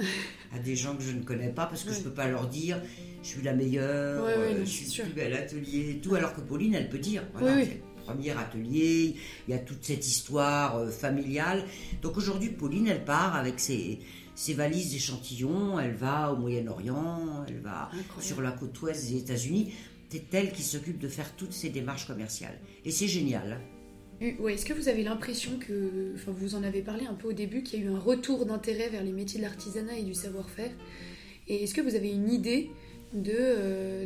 à 0.55 0.59
des 0.59 0.75
gens 0.75 0.95
que 0.95 1.03
je 1.03 1.11
ne 1.11 1.21
connais 1.21 1.49
pas 1.49 1.67
parce 1.67 1.83
que 1.83 1.93
je 1.93 1.99
ne 1.99 2.03
peux 2.05 2.13
pas 2.13 2.27
leur 2.27 2.47
dire, 2.47 2.81
je 3.21 3.27
suis 3.27 3.41
la 3.43 3.53
meilleure, 3.53 4.25
euh, 4.25 4.59
je 4.61 4.65
suis 4.65 4.97
le 4.97 5.03
plus 5.03 5.13
bel 5.13 5.33
atelier 5.33 5.91
et 5.91 5.97
tout. 5.97 6.15
Alors 6.15 6.33
que 6.33 6.41
Pauline, 6.41 6.73
elle 6.73 6.89
peut 6.89 6.97
dire, 6.97 7.23
voilà, 7.33 7.57
le 7.57 7.67
premier 8.03 8.31
atelier, 8.31 9.15
il 9.47 9.51
y 9.51 9.53
a 9.53 9.59
toute 9.59 9.83
cette 9.83 10.07
histoire 10.07 10.77
euh, 10.77 10.89
familiale. 10.89 11.65
Donc 12.01 12.17
aujourd'hui, 12.17 12.49
Pauline, 12.49 12.87
elle 12.87 13.03
part 13.03 13.35
avec 13.35 13.59
ses, 13.59 13.99
ses 14.35 14.53
valises 14.53 14.93
d'échantillons, 14.93 15.79
elle 15.79 15.95
va 15.95 16.31
au 16.31 16.37
Moyen-Orient, 16.37 17.43
elle 17.47 17.59
va 17.59 17.91
sur 18.19 18.41
la 18.41 18.51
côte 18.51 18.81
ouest 18.81 19.05
des 19.09 19.17
États-Unis. 19.17 19.73
C'est 20.09 20.33
elle 20.35 20.51
qui 20.51 20.61
s'occupe 20.61 20.99
de 20.99 21.07
faire 21.07 21.35
toutes 21.35 21.53
ces 21.53 21.69
démarches 21.69 22.05
commerciales. 22.05 22.59
Et 22.85 22.91
c'est 22.91 23.07
génial. 23.07 23.59
Est-ce 24.23 24.65
que 24.65 24.73
vous 24.73 24.87
avez 24.87 25.03
l'impression 25.03 25.59
que, 25.59 26.13
enfin 26.15 26.31
vous 26.31 26.55
en 26.55 26.63
avez 26.63 26.81
parlé 26.81 27.05
un 27.05 27.13
peu 27.13 27.29
au 27.29 27.33
début, 27.33 27.61
qu'il 27.61 27.79
y 27.79 27.83
a 27.83 27.85
eu 27.85 27.89
un 27.89 27.99
retour 27.99 28.45
d'intérêt 28.45 28.87
vers 28.89 29.03
les 29.03 29.11
métiers 29.11 29.39
de 29.39 29.43
l'artisanat 29.45 29.97
et 29.97 30.03
du 30.03 30.13
savoir-faire 30.13 30.71
Et 31.47 31.63
est-ce 31.63 31.73
que 31.73 31.81
vous 31.81 31.95
avez 31.95 32.11
une 32.11 32.31
idée 32.31 32.71
de, 33.13 33.33
euh, 33.35 34.05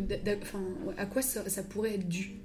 à 0.98 1.06
quoi 1.06 1.22
ça, 1.22 1.64
pourrait 1.64 1.96
être 1.96 2.08
dû? 2.08 2.40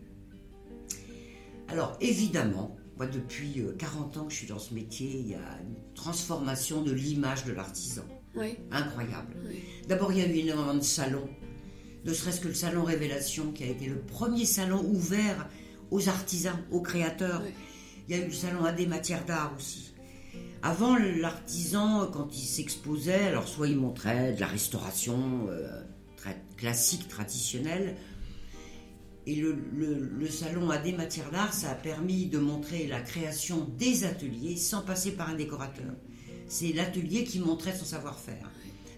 Alors 1.68 1.96
évidemment, 2.02 2.76
moi 2.98 3.06
depuis 3.06 3.62
40 3.78 4.16
euh, 4.16 4.20
ans 4.20 4.24
que 4.24 4.32
je 4.32 4.38
suis 4.38 4.46
dans 4.46 4.58
ce 4.58 4.74
métier, 4.74 5.10
il 5.10 5.28
y 5.28 5.34
a 5.34 5.38
une 5.38 5.94
transformation 5.94 6.82
de 6.82 6.92
l'image 6.92 7.44
de 7.46 7.52
l'artisan. 7.52 8.04
Incroyable. 8.70 9.36
D'abord, 9.88 10.12
il 10.12 10.18
y 10.18 10.22
a 10.22 10.26
eu 10.26 10.36
énormément 10.36 10.74
de 10.74 10.80
salons, 10.80 11.28
ne 12.04 12.12
serait-ce 12.12 12.40
que 12.40 12.48
le 12.48 12.54
salon 12.54 12.84
Révélation 12.84 13.52
qui 13.52 13.64
a 13.64 13.68
été 13.68 13.86
le 13.86 13.98
premier 13.98 14.44
salon 14.44 14.84
ouvert 14.84 15.48
aux 15.92 16.08
artisans, 16.08 16.58
aux 16.72 16.80
créateurs. 16.80 17.42
Il 18.08 18.16
y 18.16 18.18
a 18.18 18.24
eu 18.24 18.28
le 18.28 18.32
salon 18.32 18.64
à 18.64 18.72
des 18.72 18.86
matières 18.86 19.24
d'art 19.24 19.52
aussi. 19.56 19.92
Avant, 20.62 20.96
l'artisan, 20.96 22.08
quand 22.12 22.28
il 22.32 22.44
s'exposait, 22.44 23.26
alors 23.26 23.46
soit 23.46 23.68
il 23.68 23.76
montrait 23.76 24.32
de 24.32 24.40
la 24.40 24.46
restauration 24.46 25.46
euh, 25.50 25.82
très 26.16 26.42
classique, 26.56 27.08
traditionnelle, 27.08 27.96
et 29.24 29.36
le, 29.36 29.56
le, 29.72 30.28
salon 30.28 30.70
à 30.70 30.78
des 30.78 30.92
matières 30.92 31.30
d'art, 31.30 31.52
ça 31.52 31.70
a 31.70 31.74
permis 31.76 32.26
de 32.26 32.38
montrer 32.38 32.88
la 32.88 33.00
création 33.00 33.68
des 33.78 34.04
ateliers 34.04 34.56
sans 34.56 34.80
passer 34.80 35.12
par 35.12 35.28
un 35.30 35.36
décorateur. 35.36 35.92
C'est 36.48 36.72
l'atelier 36.72 37.22
qui 37.22 37.38
montrait 37.38 37.76
son 37.76 37.84
savoir-faire. 37.84 38.50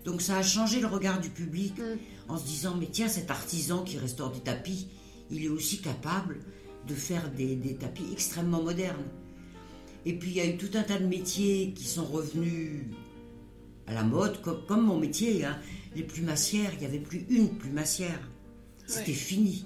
Donc 0.06 0.22
ça 0.22 0.38
a 0.38 0.42
changé 0.42 0.80
le 0.80 0.86
regard 0.86 1.20
du 1.20 1.28
public 1.28 1.78
mm. 1.78 2.30
en 2.30 2.38
se 2.38 2.46
disant, 2.46 2.74
mais 2.78 2.88
tiens, 2.90 3.08
cet 3.08 3.30
artisan 3.30 3.82
qui 3.82 3.98
restaure 3.98 4.30
des 4.30 4.40
tapis, 4.40 4.88
il 5.30 5.44
est 5.44 5.48
aussi 5.48 5.80
capable 5.80 6.40
de 6.86 6.94
faire 6.94 7.30
des, 7.30 7.76
tapis 7.78 8.04
extrêmement 8.12 8.62
modernes. 8.62 9.04
Et 10.06 10.12
puis 10.12 10.30
il 10.30 10.36
y 10.36 10.40
a 10.40 10.46
eu 10.46 10.56
tout 10.56 10.70
un 10.74 10.82
tas 10.82 10.98
de 10.98 11.06
métiers 11.06 11.72
qui 11.74 11.84
sont 11.84 12.04
revenus 12.04 12.84
à 13.86 13.94
la 13.94 14.02
mode, 14.02 14.40
comme, 14.42 14.84
mon 14.84 14.98
métier. 14.98 15.44
Hein. 15.44 15.58
Les 15.96 16.02
plumassières, 16.02 16.70
il 16.74 16.80
n'y 16.80 16.86
avait 16.86 16.98
plus 16.98 17.26
une 17.28 17.50
plumassière. 17.50 18.20
C'était 18.86 19.12
fini. 19.12 19.64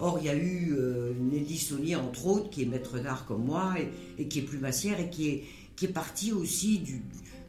Or, 0.00 0.18
il 0.20 0.26
y 0.26 0.28
a 0.28 0.34
eu 0.34 0.74
euh, 0.76 1.12
Nelly 1.18 1.58
Saunier, 1.58 1.96
entre 1.96 2.26
autres, 2.26 2.50
qui 2.50 2.62
est 2.62 2.66
maître 2.66 2.98
d'art 2.98 3.26
comme 3.26 3.44
moi 3.44 3.74
et, 4.16 4.28
qui 4.28 4.40
est 4.40 4.42
plumassière 4.42 5.00
et 5.00 5.10
qui 5.10 5.28
est, 5.28 5.44
qui 5.76 5.86
est 5.86 5.92
partie 5.92 6.32
aussi 6.32 6.78
du. 6.78 7.02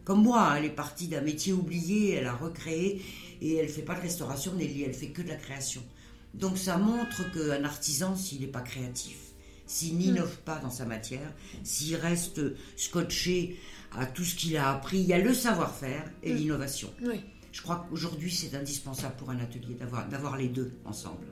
Comme 0.03 0.23
moi, 0.23 0.41
hein, 0.41 0.55
elle 0.57 0.65
est 0.65 0.69
partie 0.69 1.07
d'un 1.07 1.21
métier 1.21 1.53
oublié, 1.53 2.13
elle 2.13 2.25
a 2.25 2.33
recréé 2.33 3.01
et 3.41 3.55
elle 3.55 3.69
fait 3.69 3.83
pas 3.83 3.93
de 3.93 4.01
restauration, 4.01 4.53
Nelly, 4.55 4.83
elle 4.83 4.93
fait 4.93 5.09
que 5.09 5.21
de 5.21 5.27
la 5.27 5.35
création. 5.35 5.83
Donc 6.33 6.57
ça 6.57 6.77
montre 6.77 7.31
qu'un 7.31 7.63
artisan, 7.63 8.15
s'il 8.15 8.41
n'est 8.41 8.47
pas 8.47 8.61
créatif, 8.61 9.17
s'il 9.65 9.97
n'innove 9.97 10.33
mm. 10.33 10.45
pas 10.45 10.59
dans 10.59 10.69
sa 10.69 10.85
matière, 10.85 11.33
s'il 11.63 11.95
reste 11.95 12.41
scotché 12.75 13.59
à 13.97 14.05
tout 14.05 14.23
ce 14.23 14.35
qu'il 14.35 14.55
a 14.57 14.71
appris, 14.71 14.99
il 14.99 15.07
y 15.07 15.13
a 15.13 15.19
le 15.19 15.33
savoir-faire 15.33 16.09
et 16.23 16.33
mm. 16.33 16.37
l'innovation. 16.37 16.93
Je 17.51 17.61
crois 17.61 17.87
qu'aujourd'hui, 17.89 18.31
c'est 18.31 18.55
indispensable 18.55 19.15
pour 19.17 19.31
un 19.31 19.39
atelier 19.39 19.75
d'avoir 20.09 20.37
les 20.37 20.49
deux 20.49 20.73
ensemble. 20.85 21.25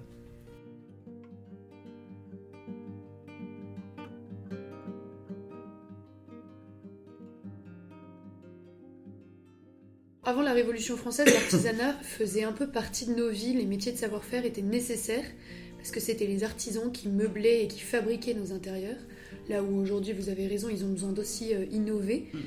Avant 10.27 10.41
la 10.41 10.51
Révolution 10.51 10.97
française, 10.97 11.33
l'artisanat 11.33 11.93
faisait 12.01 12.43
un 12.43 12.51
peu 12.51 12.67
partie 12.67 13.05
de 13.05 13.15
nos 13.15 13.29
vies. 13.29 13.53
Les 13.53 13.65
métiers 13.65 13.93
de 13.93 13.97
savoir-faire 13.97 14.43
étaient 14.43 14.61
nécessaires 14.61 15.23
parce 15.77 15.89
que 15.89 16.01
c'était 16.01 16.27
les 16.27 16.43
artisans 16.43 16.91
qui 16.91 17.07
meublaient 17.07 17.63
et 17.63 17.69
qui 17.69 17.79
fabriquaient 17.79 18.33
nos 18.33 18.51
intérieurs. 18.51 18.99
Là 19.47 19.63
où 19.63 19.79
aujourd'hui, 19.79 20.11
vous 20.11 20.27
avez 20.27 20.47
raison, 20.47 20.67
ils 20.67 20.83
ont 20.83 20.89
besoin 20.89 21.13
d'aussi 21.13 21.55
euh, 21.55 21.63
innover. 21.71 22.27
Mm. 22.33 22.37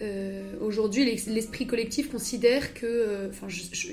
Euh, 0.00 0.54
aujourd'hui, 0.62 1.04
l'esprit 1.04 1.66
collectif 1.66 2.10
considère 2.10 2.72
que, 2.72 2.86
euh, 2.86 3.28
enfin, 3.28 3.48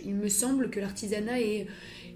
il 0.05 0.15
me 0.15 0.29
semble 0.29 0.69
que 0.69 0.79
l'artisanat 0.79 1.41
est, 1.41 1.67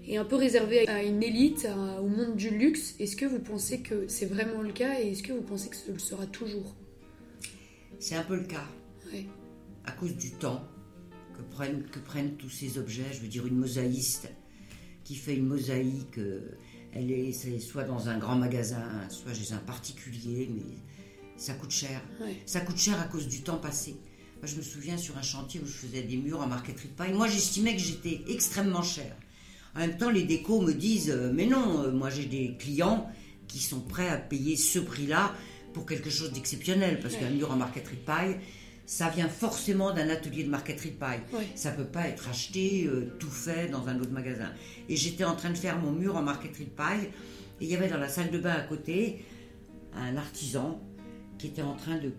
est, 0.08 0.16
un 0.16 0.24
peu 0.24 0.36
réservé 0.36 0.88
à 0.88 1.02
une 1.02 1.22
élite, 1.22 1.68
au 2.00 2.08
monde 2.08 2.36
du 2.36 2.48
luxe. 2.48 2.94
Est-ce 3.00 3.16
que 3.16 3.26
vous 3.26 3.40
pensez 3.40 3.80
que 3.80 4.08
c'est 4.08 4.24
vraiment 4.24 4.62
le 4.62 4.72
cas 4.72 4.98
et 4.98 5.10
est-ce 5.10 5.22
que 5.22 5.34
vous 5.34 5.42
pensez 5.42 5.68
que 5.68 5.76
ce 5.76 5.92
le 5.92 5.98
sera 5.98 6.24
toujours? 6.24 6.74
C'est 7.98 8.14
un 8.14 8.24
peu 8.24 8.36
le 8.36 8.46
cas. 8.46 8.64
À 9.84 9.92
cause 9.92 10.16
du 10.16 10.30
temps 10.30 10.62
que 11.38 11.42
prennent, 11.54 11.84
que 11.84 12.00
prennent 12.00 12.36
tous 12.36 12.50
ces 12.50 12.78
objets. 12.78 13.06
Je 13.12 13.20
veux 13.20 13.28
dire, 13.28 13.46
une 13.46 13.56
mosaïste 13.56 14.28
qui 15.04 15.14
fait 15.14 15.36
une 15.36 15.46
mosaïque, 15.46 16.18
euh, 16.18 16.58
elle 16.92 17.10
est, 17.10 17.60
soit 17.60 17.84
dans 17.84 18.08
un 18.08 18.18
grand 18.18 18.36
magasin, 18.36 18.82
soit 19.08 19.32
chez 19.32 19.52
un 19.52 19.58
particulier, 19.58 20.50
mais 20.52 20.76
ça 21.36 21.54
coûte 21.54 21.70
cher. 21.70 22.02
Ça 22.44 22.60
coûte 22.60 22.78
cher 22.78 23.00
à 23.00 23.04
cause 23.04 23.28
du 23.28 23.42
temps 23.42 23.58
passé. 23.58 23.96
Moi, 24.40 24.46
je 24.46 24.56
me 24.56 24.62
souviens 24.62 24.96
sur 24.96 25.16
un 25.16 25.22
chantier 25.22 25.60
où 25.60 25.66
je 25.66 25.72
faisais 25.72 26.02
des 26.02 26.16
murs 26.16 26.40
en 26.40 26.46
marqueterie 26.46 26.88
de 26.88 26.94
paille. 26.94 27.12
Moi, 27.12 27.28
j'estimais 27.28 27.74
que 27.74 27.82
j'étais 27.82 28.22
extrêmement 28.28 28.82
cher. 28.82 29.14
En 29.74 29.80
même 29.80 29.96
temps, 29.96 30.10
les 30.10 30.24
décos 30.24 30.60
me 30.60 30.72
disent 30.72 31.10
euh, 31.10 31.30
Mais 31.32 31.46
non, 31.46 31.84
euh, 31.84 31.92
moi 31.92 32.10
j'ai 32.10 32.24
des 32.24 32.56
clients 32.58 33.10
qui 33.46 33.60
sont 33.60 33.80
prêts 33.80 34.08
à 34.08 34.16
payer 34.16 34.56
ce 34.56 34.78
prix-là 34.78 35.34
pour 35.72 35.86
quelque 35.86 36.10
chose 36.10 36.32
d'exceptionnel. 36.32 37.00
Parce 37.00 37.16
qu'un 37.16 37.30
mur 37.30 37.50
en 37.50 37.56
marqueterie 37.56 37.96
de 37.96 38.02
paille, 38.02 38.38
ça 38.88 39.10
vient 39.10 39.28
forcément 39.28 39.92
d'un 39.92 40.08
atelier 40.08 40.44
de 40.44 40.48
marqueterie 40.48 40.92
de 40.92 40.96
paille. 40.96 41.20
Ça 41.54 41.72
peut 41.72 41.84
pas 41.84 42.08
être 42.08 42.26
acheté 42.30 42.86
euh, 42.86 43.12
tout 43.18 43.30
fait 43.30 43.68
dans 43.68 43.86
un 43.86 44.00
autre 44.00 44.12
magasin. 44.12 44.50
Et 44.88 44.96
j'étais 44.96 45.24
en 45.24 45.36
train 45.36 45.50
de 45.50 45.58
faire 45.58 45.78
mon 45.78 45.92
mur 45.92 46.16
en 46.16 46.22
marqueterie 46.22 46.64
de 46.64 46.70
paille. 46.70 47.10
Et 47.60 47.66
il 47.66 47.68
y 47.68 47.76
avait 47.76 47.88
dans 47.88 47.98
la 47.98 48.08
salle 48.08 48.30
de 48.30 48.38
bain 48.38 48.54
à 48.54 48.62
côté 48.62 49.26
un 49.94 50.16
artisan 50.16 50.80
qui 51.36 51.48
était 51.48 51.60
en 51.60 51.74
train 51.74 51.98
de 51.98 52.12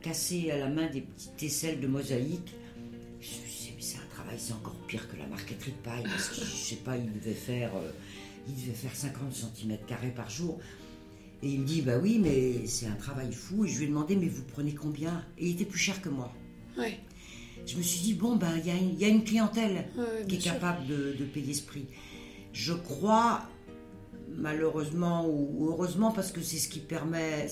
casser 0.00 0.50
à 0.50 0.58
la 0.58 0.68
main 0.68 0.90
des 0.90 1.02
petites 1.02 1.40
aisselles 1.40 1.78
de 1.78 1.86
mosaïque. 1.86 2.52
Je 3.20 3.28
me 3.28 3.46
suis 3.46 3.66
dit, 3.66 3.72
mais 3.76 3.82
c'est 3.82 3.98
un 3.98 4.12
travail, 4.12 4.34
c'est 4.38 4.54
encore 4.54 4.74
pire 4.88 5.08
que 5.08 5.16
la 5.16 5.26
marqueterie 5.28 5.70
de 5.70 5.88
paille. 5.88 6.02
Parce 6.02 6.30
que, 6.30 6.34
je 6.34 6.56
sais 6.56 6.76
pas, 6.84 6.96
il 6.96 7.12
devait 7.12 7.30
faire, 7.30 7.76
euh, 7.76 7.92
il 8.48 8.56
devait 8.56 8.72
faire 8.72 8.96
50 8.96 9.32
cm 9.32 9.78
par 10.16 10.28
jour. 10.28 10.58
Et 11.42 11.50
il 11.50 11.60
me 11.60 11.66
dit, 11.66 11.82
bah 11.82 11.98
oui, 12.00 12.20
mais 12.20 12.66
c'est 12.66 12.86
un 12.86 12.94
travail 12.94 13.32
fou. 13.32 13.64
Et 13.64 13.68
je 13.68 13.78
lui 13.78 13.84
ai 13.86 13.88
demandé, 13.88 14.14
mais 14.16 14.28
vous 14.28 14.44
prenez 14.44 14.74
combien? 14.74 15.24
Et 15.38 15.48
il 15.48 15.54
était 15.54 15.64
plus 15.64 15.78
cher 15.78 16.00
que 16.00 16.08
moi. 16.08 16.32
Ouais. 16.78 17.00
Je 17.66 17.76
me 17.76 17.82
suis 17.82 18.00
dit, 18.00 18.14
bon, 18.14 18.36
bah 18.36 18.48
il 18.58 19.00
y, 19.00 19.04
a 19.04 19.08
une 19.08 19.24
clientèle 19.24 19.86
qui 20.28 20.36
est 20.36 20.38
capable 20.38 20.86
de, 20.86 21.24
payer 21.32 21.54
ce 21.54 21.62
prix. 21.62 21.86
Je 22.52 22.72
crois, 22.72 23.42
malheureusement 24.36 25.26
ou 25.28 25.68
heureusement, 25.68 26.10
parce 26.12 26.32
que 26.32 26.40
c'est 26.40 26.58
ce 26.58 26.68
qui 26.68 26.80
permet. 26.80 27.48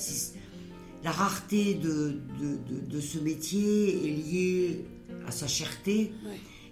La 1.02 1.12
rareté 1.12 1.74
de, 1.74 2.20
de, 2.88 3.00
ce 3.00 3.18
métier 3.18 4.06
est 4.06 4.16
liée 4.16 4.84
à 5.26 5.30
sa 5.30 5.46
cherté 5.46 6.12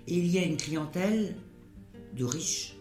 et 0.07 0.15
il 0.15 0.27
y 0.27 0.39
a 0.39 0.45
une 0.45 0.57
clientèle 0.57 1.35
de 2.15 2.25
riches. 2.25 2.77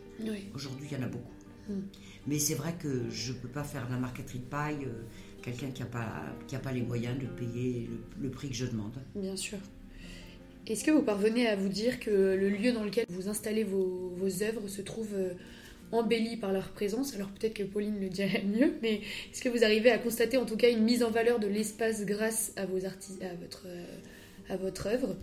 Aujourd'hui, 0.54 0.88
il 0.91 0.97
y 0.97 1.00
en 1.00 1.06
a 1.06 1.08
beaucoup. 1.08 1.34
Hmm. 1.69 1.82
Mais 2.28 2.40
c'est 2.40 2.56
vrai 2.56 2.74
que 2.78 3.10
je 3.10 3.32
ne 3.32 3.38
peux 3.38 3.48
pas 3.48 3.63
faire 3.63 3.88
de 3.88 3.94
la 3.94 4.00
marqueterie 4.00 4.40
de 4.40 4.46
paille 4.46 4.86
euh, 4.86 5.04
quelqu'un 5.42 5.72
qui 5.72 5.82
n'a 5.82 5.88
pas, 5.88 6.26
pas 6.62 6.72
les 6.74 6.82
moyens 6.82 7.18
de 7.18 7.26
payer 7.26 7.90
le, 8.22 8.30
prix 8.30 8.50
que 8.50 8.56
je 8.56 8.66
demande. 8.66 8.94
Bien 9.16 9.38
sûr. 9.38 9.58
Est-ce 10.68 10.84
que 10.84 10.92
vous 10.92 11.04
parvenez 11.04 11.48
à 11.48 11.56
vous 11.56 11.70
dire 11.70 12.02
que 12.02 12.12
le 12.12 12.50
lieu 12.50 12.74
dans 12.74 12.84
lequel 12.84 13.06
vous 13.08 13.30
installez 13.30 13.63
vos, 13.63 14.12
vos 14.18 14.44
œuvres 14.44 14.68
se 14.68 14.82
trouve 14.82 15.08
euh, 15.13 15.34
embelli 15.94 16.36
par 16.36 16.52
leur 16.52 16.72
présence? 16.72 17.16
Alors 17.16 17.30
peut-être 17.30 17.54
que 17.54 17.63
Pauline 17.63 17.98
le 18.02 18.10
dirait 18.10 18.44
mieux, 18.60 18.74
mais 18.82 18.96
est-ce 19.32 19.42
que 19.42 19.48
vous 19.48 19.63
arrivez 19.63 19.90
à 19.90 19.98
constater 19.98 20.36
en 20.36 20.46
tout 20.46 20.58
cas 20.58 20.70
une 20.70 20.84
mise 20.84 21.04
en 21.04 21.12
valeur 21.12 21.40
de 21.40 21.48
l'espace 21.48 22.06
grâce 22.06 22.52
à, 22.58 22.66
vos 22.66 22.86
à, 22.86 22.90
votre, 23.40 23.68
euh, 23.68 23.86
à 24.50 24.58
votre 24.58 24.88
œuvre? 24.88 25.16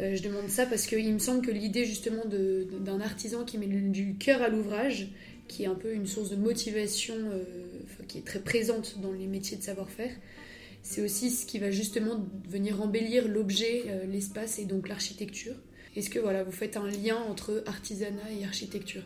Je 0.00 0.22
demande 0.22 0.48
ça 0.48 0.64
parce 0.64 0.86
qu'il 0.86 1.12
me 1.12 1.18
semble 1.18 1.44
que 1.44 1.50
l'idée 1.50 1.84
justement 1.84 2.22
d'un 2.24 3.00
artisan 3.00 3.44
qui 3.44 3.58
met 3.58 3.66
du 3.66 4.14
cœur 4.14 4.42
à 4.42 4.48
l'ouvrage 4.48 5.08
qui 5.48 5.64
est 5.64 5.66
un 5.66 5.74
peu 5.74 5.92
une 5.92 6.06
source 6.06 6.30
de 6.30 6.36
motivation 6.36 7.14
euh, 7.16 7.44
qui 8.06 8.18
est 8.18 8.26
très 8.26 8.40
présente 8.40 8.98
dans 9.00 9.12
les 9.12 9.26
métiers 9.26 9.56
de 9.56 9.62
savoir-faire. 9.62 10.12
C'est 10.82 11.02
aussi 11.02 11.30
ce 11.30 11.44
qui 11.44 11.58
va 11.58 11.70
justement 11.70 12.26
venir 12.48 12.80
embellir 12.80 13.26
l'objet, 13.26 13.84
euh, 13.88 14.06
l'espace 14.06 14.58
et 14.58 14.64
donc 14.64 14.88
l'architecture. 14.88 15.54
Est-ce 15.96 16.10
que 16.10 16.18
voilà, 16.18 16.44
vous 16.44 16.52
faites 16.52 16.76
un 16.76 16.86
lien 16.86 17.16
entre 17.16 17.62
artisanat 17.66 18.30
et 18.38 18.44
architecture? 18.44 19.02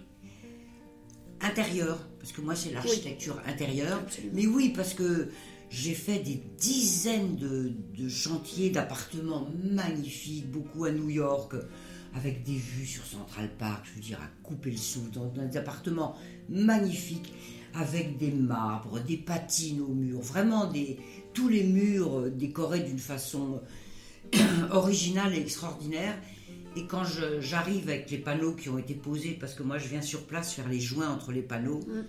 Intérieur, 1.41 2.07
parce 2.21 2.33
que 2.33 2.41
moi 2.41 2.55
c'est 2.55 2.71
l'architecture 2.71 3.41
intérieure. 3.47 4.05
Mais 4.33 4.47
oui, 4.47 4.73
parce 4.77 4.95
que 4.95 5.29
j'ai 5.71 5.95
fait 5.95 6.19
des 6.19 6.41
dizaines 6.59 7.37
de, 7.37 7.73
de 7.97 8.09
chantiers 8.09 8.71
d'appartements 8.71 9.49
magnifiques, 9.65 10.51
beaucoup 10.51 10.85
à 10.85 10.93
New 10.93 11.09
York, 11.09 11.55
avec 12.15 12.43
des 12.43 12.57
vues 12.57 12.87
sur 12.87 13.05
Central 13.05 13.51
Park, 13.59 13.87
je 13.89 13.95
veux 13.95 14.01
dire, 14.01 14.21
à 14.21 14.29
couper 14.43 14.71
le 14.71 14.77
souffle, 14.77 15.11
dans, 15.11 15.27
des 15.27 15.57
appartements 15.57 16.17
magnifiques, 16.49 17.33
avec 17.75 18.19
des 18.19 18.31
marbres, 18.31 19.01
des 19.01 19.17
patines 19.17 19.81
aux 19.81 19.95
murs, 19.95 20.21
vraiment 20.21 20.67
des, 20.67 20.99
tous 21.33 21.49
les 21.49 21.65
murs 21.65 22.31
décorés 22.31 22.81
d'une 22.81 22.99
façon 22.99 23.63
originale 24.71 25.35
et 25.35 25.41
extraordinaire. 25.41 26.19
Et 26.77 26.87
quand 26.87 27.05
j'arrive 27.41 27.89
avec 27.89 28.11
les 28.11 28.19
panneaux 28.19 28.53
qui 28.53 28.69
ont 28.69 28.79
été 28.79 28.95
posés, 28.95 29.37
parce 29.39 29.55
que 29.55 29.63
moi 29.63 29.79
je 29.79 29.89
viens 29.89 30.03
sur 30.03 30.27
place 30.27 30.53
faire 30.53 30.69
les 30.69 30.81
joints 30.81 31.11
entre 31.11 31.33
les 31.33 31.43
panneaux, 31.43 31.81
mm. 31.81 32.05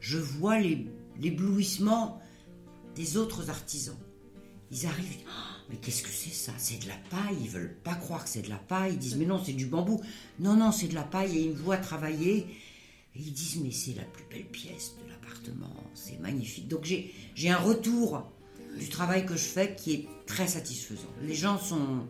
je 0.00 0.18
vois 0.18 0.58
l'éblouissement 1.20 2.20
des 2.94 3.16
autres 3.16 3.50
artisans. 3.50 3.96
Ils 4.74 4.86
arrivent, 4.86 5.18
mais 5.70 5.76
qu'est-ce 5.76 6.02
que 6.02 6.08
c'est 6.08 6.34
ça? 6.34 6.52
C'est 6.58 6.82
de 6.82 6.88
la 6.88 6.96
paille. 7.08 7.36
Ils 7.40 7.48
veulent 7.48 7.76
pas 7.84 7.94
croire 7.94 8.24
que 8.24 8.28
c'est 8.28 8.42
de 8.42 8.50
la 8.50 8.56
paille. 8.56 8.94
Ils 8.94 8.98
disent, 8.98 9.16
mais 9.16 9.24
non, 9.24 9.40
c'est 9.42 9.52
du 9.52 9.66
bambou. 9.66 10.00
Non, 10.40 10.56
non, 10.56 10.72
c'est 10.72 10.88
de 10.88 10.94
la 10.94 11.04
paille. 11.04 11.38
Et 11.38 11.42
ils 11.42 11.50
me 11.50 11.56
voient 11.56 11.76
travailler. 11.76 12.46
Et 13.14 13.20
ils 13.20 13.32
disent, 13.32 13.60
mais 13.62 13.70
c'est 13.70 13.94
la 13.94 14.02
plus 14.02 14.24
belle 14.28 14.46
pièce 14.46 14.96
de 15.00 15.08
l'appartement. 15.08 15.72
C'est 15.94 16.20
magnifique. 16.20 16.66
Donc 16.66 16.84
j'ai 16.84 17.50
un 17.50 17.56
retour 17.56 18.28
du 18.76 18.88
travail 18.88 19.24
que 19.24 19.36
je 19.36 19.44
fais 19.44 19.76
qui 19.76 19.92
est 19.92 20.08
très 20.26 20.48
satisfaisant. 20.48 21.02
Les 21.22 21.34
gens 21.34 21.56
sont 21.56 22.06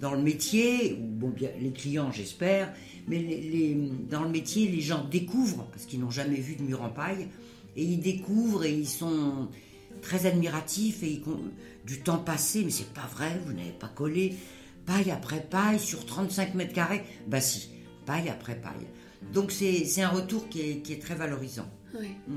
dans 0.00 0.12
le 0.12 0.22
métier, 0.22 0.94
ou 0.94 1.06
bon, 1.06 1.28
bien, 1.28 1.50
les 1.60 1.70
clients 1.70 2.10
j'espère, 2.10 2.74
mais 3.06 3.76
dans 4.10 4.24
le 4.24 4.30
métier, 4.30 4.68
les 4.68 4.80
gens 4.80 5.04
découvrent, 5.04 5.68
parce 5.70 5.86
qu'ils 5.86 6.00
n'ont 6.00 6.10
jamais 6.10 6.40
vu 6.40 6.56
de 6.56 6.62
mur 6.62 6.82
en 6.82 6.88
paille, 6.88 7.28
et 7.76 7.84
ils 7.84 8.00
découvrent 8.00 8.64
et 8.64 8.74
ils 8.74 8.88
sont 8.88 9.48
très 10.02 10.26
admiratifs 10.26 11.02
et 11.02 11.22
du 11.86 12.00
temps 12.00 12.18
passé, 12.18 12.62
mais 12.64 12.70
c'est 12.70 12.92
pas 12.92 13.08
vrai, 13.14 13.40
vous 13.46 13.52
n'avez 13.52 13.70
pas 13.70 13.88
collé 13.88 14.36
paille 14.86 15.10
après 15.10 15.40
paille 15.40 15.78
sur 15.78 16.06
35 16.06 16.54
mètres 16.54 16.72
carrés. 16.72 17.02
Bah 17.26 17.40
si, 17.40 17.70
paille 18.06 18.28
après 18.28 18.56
paille. 18.56 18.86
Donc 19.32 19.52
c'est 19.52 20.02
un 20.02 20.08
retour 20.08 20.48
qui 20.48 20.60
est, 20.60 21.00
très 21.02 21.14
valorisant. 21.14 21.68
Mm. 21.94 22.36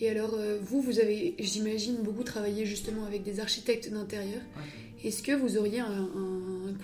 Et 0.00 0.10
alors, 0.10 0.34
euh, 0.34 0.58
vous, 0.60 0.80
vous 0.80 1.00
avez, 1.00 1.34
j'imagine, 1.38 1.96
beaucoup 2.02 2.22
travaillé 2.22 2.66
justement 2.66 3.04
avec 3.06 3.22
des 3.22 3.40
architectes 3.40 3.90
d'intérieur. 3.90 4.40
Est-ce 5.04 5.22
que 5.22 5.32
vous 5.32 5.56
auriez 5.56 5.80
un, 5.80 6.08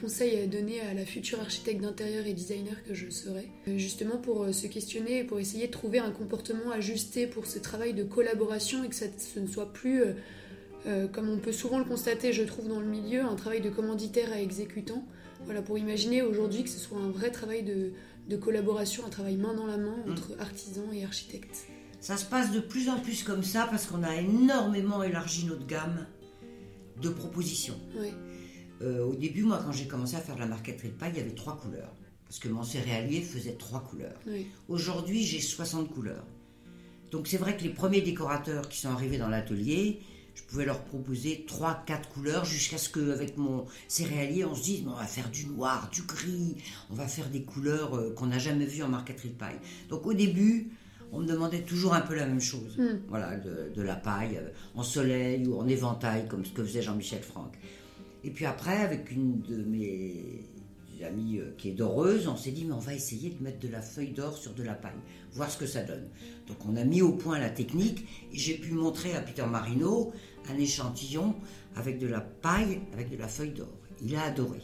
conseil 0.01 0.41
à 0.41 0.47
donner 0.47 0.81
à 0.81 0.95
la 0.95 1.05
future 1.05 1.41
architecte 1.41 1.81
d'intérieur 1.81 2.27
et 2.27 2.33
designer 2.33 2.83
que 2.85 2.93
je 2.93 3.09
serais, 3.09 3.47
euh, 3.69 3.79
justement 3.79 4.17
pour 4.17 4.43
euh, 4.43 4.53
se 4.53 4.67
questionner 4.67 5.19
et 5.19 5.25
pour 5.25 5.39
essayer 5.39 5.69
de 5.69 5.73
trouver 5.73 6.01
un 6.01 6.11
comportement 6.11 6.73
ajusté 6.73 7.29
pour 7.29 7.47
ce 7.47 7.61
travail 7.61 7.95
de 7.95 8.03
collaboration 8.03 8.83
et 8.83 8.89
que 8.89 8.97
ça, 8.97 9.07
ce 9.17 9.39
ne 9.39 9.47
soit 9.47 9.73
plus 9.73 10.03
euh, 10.87 11.07
comme 11.07 11.29
on 11.29 11.39
peut 11.39 11.53
souvent 11.53 11.79
le 11.79 11.85
constater, 11.85 12.33
je 12.33 12.43
trouve, 12.43 12.69
dans 12.69 12.81
le 12.81 12.87
milieu, 12.87 13.23
un 13.23 13.37
travail 13.37 13.61
de 13.61 13.71
commanditaire 13.71 14.33
à 14.33 14.41
exécutant. 14.41 15.05
Voilà, 15.45 15.63
pour 15.63 15.79
imaginer 15.79 16.23
aujourd'hui 16.23 16.65
que 16.65 16.71
ce 16.71 16.79
soit 16.79 16.99
un 16.99 17.11
vrai 17.11 17.31
travail 17.31 17.63
de, 17.63 17.93
collaboration, 18.37 19.05
un 19.05 19.11
travail 19.11 19.37
main 19.37 19.55
dans 19.55 19.67
la 19.67 19.77
main 19.77 19.97
entre 20.11 20.31
mm. 20.31 20.41
artisans 20.41 20.95
et 20.95 21.05
architectes. 21.05 21.67
Ça 22.03 22.17
se 22.17 22.25
passe 22.25 22.51
de 22.51 22.59
plus 22.59 22.89
en 22.89 22.99
plus 22.99 23.23
comme 23.23 23.45
ça 23.45 23.69
parce 23.71 23.87
qu'on 23.87 24.03
a 24.03 24.17
énormément 24.17 25.05
élargi 25.05 25.47
notre 25.47 25.65
gamme 25.69 26.05
de 27.01 27.09
propositions. 27.09 27.79
Euh, 28.83 29.05
au 29.05 29.15
début, 29.15 29.45
moi, 29.45 29.63
quand 29.65 29.71
j'ai 29.71 29.87
commencé 29.87 30.17
à 30.17 30.19
faire 30.19 30.35
de 30.35 30.41
la 30.41 30.49
marqueterie 30.49 30.89
de 30.89 30.95
paille, 30.95 31.13
il 31.15 31.19
y 31.19 31.21
avait 31.21 31.37
trois 31.37 31.57
couleurs. 31.57 31.95
Parce 32.25 32.41
que 32.41 32.49
mon 32.49 32.65
céréalier 32.65 33.21
faisait 33.21 33.53
trois 33.53 33.85
couleurs. 33.85 34.19
Aujourd'hui, 34.69 35.23
j'ai 35.23 35.41
60 35.41 35.93
couleurs. 35.93 36.27
Donc 37.13 37.29
c'est 37.29 37.37
vrai 37.37 37.57
que 37.57 37.63
les 37.63 37.71
premiers 37.71 38.01
décorateurs 38.01 38.69
qui 38.69 38.81
sont 38.81 38.91
arrivés 38.91 39.19
dans 39.19 39.29
l'atelier, 39.29 40.01
je 40.35 40.43
pouvais 40.43 40.65
leur 40.65 40.83
proposer 40.83 41.45
trois, 41.47 41.85
quatre 41.87 42.09
couleurs 42.09 42.45
jusqu'à 42.45 42.79
ce 42.79 42.89
qu'avec 42.89 43.37
mon 43.37 43.67
céréalier, 43.87 44.45
on 44.45 44.57
se 44.57 44.63
dise, 44.63 44.85
on 44.89 44.97
va 44.97 45.05
faire 45.05 45.31
du 45.31 45.47
noir, 45.47 45.89
du 45.93 46.03
gris, 46.03 46.57
on 46.91 46.95
va 46.95 47.07
faire 47.07 47.29
des 47.29 47.45
couleurs 47.45 47.95
euh, 47.95 48.13
qu'on 48.13 48.27
n'a 48.27 48.41
jamais 48.41 48.67
vues 48.67 48.83
en 48.83 48.89
marqueterie 48.89 49.29
de 49.29 49.35
paille. 49.35 49.61
Donc 49.89 50.05
au 50.05 50.15
début, 50.15 50.73
on 51.13 51.21
me 51.21 51.27
demandait 51.27 51.61
toujours 51.61 51.95
un 51.95 52.01
peu 52.01 52.15
la 52.15 52.27
même 52.27 52.41
chose. 52.41 52.77
Hmm. 52.79 52.99
Voilà, 53.09 53.37
de, 53.37 53.83
la 53.83 53.97
paille 53.97 54.39
euh, 54.39 54.49
en 54.75 54.83
soleil 54.83 55.47
ou 55.47 55.59
en 55.59 55.69
éventail, 55.69 56.27
comme 56.27 56.45
ce 56.45 56.53
que 56.53 56.65
faisait 56.65 56.83
Jean-Michel 56.83 57.23
Franck. 57.23 57.59
Et 58.25 58.31
puis 58.31 58.47
après, 58.47 58.79
avec 58.79 59.11
une 59.11 59.41
de 59.43 59.63
mes 59.63 60.49
amies 61.05 61.39
euh, 61.39 61.55
qui 61.59 61.71
est 61.71 61.73
doreuse, 61.73 62.29
on 62.29 62.37
s'est 62.37 62.53
dit, 62.53 62.65
mais 62.65 62.75
on 62.75 62.79
va 62.79 62.95
essayer 62.95 63.31
de 63.31 63.43
mettre 63.43 63.59
de 63.59 63.69
la 63.69 63.83
feuille 63.83 64.13
d'or 64.13 64.37
sur 64.37 64.55
de 64.55 64.63
la 64.63 64.75
paille, 64.75 64.93
voir 65.33 65.51
ce 65.51 65.59
que 65.59 65.67
ça 65.67 65.83
donne. 65.83 66.09
Donc 66.47 66.59
on 66.67 66.77
a 66.77 66.85
mis 66.85 67.03
au 67.03 67.13
point 67.13 67.39
la 67.39 67.51
technique 67.51 68.07
et 68.33 68.39
j'ai 68.39 68.55
pu 68.55 68.73
montrer 68.73 69.15
à 69.15 69.21
Peter 69.21 69.45
Marino 69.45 70.13
un 70.49 70.59
échantillon 70.59 71.35
avec 71.77 71.99
de 71.99 72.07
la 72.07 72.21
paille, 72.21 72.81
avec 72.93 73.11
de 73.11 73.17
la 73.17 73.29
feuille 73.29 73.53
d'or. 73.53 73.69
Il 74.05 74.17
a 74.17 74.25
adoré. 74.25 74.59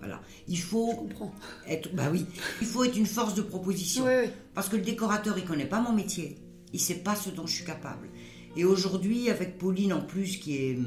Voilà. 0.00 0.20
Il 0.48 0.58
faut 0.58 1.08
être, 1.68 1.94
bah 1.94 2.08
oui, 2.10 2.26
il 2.60 2.66
faut 2.66 2.84
être 2.84 2.96
une 2.96 3.06
force 3.06 3.34
de 3.34 3.42
proposition. 3.42 4.04
Parce 4.54 4.68
que 4.68 4.76
le 4.76 4.82
décorateur, 4.82 5.38
il 5.38 5.44
connaît 5.44 5.66
pas 5.66 5.80
mon 5.80 5.92
métier. 5.92 6.38
Il 6.72 6.80
sait 6.80 6.96
pas 6.96 7.14
ce 7.14 7.30
dont 7.30 7.46
je 7.46 7.54
suis 7.56 7.64
capable. 7.64 8.08
Et 8.56 8.64
aujourd'hui, 8.64 9.30
avec 9.30 9.58
Pauline 9.58 9.92
en 9.92 10.00
plus, 10.00 10.38
qui 10.38 10.56
est 10.56 10.78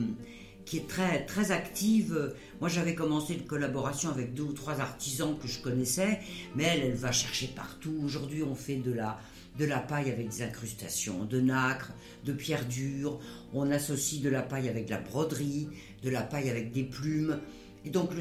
qui 0.65 0.77
est 0.77 0.87
très 0.87 1.25
très 1.25 1.51
active. 1.51 2.33
Moi, 2.61 2.69
j'avais 2.69 2.95
commencé 2.95 3.33
une 3.33 3.45
collaboration 3.45 4.09
avec 4.09 4.33
deux 4.33 4.43
ou 4.43 4.53
trois 4.53 4.79
artisans 4.79 5.37
que 5.37 5.47
je 5.47 5.59
connaissais, 5.59 6.19
mais 6.55 6.63
elle, 6.63 6.83
elle 6.83 6.95
va 6.95 7.11
chercher 7.11 7.47
partout. 7.47 7.93
Aujourd'hui, 8.03 8.43
on 8.43 8.55
fait 8.55 8.77
de 8.77 8.91
la 8.91 9.19
de 9.59 9.65
la 9.65 9.79
paille 9.79 10.09
avec 10.09 10.29
des 10.29 10.41
incrustations, 10.41 11.25
de 11.25 11.39
nacre, 11.39 11.91
de 12.25 12.33
pierre 12.33 12.65
dure. 12.65 13.19
On 13.53 13.69
associe 13.71 14.21
de 14.21 14.29
la 14.29 14.41
paille 14.41 14.67
avec 14.67 14.85
de 14.85 14.91
la 14.91 14.99
broderie, 14.99 15.67
de 16.01 16.09
la 16.09 16.21
paille 16.21 16.49
avec 16.49 16.71
des 16.71 16.83
plumes. 16.83 17.39
Et 17.85 17.89
donc, 17.89 18.11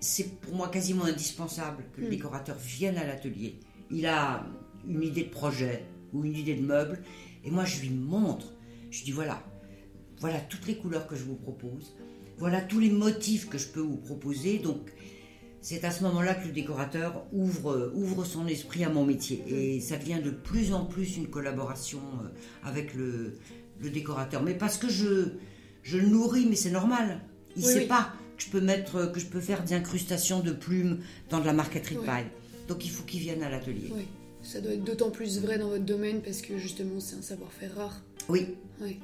c'est 0.00 0.40
pour 0.40 0.54
moi 0.54 0.68
quasiment 0.68 1.04
indispensable 1.04 1.84
que 1.94 2.00
le 2.00 2.06
hmm. 2.06 2.10
décorateur 2.10 2.56
vienne 2.56 2.96
à 2.96 3.04
l'atelier. 3.04 3.60
Il 3.90 4.06
a 4.06 4.46
une 4.86 5.02
idée 5.02 5.24
de 5.24 5.30
projet 5.30 5.84
ou 6.12 6.24
une 6.24 6.36
idée 6.36 6.54
de 6.54 6.62
meuble, 6.62 7.02
et 7.44 7.50
moi 7.50 7.64
je 7.64 7.80
lui 7.80 7.90
montre. 7.90 8.52
Je 8.90 9.04
dis 9.04 9.12
voilà, 9.12 9.42
voilà 10.20 10.40
toutes 10.40 10.66
les 10.66 10.76
couleurs 10.76 11.06
que 11.06 11.16
je 11.16 11.24
vous 11.24 11.34
propose, 11.34 11.96
voilà 12.38 12.60
tous 12.60 12.78
les 12.78 12.90
motifs 12.90 13.48
que 13.48 13.58
je 13.58 13.66
peux 13.66 13.80
vous 13.80 13.96
proposer. 13.96 14.58
Donc, 14.58 14.92
c'est 15.60 15.84
à 15.84 15.90
ce 15.90 16.04
moment-là 16.04 16.34
que 16.34 16.46
le 16.46 16.52
décorateur 16.52 17.26
ouvre, 17.32 17.90
ouvre 17.94 18.24
son 18.24 18.46
esprit 18.46 18.84
à 18.84 18.88
mon 18.90 19.04
métier. 19.04 19.42
Et 19.48 19.78
hmm. 19.78 19.80
ça 19.80 19.96
devient 19.96 20.20
de 20.22 20.30
plus 20.30 20.72
en 20.72 20.84
plus 20.84 21.16
une 21.16 21.28
collaboration 21.28 22.00
euh, 22.22 22.28
avec 22.62 22.94
le, 22.94 23.38
décorateur. 23.80 24.42
Mais 24.42 24.54
parce 24.54 24.78
que 24.78 24.88
je, 24.88 25.32
je 25.82 25.98
le 25.98 26.06
nourris, 26.06 26.46
mais 26.48 26.56
c'est 26.56 26.70
normal. 26.70 27.20
Il 27.56 27.62
ne 27.62 27.68
sait 27.68 27.86
pas 27.86 28.12
que 28.36 28.42
je 28.42 28.50
peux 28.50 28.60
mettre, 28.60 29.10
que 29.12 29.20
je 29.20 29.26
peux 29.26 29.40
faire 29.40 29.64
d'incrustations 29.64 30.40
de 30.40 30.52
plumes 30.52 31.00
dans 31.30 31.40
de 31.40 31.46
la 31.46 31.52
marqueterie 31.52 31.96
de 31.96 32.00
paille. 32.00 32.26
Donc 32.68 32.84
il 32.84 32.90
faut 32.90 33.04
qu'il 33.04 33.20
vienne 33.20 33.42
à 33.42 33.50
l'atelier. 33.50 33.90
Oui. 33.92 34.06
Ça 34.42 34.60
doit 34.60 34.72
être 34.72 34.84
d'autant 34.84 35.10
plus 35.10 35.40
vrai 35.40 35.58
dans 35.58 35.68
votre 35.68 35.84
domaine 35.84 36.22
parce 36.22 36.40
que 36.40 36.56
justement 36.56 37.00
c'est 37.00 37.16
un 37.16 37.22
savoir-faire 37.22 37.74
rare. 37.76 38.02
Oui. 38.28 38.54
Oui. 38.80 38.98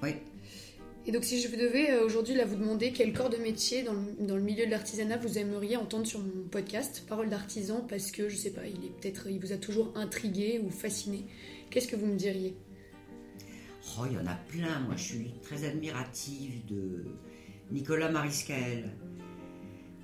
Et 1.05 1.11
donc 1.11 1.25
si 1.25 1.41
je 1.41 1.49
devais 1.49 1.91
euh, 1.91 2.05
aujourd'hui 2.05 2.35
là 2.35 2.45
vous 2.45 2.55
demander 2.55 2.93
quel 2.93 3.13
corps 3.13 3.31
de 3.31 3.37
métier 3.39 3.83
dans 3.83 3.93
le, 3.93 4.27
dans 4.27 4.37
le 4.37 4.43
milieu 4.43 4.67
de 4.67 4.71
l'artisanat 4.71 5.17
vous 5.17 5.37
aimeriez 5.37 5.77
entendre 5.77 6.07
sur 6.07 6.21
mon 6.21 6.45
podcast 6.49 7.05
Parole 7.09 7.29
d'artisan 7.29 7.85
parce 7.89 8.13
que 8.13 8.29
je 8.29 8.37
sais 8.37 8.51
pas, 8.51 8.63
il 8.67 8.85
est 8.85 9.01
peut-être 9.01 9.27
il 9.29 9.41
vous 9.41 9.53
a 9.53 9.57
toujours 9.57 9.93
intrigué 9.97 10.61
ou 10.65 10.71
fasciné. 10.71 11.25
Qu'est-ce 11.71 11.89
que 11.89 11.97
vous 11.97 12.07
me 12.07 12.17
diriez? 12.17 12.55
Oh, 13.99 14.05
il 14.09 14.17
y 14.17 14.19
en 14.19 14.27
a 14.27 14.35
plein. 14.35 14.81
Moi, 14.81 14.95
je 14.97 15.03
suis 15.03 15.31
très 15.43 15.65
admirative 15.65 16.65
de 16.67 17.05
Nicolas 17.71 18.11
Mariscaël. 18.11 18.91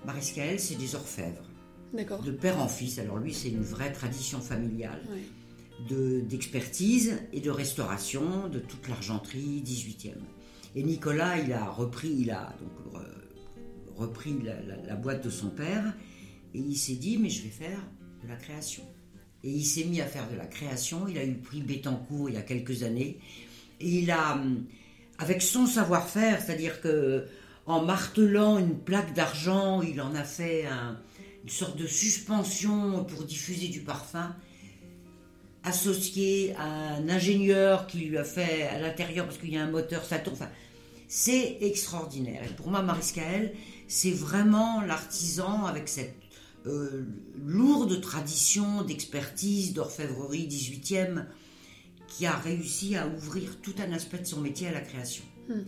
Mariscaël, 0.09 0.59
c'est 0.59 0.77
des 0.77 0.95
orfèvres. 0.95 1.45
D'accord. 1.93 2.23
De 2.23 2.31
père 2.31 2.59
en 2.59 2.67
fils. 2.67 2.99
Alors 2.99 3.19
lui, 3.19 3.35
c'est 3.35 3.51
une 3.51 3.63
vraie 3.63 3.93
tradition 3.93 4.41
familiale. 4.41 5.03
De, 5.87 6.23
d'expertise 6.23 7.19
et 7.33 7.41
de 7.41 7.51
restauration 7.51 8.49
de 8.49 8.59
toute 8.59 8.89
l'argenterie 8.89 9.63
18e. 9.65 10.15
Et 10.75 10.83
Nicolas, 10.83 11.39
il 11.39 11.53
a 11.53 11.67
repris, 11.67 12.09
il 12.09 12.31
a 12.31 12.57
donc 12.59 13.03
repris 13.97 14.35
la, 14.87 14.97
boîte 14.97 15.25
de 15.25 15.31
son 15.31 15.51
père 15.51 15.95
et 16.55 16.59
il 16.59 16.77
s'est 16.77 16.95
dit 16.95 17.19
mais 17.19 17.29
je 17.29 17.43
vais 17.43 17.51
faire 17.51 17.79
de 18.23 18.29
la 18.29 18.37
création. 18.37 18.85
Et 19.45 19.51
il 19.51 19.65
s'est 19.65 19.85
mis 19.85 20.01
à 20.01 20.07
faire 20.07 20.29
de 20.31 20.37
la 20.37 20.47
création. 20.47 21.07
Il 21.07 21.19
a 21.19 21.25
eu 21.25 21.33
le 21.33 21.41
prix 21.41 21.61
Bettencourt 21.61 22.31
il 22.31 22.35
y 22.35 22.39
a 22.39 22.43
quelques 22.43 22.83
années 22.83 23.21
et 23.79 23.89
il 23.89 24.11
a, 24.11 24.41
avec 25.19 25.43
son 25.43 25.67
savoir-faire, 25.67 26.41
c'est-à-dire 26.41 26.81
que 26.81 27.27
en 27.69 27.85
martelant 27.85 28.59
une 28.59 28.79
plaque 28.79 29.15
d'argent, 29.15 29.83
il 29.83 30.01
en 30.01 30.15
a 30.15 30.25
fait 30.25 30.65
une 31.45 31.51
sorte 31.51 31.77
de 31.77 31.87
suspension 31.87 33.05
pour 33.05 33.25
diffuser 33.25 33.69
du 33.69 33.81
parfum, 33.81 34.35
associé 35.65 36.55
à 36.57 36.65
un 36.97 37.09
ingénieur 37.11 37.87
qui 37.87 37.99
lui 37.99 38.17
a 38.17 38.25
fait 38.25 38.63
à 38.63 38.81
l'intérieur, 38.81 39.27
parce 39.27 39.37
qu'il 39.37 39.53
y 39.53 39.59
a 39.59 39.63
un 39.63 39.71
moteur, 39.71 40.03
ça 40.05 40.19
tourne. 40.19 40.37
Enfin, 40.37 40.51
c'est 41.09 41.59
extraordinaire. 41.61 42.43
Et 42.45 42.55
pour 42.55 42.69
moi, 42.69 42.81
Mariscaël, 42.83 43.55
c'est 43.87 44.13
vraiment 44.13 44.81
l'artisan 44.81 45.67
avec 45.67 45.89
cette 45.89 46.17
euh, 46.67 47.05
lourde 47.45 48.01
tradition 48.01 48.83
d'expertise, 48.83 49.75
d'orfèvrerie 49.75 50.49
18e, 50.49 51.27
qui 52.09 52.25
a 52.25 52.33
réussi 52.33 52.97
à 52.97 53.07
ouvrir 53.07 53.59
tout 53.61 53.75
un 53.79 53.93
aspect 53.93 54.19
de 54.19 54.27
son 54.27 54.41
métier 54.41 54.69
à 54.69 54.73
la 54.73 54.81
création. 54.81 55.25
Hmm. 55.49 55.65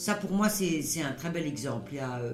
Ça, 0.00 0.14
pour 0.14 0.32
moi, 0.32 0.48
c'est 0.48 1.02
un 1.02 1.12
très 1.12 1.28
bel 1.28 1.46
exemple. 1.46 1.90
Il 1.92 1.96
y 1.96 1.98
a 1.98 2.20
euh, 2.20 2.32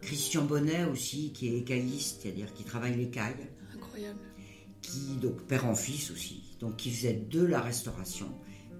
Christian 0.00 0.46
Bonnet 0.46 0.84
aussi, 0.84 1.30
qui 1.34 1.48
est 1.48 1.58
écailliste, 1.58 2.22
c'est-à-dire 2.22 2.50
qui 2.54 2.64
travaille 2.64 2.96
l'écaille. 2.96 3.36
Incroyable. 3.74 4.18
Qui, 4.80 5.16
donc, 5.20 5.42
père 5.42 5.66
en 5.66 5.74
fils 5.74 6.10
aussi, 6.10 6.56
donc 6.60 6.78
qui 6.78 6.90
faisait 6.90 7.12
de 7.28 7.44
la 7.44 7.60
restauration, 7.60 8.26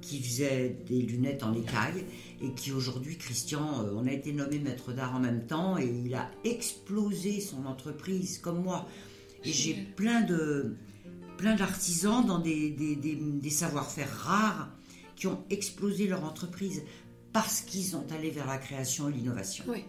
qui 0.01 0.23
faisait 0.23 0.75
des 0.87 1.03
lunettes 1.03 1.43
en 1.43 1.53
écaille, 1.53 2.07
et 2.41 2.55
qui 2.55 2.73
aujourd'hui, 2.73 3.19
Christian, 3.19 3.85
euh, 3.85 3.93
on 3.95 4.07
a 4.07 4.13
été 4.13 4.33
nommé 4.33 4.59
maître 4.59 4.95
d'art 4.95 5.15
en 5.15 5.21
même 5.21 5.45
temps, 5.45 5.77
et 5.77 5.85
il 5.85 6.15
a 6.15 6.31
explosé 6.45 7.43
son 7.43 7.67
entreprise, 7.67 8.39
comme 8.39 8.63
moi. 8.63 8.89
Et 9.45 9.53
j'ai 9.53 9.75
plein 9.75 10.23
de 10.23 10.77
plein 11.37 11.57
d'artisans 11.57 12.25
dans 12.25 12.39
des, 12.39 12.71
des, 12.71 13.51
savoir-faire 13.51 14.11
rares 14.17 14.71
qui 15.17 15.27
ont 15.27 15.45
explosé 15.51 16.07
leur 16.07 16.25
entreprise 16.25 16.83
parce 17.33 17.61
qu'ils 17.63 17.85
sont 17.85 18.11
allés 18.13 18.31
vers 18.31 18.47
la 18.47 18.59
création 18.59 19.09
et 19.09 19.13
l'innovation. 19.13 19.65
Oui. 19.69 19.85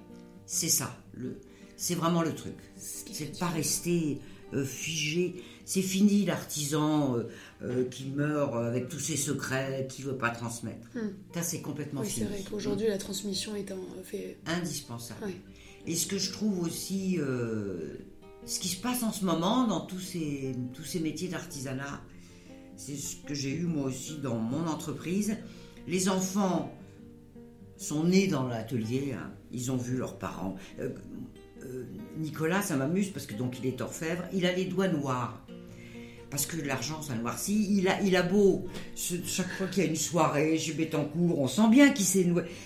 C'est 0.46 0.70
ça, 0.70 0.98
le, 1.14 1.40
c'est 1.78 1.96
vraiment 1.96 2.22
le 2.22 2.34
truc. 2.34 2.56
C'est 2.78 3.34
de 3.34 3.38
pas 3.38 3.48
rester 3.48 4.20
euh, 4.54 4.66
figé. 4.66 5.36
C'est 5.66 5.82
fini 5.82 6.26
l'artisan 6.26 7.18
euh, 7.18 7.24
euh, 7.64 7.86
qui 7.90 8.06
meurt 8.06 8.56
avec 8.56 8.90
tous 8.90 9.00
ses 9.00 9.18
secrets, 9.18 9.88
qui 9.90 10.02
veut 10.02 10.18
pas 10.18 10.30
transmettre. 10.30 10.88
Hmm. 10.96 11.10
Ça, 11.34 11.42
c'est 11.42 11.62
complètement 11.62 12.02
oui, 12.02 12.10
fini. 12.10 12.28
C'est 12.28 12.34
vrai 12.36 12.44
qu'aujourd'hui, 12.50 12.88
la 12.88 12.98
transmission 12.98 13.56
est 13.56 13.72
un 13.72 14.04
fait... 14.04 14.38
indispensable. 14.46 15.32
Et 15.88 15.96
ce 15.96 16.08
que 16.08 16.18
je 16.18 16.32
trouve 16.32 16.60
aussi 16.62 17.18
ce 18.46 18.60
qui 18.60 18.68
se 18.68 18.82
passe 18.82 19.04
en 19.04 19.12
ce 19.12 19.26
moment 19.26 19.68
dans 19.68 19.82
tous 19.82 20.00
ces, 20.00 20.56
tous 20.74 20.84
ces 20.84 21.00
métiers 21.00 21.30
d'artisanat, 21.30 22.02
c'est 22.76 22.96
ce 22.96 23.16
que 23.18 23.34
j'ai 23.34 23.52
eu 23.52 23.64
moi 23.64 23.86
aussi 23.86 24.18
dans 24.18 24.38
mon 24.38 24.68
entreprise. 24.68 25.38
Les 25.88 26.10
enfants 26.10 26.74
sont 27.84 28.04
nés 28.06 28.28
dans 28.28 28.48
l'atelier, 28.48 29.14
hein. 29.18 29.32
ils 29.52 29.72
ont 29.72 29.78
vu 29.78 29.98
leurs 29.98 30.18
parents. 30.18 30.56
Euh, 30.80 30.90
euh, 31.66 31.84
Nicolas, 32.18 32.62
ça 32.62 32.76
m'amuse 32.76 33.10
parce 33.10 33.26
que 33.26 33.36
donc 33.36 33.60
il 33.60 33.68
est 33.68 33.82
orfèvre, 33.82 34.24
il 34.34 34.46
a 34.46 34.52
les 34.52 34.66
doigts 34.66 34.88
noirs. 34.88 35.40
Parce 36.30 36.48
que 36.48 36.60
l'argent, 36.60 37.02
ça 37.04 37.14
noircit. 37.14 37.68
Il 37.78 37.88
a, 37.88 38.02
il 38.02 38.16
a 38.16 38.24
beau, 38.24 38.66
chaque 38.96 39.52
fois 39.52 39.68
qu'il 39.68 39.84
y 39.84 39.86
a 39.86 39.90
une 39.90 39.96
soirée 39.96 40.58
chez 40.58 40.74
Bettencourt, 40.74 41.40
on 41.40 41.48
sent 41.48 41.70
bien 41.70 41.92
qu'il 41.92 42.08
s'est 42.08 42.26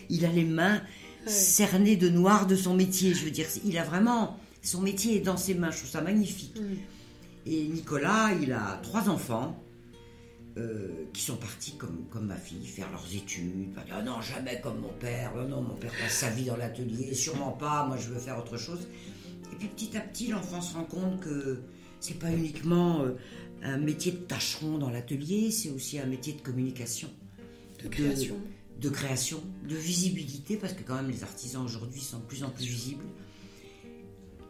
Il 0.10 0.26
a 0.26 0.32
les 0.32 0.46
mains 0.46 0.82
cernées 1.26 1.98
de 1.98 2.08
noir 2.08 2.48
de 2.48 2.56
son 2.56 2.74
métier. 2.74 3.14
Je 3.14 3.26
veux 3.26 3.32
dire, 3.32 3.46
il 3.66 3.78
a 3.78 3.84
vraiment 3.84 4.38
son 4.62 4.82
métier 4.82 5.18
est 5.18 5.22
dans 5.22 5.38
ses 5.38 5.54
mains, 5.54 5.72
je 5.72 5.78
trouve 5.78 5.90
ça 5.90 6.02
magnifique. 6.02 6.56
Et 7.46 7.68
Nicolas, 7.68 8.32
il 8.42 8.52
a 8.52 8.80
trois 8.84 9.10
enfants 9.10 9.58
euh, 10.58 11.06
qui 11.14 11.22
sont 11.22 11.36
partis 11.36 11.76
comme, 11.78 12.06
comme 12.10 12.26
ma 12.26 12.36
fille 12.36 12.66
faire 12.66 12.90
leurs 12.92 13.16
études. 13.16 13.70
Ah 13.92 14.02
non, 14.02 14.22
jamais 14.22 14.60
comme 14.62 14.80
mon 14.80 14.94
père. 15.00 15.36
Non, 15.36 15.48
non, 15.48 15.62
mon 15.62 15.76
père 15.76 15.92
passe 16.02 16.14
sa 16.14 16.30
vie 16.30 16.46
dans 16.46 16.58
l'atelier. 16.58 17.14
Sûrement 17.14 17.52
pas. 17.52 17.86
Moi, 17.86 17.98
je 17.98 18.10
veux 18.10 18.20
faire 18.20 18.38
autre 18.40 18.58
chose. 18.58 18.88
Et 19.52 19.56
puis 19.56 19.68
petit 19.68 19.96
à 19.96 20.02
petit, 20.02 20.28
l'enfant 20.28 20.62
se 20.62 20.74
rend 20.74 20.84
compte 20.84 21.20
que 21.20 21.62
c'est 22.00 22.20
pas 22.20 22.32
uniquement 22.32 23.02
euh, 23.02 23.16
un 23.64 23.78
métier 23.78 24.12
de 24.12 24.18
tâcheron 24.18 24.78
dans 24.78 24.90
l'atelier, 24.90 25.52
c'est 25.52 25.70
aussi 25.70 26.00
un 26.00 26.06
métier 26.06 26.34
de 26.34 26.42
communication. 26.42 27.10
De 27.84 27.88
création. 27.88 28.36
De, 28.80 28.90
création, 28.90 29.42
de 29.68 29.76
visibilité, 29.76 30.58
parce 30.58 30.74
que 30.74 30.84
quand 30.84 30.96
même 30.96 31.10
les 31.10 31.24
artisans 31.24 31.64
aujourd'hui 31.64 32.02
sont 32.02 32.20
de 32.20 32.24
plus 32.24 32.44
en 32.44 32.50
plus 32.50 32.66
visibles. 32.66 33.06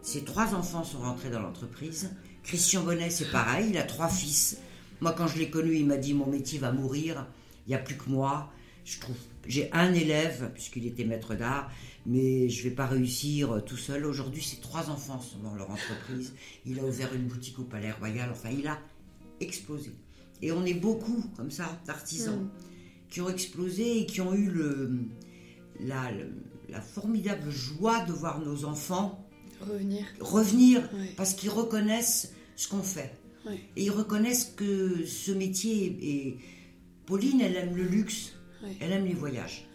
Ses 0.01 0.23
trois 0.23 0.53
enfants 0.53 0.83
sont 0.83 0.99
rentrés 0.99 1.29
dans 1.29 1.41
l'entreprise. 1.41 2.11
Christian 2.43 2.83
Bonnet, 2.83 3.09
c'est 3.09 3.31
pareil, 3.31 3.71
il 3.71 3.77
a 3.77 3.83
trois 3.83 4.07
fils. 4.07 4.57
Moi, 5.01 5.13
quand 5.13 5.27
je 5.27 5.37
l'ai 5.37 5.49
connu, 5.49 5.75
il 5.75 5.85
m'a 5.85 5.97
dit 5.97 6.13
mon 6.13 6.27
métier 6.27 6.59
va 6.59 6.71
mourir, 6.71 7.27
il 7.65 7.69
n'y 7.69 7.75
a 7.75 7.79
plus 7.79 7.95
que 7.95 8.09
moi. 8.09 8.51
Je 8.85 8.99
trouve, 8.99 9.17
j'ai 9.45 9.69
un 9.73 9.93
élève, 9.93 10.51
puisqu'il 10.53 10.85
était 10.87 11.03
maître 11.03 11.35
d'art, 11.35 11.69
mais 12.05 12.47
je 12.47 12.63
ne 12.63 12.69
vais 12.69 12.75
pas 12.75 12.85
réussir 12.85 13.63
tout 13.65 13.75
seul. 13.75 14.05
Aujourd'hui, 14.05 14.41
ses 14.41 14.57
trois 14.57 14.89
enfants 14.89 15.19
sont 15.19 15.39
dans 15.39 15.55
leur 15.55 15.69
entreprise. 15.69 16.33
Il 16.65 16.79
a 16.79 16.83
ouvert 16.83 17.13
une 17.13 17.27
boutique 17.27 17.59
au 17.59 17.63
Palais 17.63 17.91
Royal. 17.91 18.29
Enfin, 18.31 18.49
il 18.49 18.65
a 18.65 18.79
explosé. 19.41 19.91
Et 20.41 20.51
on 20.51 20.65
est 20.65 20.73
beaucoup, 20.73 21.23
comme 21.35 21.51
ça, 21.51 21.81
d'artisans 21.85 22.43
mm. 22.43 22.49
qui 23.09 23.21
ont 23.21 23.29
explosé 23.29 23.99
et 23.99 24.05
qui 24.05 24.21
ont 24.21 24.33
eu 24.33 24.49
le, 24.49 24.91
la, 25.81 26.11
la 26.69 26.81
formidable 26.81 27.49
joie 27.49 28.05
de 28.05 28.13
voir 28.13 28.39
nos 28.39 28.65
enfants 28.65 29.27
revenir, 29.61 30.05
revenir 30.19 30.89
parce 31.15 31.33
qu'ils 31.33 31.49
reconnaissent 31.49 32.33
ce 32.55 32.67
qu'on 32.67 32.83
fait. 32.83 33.11
Et 33.75 33.83
ils 33.83 33.91
reconnaissent 33.91 34.53
que 34.55 35.05
ce 35.05 35.31
métier 35.31 35.97
est... 36.01 36.37
Pauline, 37.05 37.41
elle 37.41 37.55
aime 37.55 37.75
le 37.75 37.83
luxe, 37.83 38.33
elle 38.81 38.91
aime 38.91 39.05
les 39.05 39.13
voyages. 39.13 39.67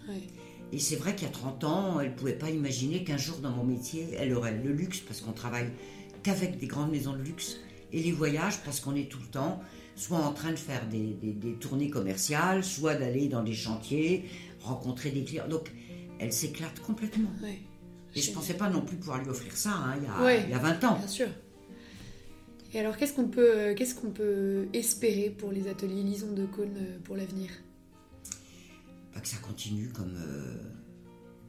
Et 0.73 0.79
c'est 0.79 0.97
vrai 0.97 1.15
qu'il 1.15 1.27
y 1.27 1.31
a 1.31 1.33
30 1.33 1.65
ans, 1.65 2.01
elle 2.01 2.11
ne 2.11 2.15
pouvait 2.15 2.33
pas 2.33 2.51
imaginer 2.51 3.05
qu'un 3.05 3.17
jour 3.17 3.39
dans 3.39 3.51
mon 3.51 3.65
métier, 3.65 4.09
elle 4.19 4.35
aurait 4.35 4.59
le 4.63 4.73
luxe, 4.73 5.01
parce 5.01 5.21
qu'on 5.21 5.33
travaille 5.33 5.71
qu'avec 6.23 6.59
des 6.59 6.67
grandes 6.67 6.91
maisons 6.91 7.13
de 7.13 7.23
luxe, 7.23 7.59
et 7.93 8.03
les 8.03 8.13
voyages, 8.13 8.59
parce 8.65 8.81
qu'on 8.81 8.95
est 8.95 9.11
tout 9.11 9.19
le 9.21 9.27
temps 9.27 9.61
soit 9.95 10.19
en 10.19 10.33
train 10.33 10.51
de 10.51 10.57
faire 10.57 10.87
des, 10.87 11.17
tournées 11.61 11.91
commerciales, 11.91 12.65
soit 12.65 12.95
d'aller 12.95 13.29
dans 13.29 13.43
des 13.43 13.55
chantiers, 13.55 14.29
rencontrer 14.61 15.11
des 15.11 15.25
clients. 15.25 15.49
Donc, 15.49 15.71
elle 16.19 16.33
s'éclate 16.33 16.81
complètement. 16.81 17.31
Et 18.15 18.21
je 18.21 18.31
ne 18.31 18.35
pensais 18.35 18.55
pas 18.55 18.69
non 18.69 18.83
plus 18.83 18.97
pouvoir 18.97 19.23
lui 19.23 19.29
offrir 19.29 19.57
ça 19.57 19.71
hein, 19.71 19.95
il, 19.97 20.05
y 20.05 20.07
a, 20.07 20.45
il, 20.45 20.51
y 20.51 20.55
a, 20.55 20.59
20 20.59 20.85
ans. 20.85 20.99
Bien 20.99 21.09
sûr. 21.09 21.29
Et 22.75 22.81
alors, 22.81 22.97
qu'est-ce 22.97 23.13
qu'on 23.13 23.29
peut, 23.29 23.75
qu'est-ce 23.77 23.95
qu'on 23.95 24.11
peut 24.11 24.67
espérer 24.73 25.29
pour 25.29 25.53
les 25.53 25.69
ateliers 25.69 26.03
Lison 26.03 26.33
de 26.33 26.47
Cône 26.47 26.77
euh, 26.79 26.99
pour 27.05 27.17
l'avenir? 27.17 27.51
Bah, 29.15 29.21
Que 29.21 29.29
ça 29.29 29.37
continue 29.39 29.89
comme, 29.89 30.17
euh, 30.17 30.57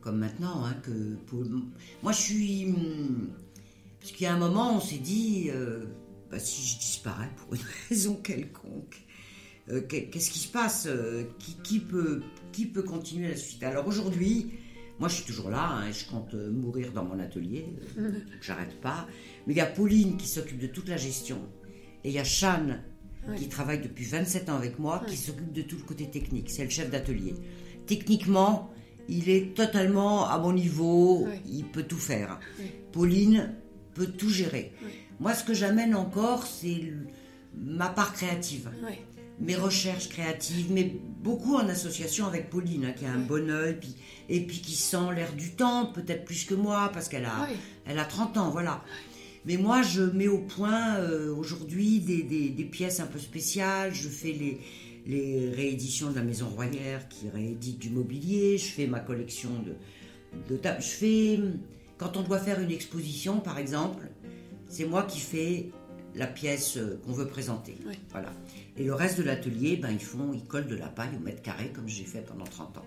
comme 0.01 0.17
maintenant. 0.17 0.65
Hein, 0.65 0.75
que 0.83 1.17
Moi, 2.01 2.11
je 2.11 2.21
suis. 2.21 2.65
Hmm, 2.65 3.29
parce 4.01 4.11
qu'il 4.11 4.25
y 4.25 4.27
a 4.27 4.33
un 4.33 4.39
moment, 4.39 4.75
on 4.75 4.81
s'est 4.81 4.97
dit 4.97 5.49
euh, 5.49 5.85
bah, 6.29 6.39
si 6.39 6.61
je 6.61 6.79
disparais 6.79 7.29
pour 7.37 7.53
une 7.53 7.61
raison 7.89 8.15
quelconque, 8.15 9.01
qu'est-ce 9.87 10.29
qui 10.29 10.39
se 10.39 10.51
passe 10.51 10.89
qui, 11.39 11.55
qui, 11.63 11.79
peut, 11.79 12.21
qui 12.51 12.65
peut 12.65 12.83
continuer 12.83 13.29
la 13.29 13.37
suite? 13.37 13.63
Alors 13.63 13.87
aujourd'hui, 13.87 14.51
moi, 14.99 15.07
je 15.07 15.15
suis 15.15 15.23
toujours 15.23 15.49
là, 15.49 15.69
hein, 15.69 15.89
je 15.89 16.05
compte 16.05 16.33
mourir 16.33 16.91
dans 16.91 17.05
mon 17.05 17.17
atelier, 17.17 17.65
j'arrête 18.41 18.79
pas. 18.81 19.07
Mais 19.47 19.53
il 19.53 19.57
y 19.57 19.61
a 19.61 19.65
Pauline 19.65 20.17
qui 20.17 20.27
s'occupe 20.27 20.59
de 20.59 20.67
toute 20.67 20.89
la 20.89 20.97
gestion. 20.97 21.39
Et 22.03 22.09
il 22.09 22.13
y 22.13 22.19
a 22.19 22.23
Shan 22.23 22.77
qui 23.37 23.47
travaille 23.47 23.79
depuis 23.81 24.03
27 24.05 24.49
ans 24.49 24.55
avec 24.55 24.79
moi, 24.79 25.01
qui 25.07 25.15
s'occupe 25.15 25.53
de 25.53 25.61
tout 25.61 25.77
le 25.77 25.83
côté 25.83 26.07
technique. 26.09 26.49
C'est 26.49 26.65
le 26.65 26.69
chef 26.69 26.89
d'atelier. 26.89 27.35
Techniquement, 27.85 28.69
il 29.07 29.29
est 29.29 29.53
totalement 29.55 30.27
à 30.29 30.37
mon 30.37 30.53
niveau, 30.53 31.27
il 31.45 31.65
peut 31.65 31.83
tout 31.83 31.97
faire. 31.97 32.39
Pauline 32.91 33.53
peut 33.93 34.07
tout 34.07 34.29
gérer. 34.29 34.73
Moi, 35.19 35.33
ce 35.33 35.43
que 35.43 35.53
j'amène 35.53 35.95
encore, 35.95 36.45
c'est 36.45 36.93
ma 37.55 37.87
part 37.89 38.13
créative. 38.13 38.69
Mes 39.39 39.55
recherches 39.55 40.09
créatives, 40.09 40.67
mais 40.71 40.95
beaucoup 41.21 41.55
en 41.55 41.67
association 41.67 42.27
avec 42.27 42.49
Pauline, 42.49 42.85
hein, 42.85 42.91
qui 42.91 43.05
a 43.05 43.11
un 43.11 43.19
bon 43.19 43.49
oeil, 43.49 43.77
et 44.29 44.41
puis 44.45 44.59
qui 44.59 44.75
sent 44.75 45.13
l'air 45.15 45.33
du 45.33 45.51
temps, 45.51 45.87
peut-être 45.87 46.23
plus 46.25 46.45
que 46.45 46.53
moi, 46.53 46.91
parce 46.93 47.09
qu'elle 47.09 47.25
a, 47.25 47.47
elle 47.85 47.99
a 47.99 48.05
30 48.05 48.37
ans, 48.37 48.49
voilà. 48.51 48.83
Mais 49.45 49.57
moi, 49.57 49.81
je 49.81 50.01
mets 50.01 50.27
au 50.27 50.39
point 50.39 50.95
euh, 50.97 51.33
aujourd'hui 51.35 51.99
des, 51.99 52.63
pièces 52.63 52.99
un 52.99 53.07
peu 53.07 53.19
spéciales. 53.19 53.93
Je 53.93 54.07
fais 54.07 54.31
les, 54.31 54.59
les 55.05 55.49
rééditions 55.49 56.11
de 56.11 56.15
la 56.15 56.23
Maison 56.23 56.47
Royère 56.47 57.07
qui 57.09 57.29
réédite 57.29 57.79
du 57.79 57.89
mobilier. 57.89 58.57
Je 58.57 58.65
fais 58.71 58.87
ma 58.87 58.99
collection 58.99 59.49
de, 59.65 59.75
de 60.53 60.57
tables. 60.57 60.81
Je 60.81 60.87
fais, 60.87 61.39
quand 61.97 62.15
on 62.17 62.23
doit 62.23 62.39
faire 62.39 62.59
une 62.59 62.71
exposition, 62.71 63.39
par 63.39 63.57
exemple, 63.57 64.07
c'est 64.69 64.85
moi 64.85 65.03
qui 65.03 65.19
fais 65.19 65.69
la 66.15 66.27
pièce 66.27 66.77
euh, 66.77 67.01
qu'on 67.05 67.11
veut 67.11 67.27
présenter. 67.27 67.75
Voilà. 68.11 68.31
Et 68.77 68.83
le 68.83 68.93
reste 68.93 69.17
de 69.17 69.23
l'atelier, 69.23 69.77
ben, 69.77 69.91
ils 69.91 69.99
font, 69.99 70.31
ils 70.33 70.45
collent 70.45 70.67
de 70.67 70.75
la 70.75 70.87
paille 70.87 71.15
au 71.17 71.23
mètre 71.23 71.41
carré 71.41 71.71
comme 71.73 71.87
j'ai 71.89 72.05
fait 72.05 72.21
pendant 72.21 72.45
30 72.45 72.77
ans 72.77 72.85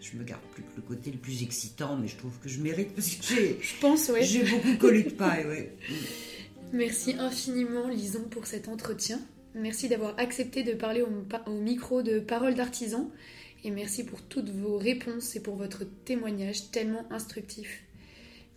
je 0.00 0.16
me 0.16 0.24
garde 0.24 0.42
plus 0.52 0.62
que 0.62 0.76
le 0.76 0.82
côté 0.82 1.10
le 1.10 1.18
plus 1.18 1.42
excitant, 1.42 1.96
mais 1.96 2.08
je 2.08 2.16
trouve 2.16 2.38
que 2.38 2.48
je 2.48 2.60
mérite 2.60 2.94
parce 2.94 3.08
que 3.08 3.22
j'ai, 3.34 3.58
je 3.60 3.74
pense, 3.80 4.10
j'ai 4.20 4.44
beaucoup 4.44 4.76
collé 4.78 5.02
de 5.02 5.10
paille. 5.10 5.46
Ouais. 5.46 5.76
Merci 6.72 7.14
infiniment, 7.18 7.88
Lison, 7.88 8.24
pour 8.30 8.46
cet 8.46 8.68
entretien. 8.68 9.20
Merci 9.54 9.88
d'avoir 9.88 10.18
accepté 10.18 10.62
de 10.62 10.72
parler 10.72 11.02
au, 11.02 11.50
au 11.50 11.60
micro 11.60 12.02
de 12.02 12.20
Parole 12.20 12.54
d'artisan. 12.54 13.10
Et 13.64 13.70
merci 13.70 14.04
pour 14.04 14.22
toutes 14.22 14.50
vos 14.50 14.78
réponses 14.78 15.36
et 15.36 15.40
pour 15.40 15.56
votre 15.56 15.84
témoignage 16.04 16.70
tellement 16.70 17.10
instructif. 17.12 17.82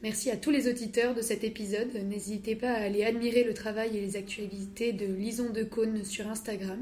Merci 0.02 0.30
à 0.30 0.38
tous 0.38 0.52
les 0.52 0.68
auditeurs 0.68 1.16
de 1.16 1.22
cet 1.22 1.44
épisode. 1.44 1.94
N'hésitez 2.08 2.56
pas 2.56 2.72
à 2.72 2.84
aller 2.84 3.04
admirer 3.04 3.44
le 3.44 3.54
travail 3.54 3.98
et 3.98 4.02
les 4.02 4.16
actualités 4.16 4.94
de 4.94 5.06
Lison 5.06 5.50
de 5.50 5.64
Cône 5.64 6.04
sur 6.04 6.28
Instagram. 6.28 6.80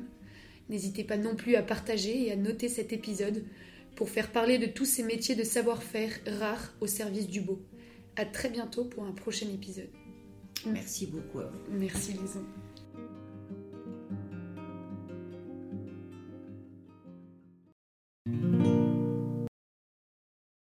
N'hésitez 0.70 1.04
pas 1.04 1.18
non 1.18 1.36
plus 1.36 1.56
à 1.56 1.62
partager 1.62 2.28
et 2.28 2.32
à 2.32 2.36
noter 2.36 2.68
cet 2.68 2.94
épisode 2.94 3.44
pour 3.96 4.10
faire 4.10 4.32
parler 4.32 4.58
de 4.58 4.66
tous 4.66 4.86
ces 4.86 5.04
métiers 5.04 5.36
de 5.36 5.44
savoir-faire 5.44 6.12
rares 6.40 6.74
au 6.80 6.88
service 6.88 7.28
du 7.28 7.42
beau. 7.42 7.62
À 8.16 8.26
très 8.26 8.50
bientôt 8.50 8.86
pour 8.86 9.04
un 9.06 9.12
prochain 9.12 9.48
épisode. 9.54 9.90
Merci 10.66 11.08
beaucoup 11.08 11.40
à 11.40 11.46
vous. 11.46 11.60
Merci 11.72 12.14
Lison. 12.14 12.46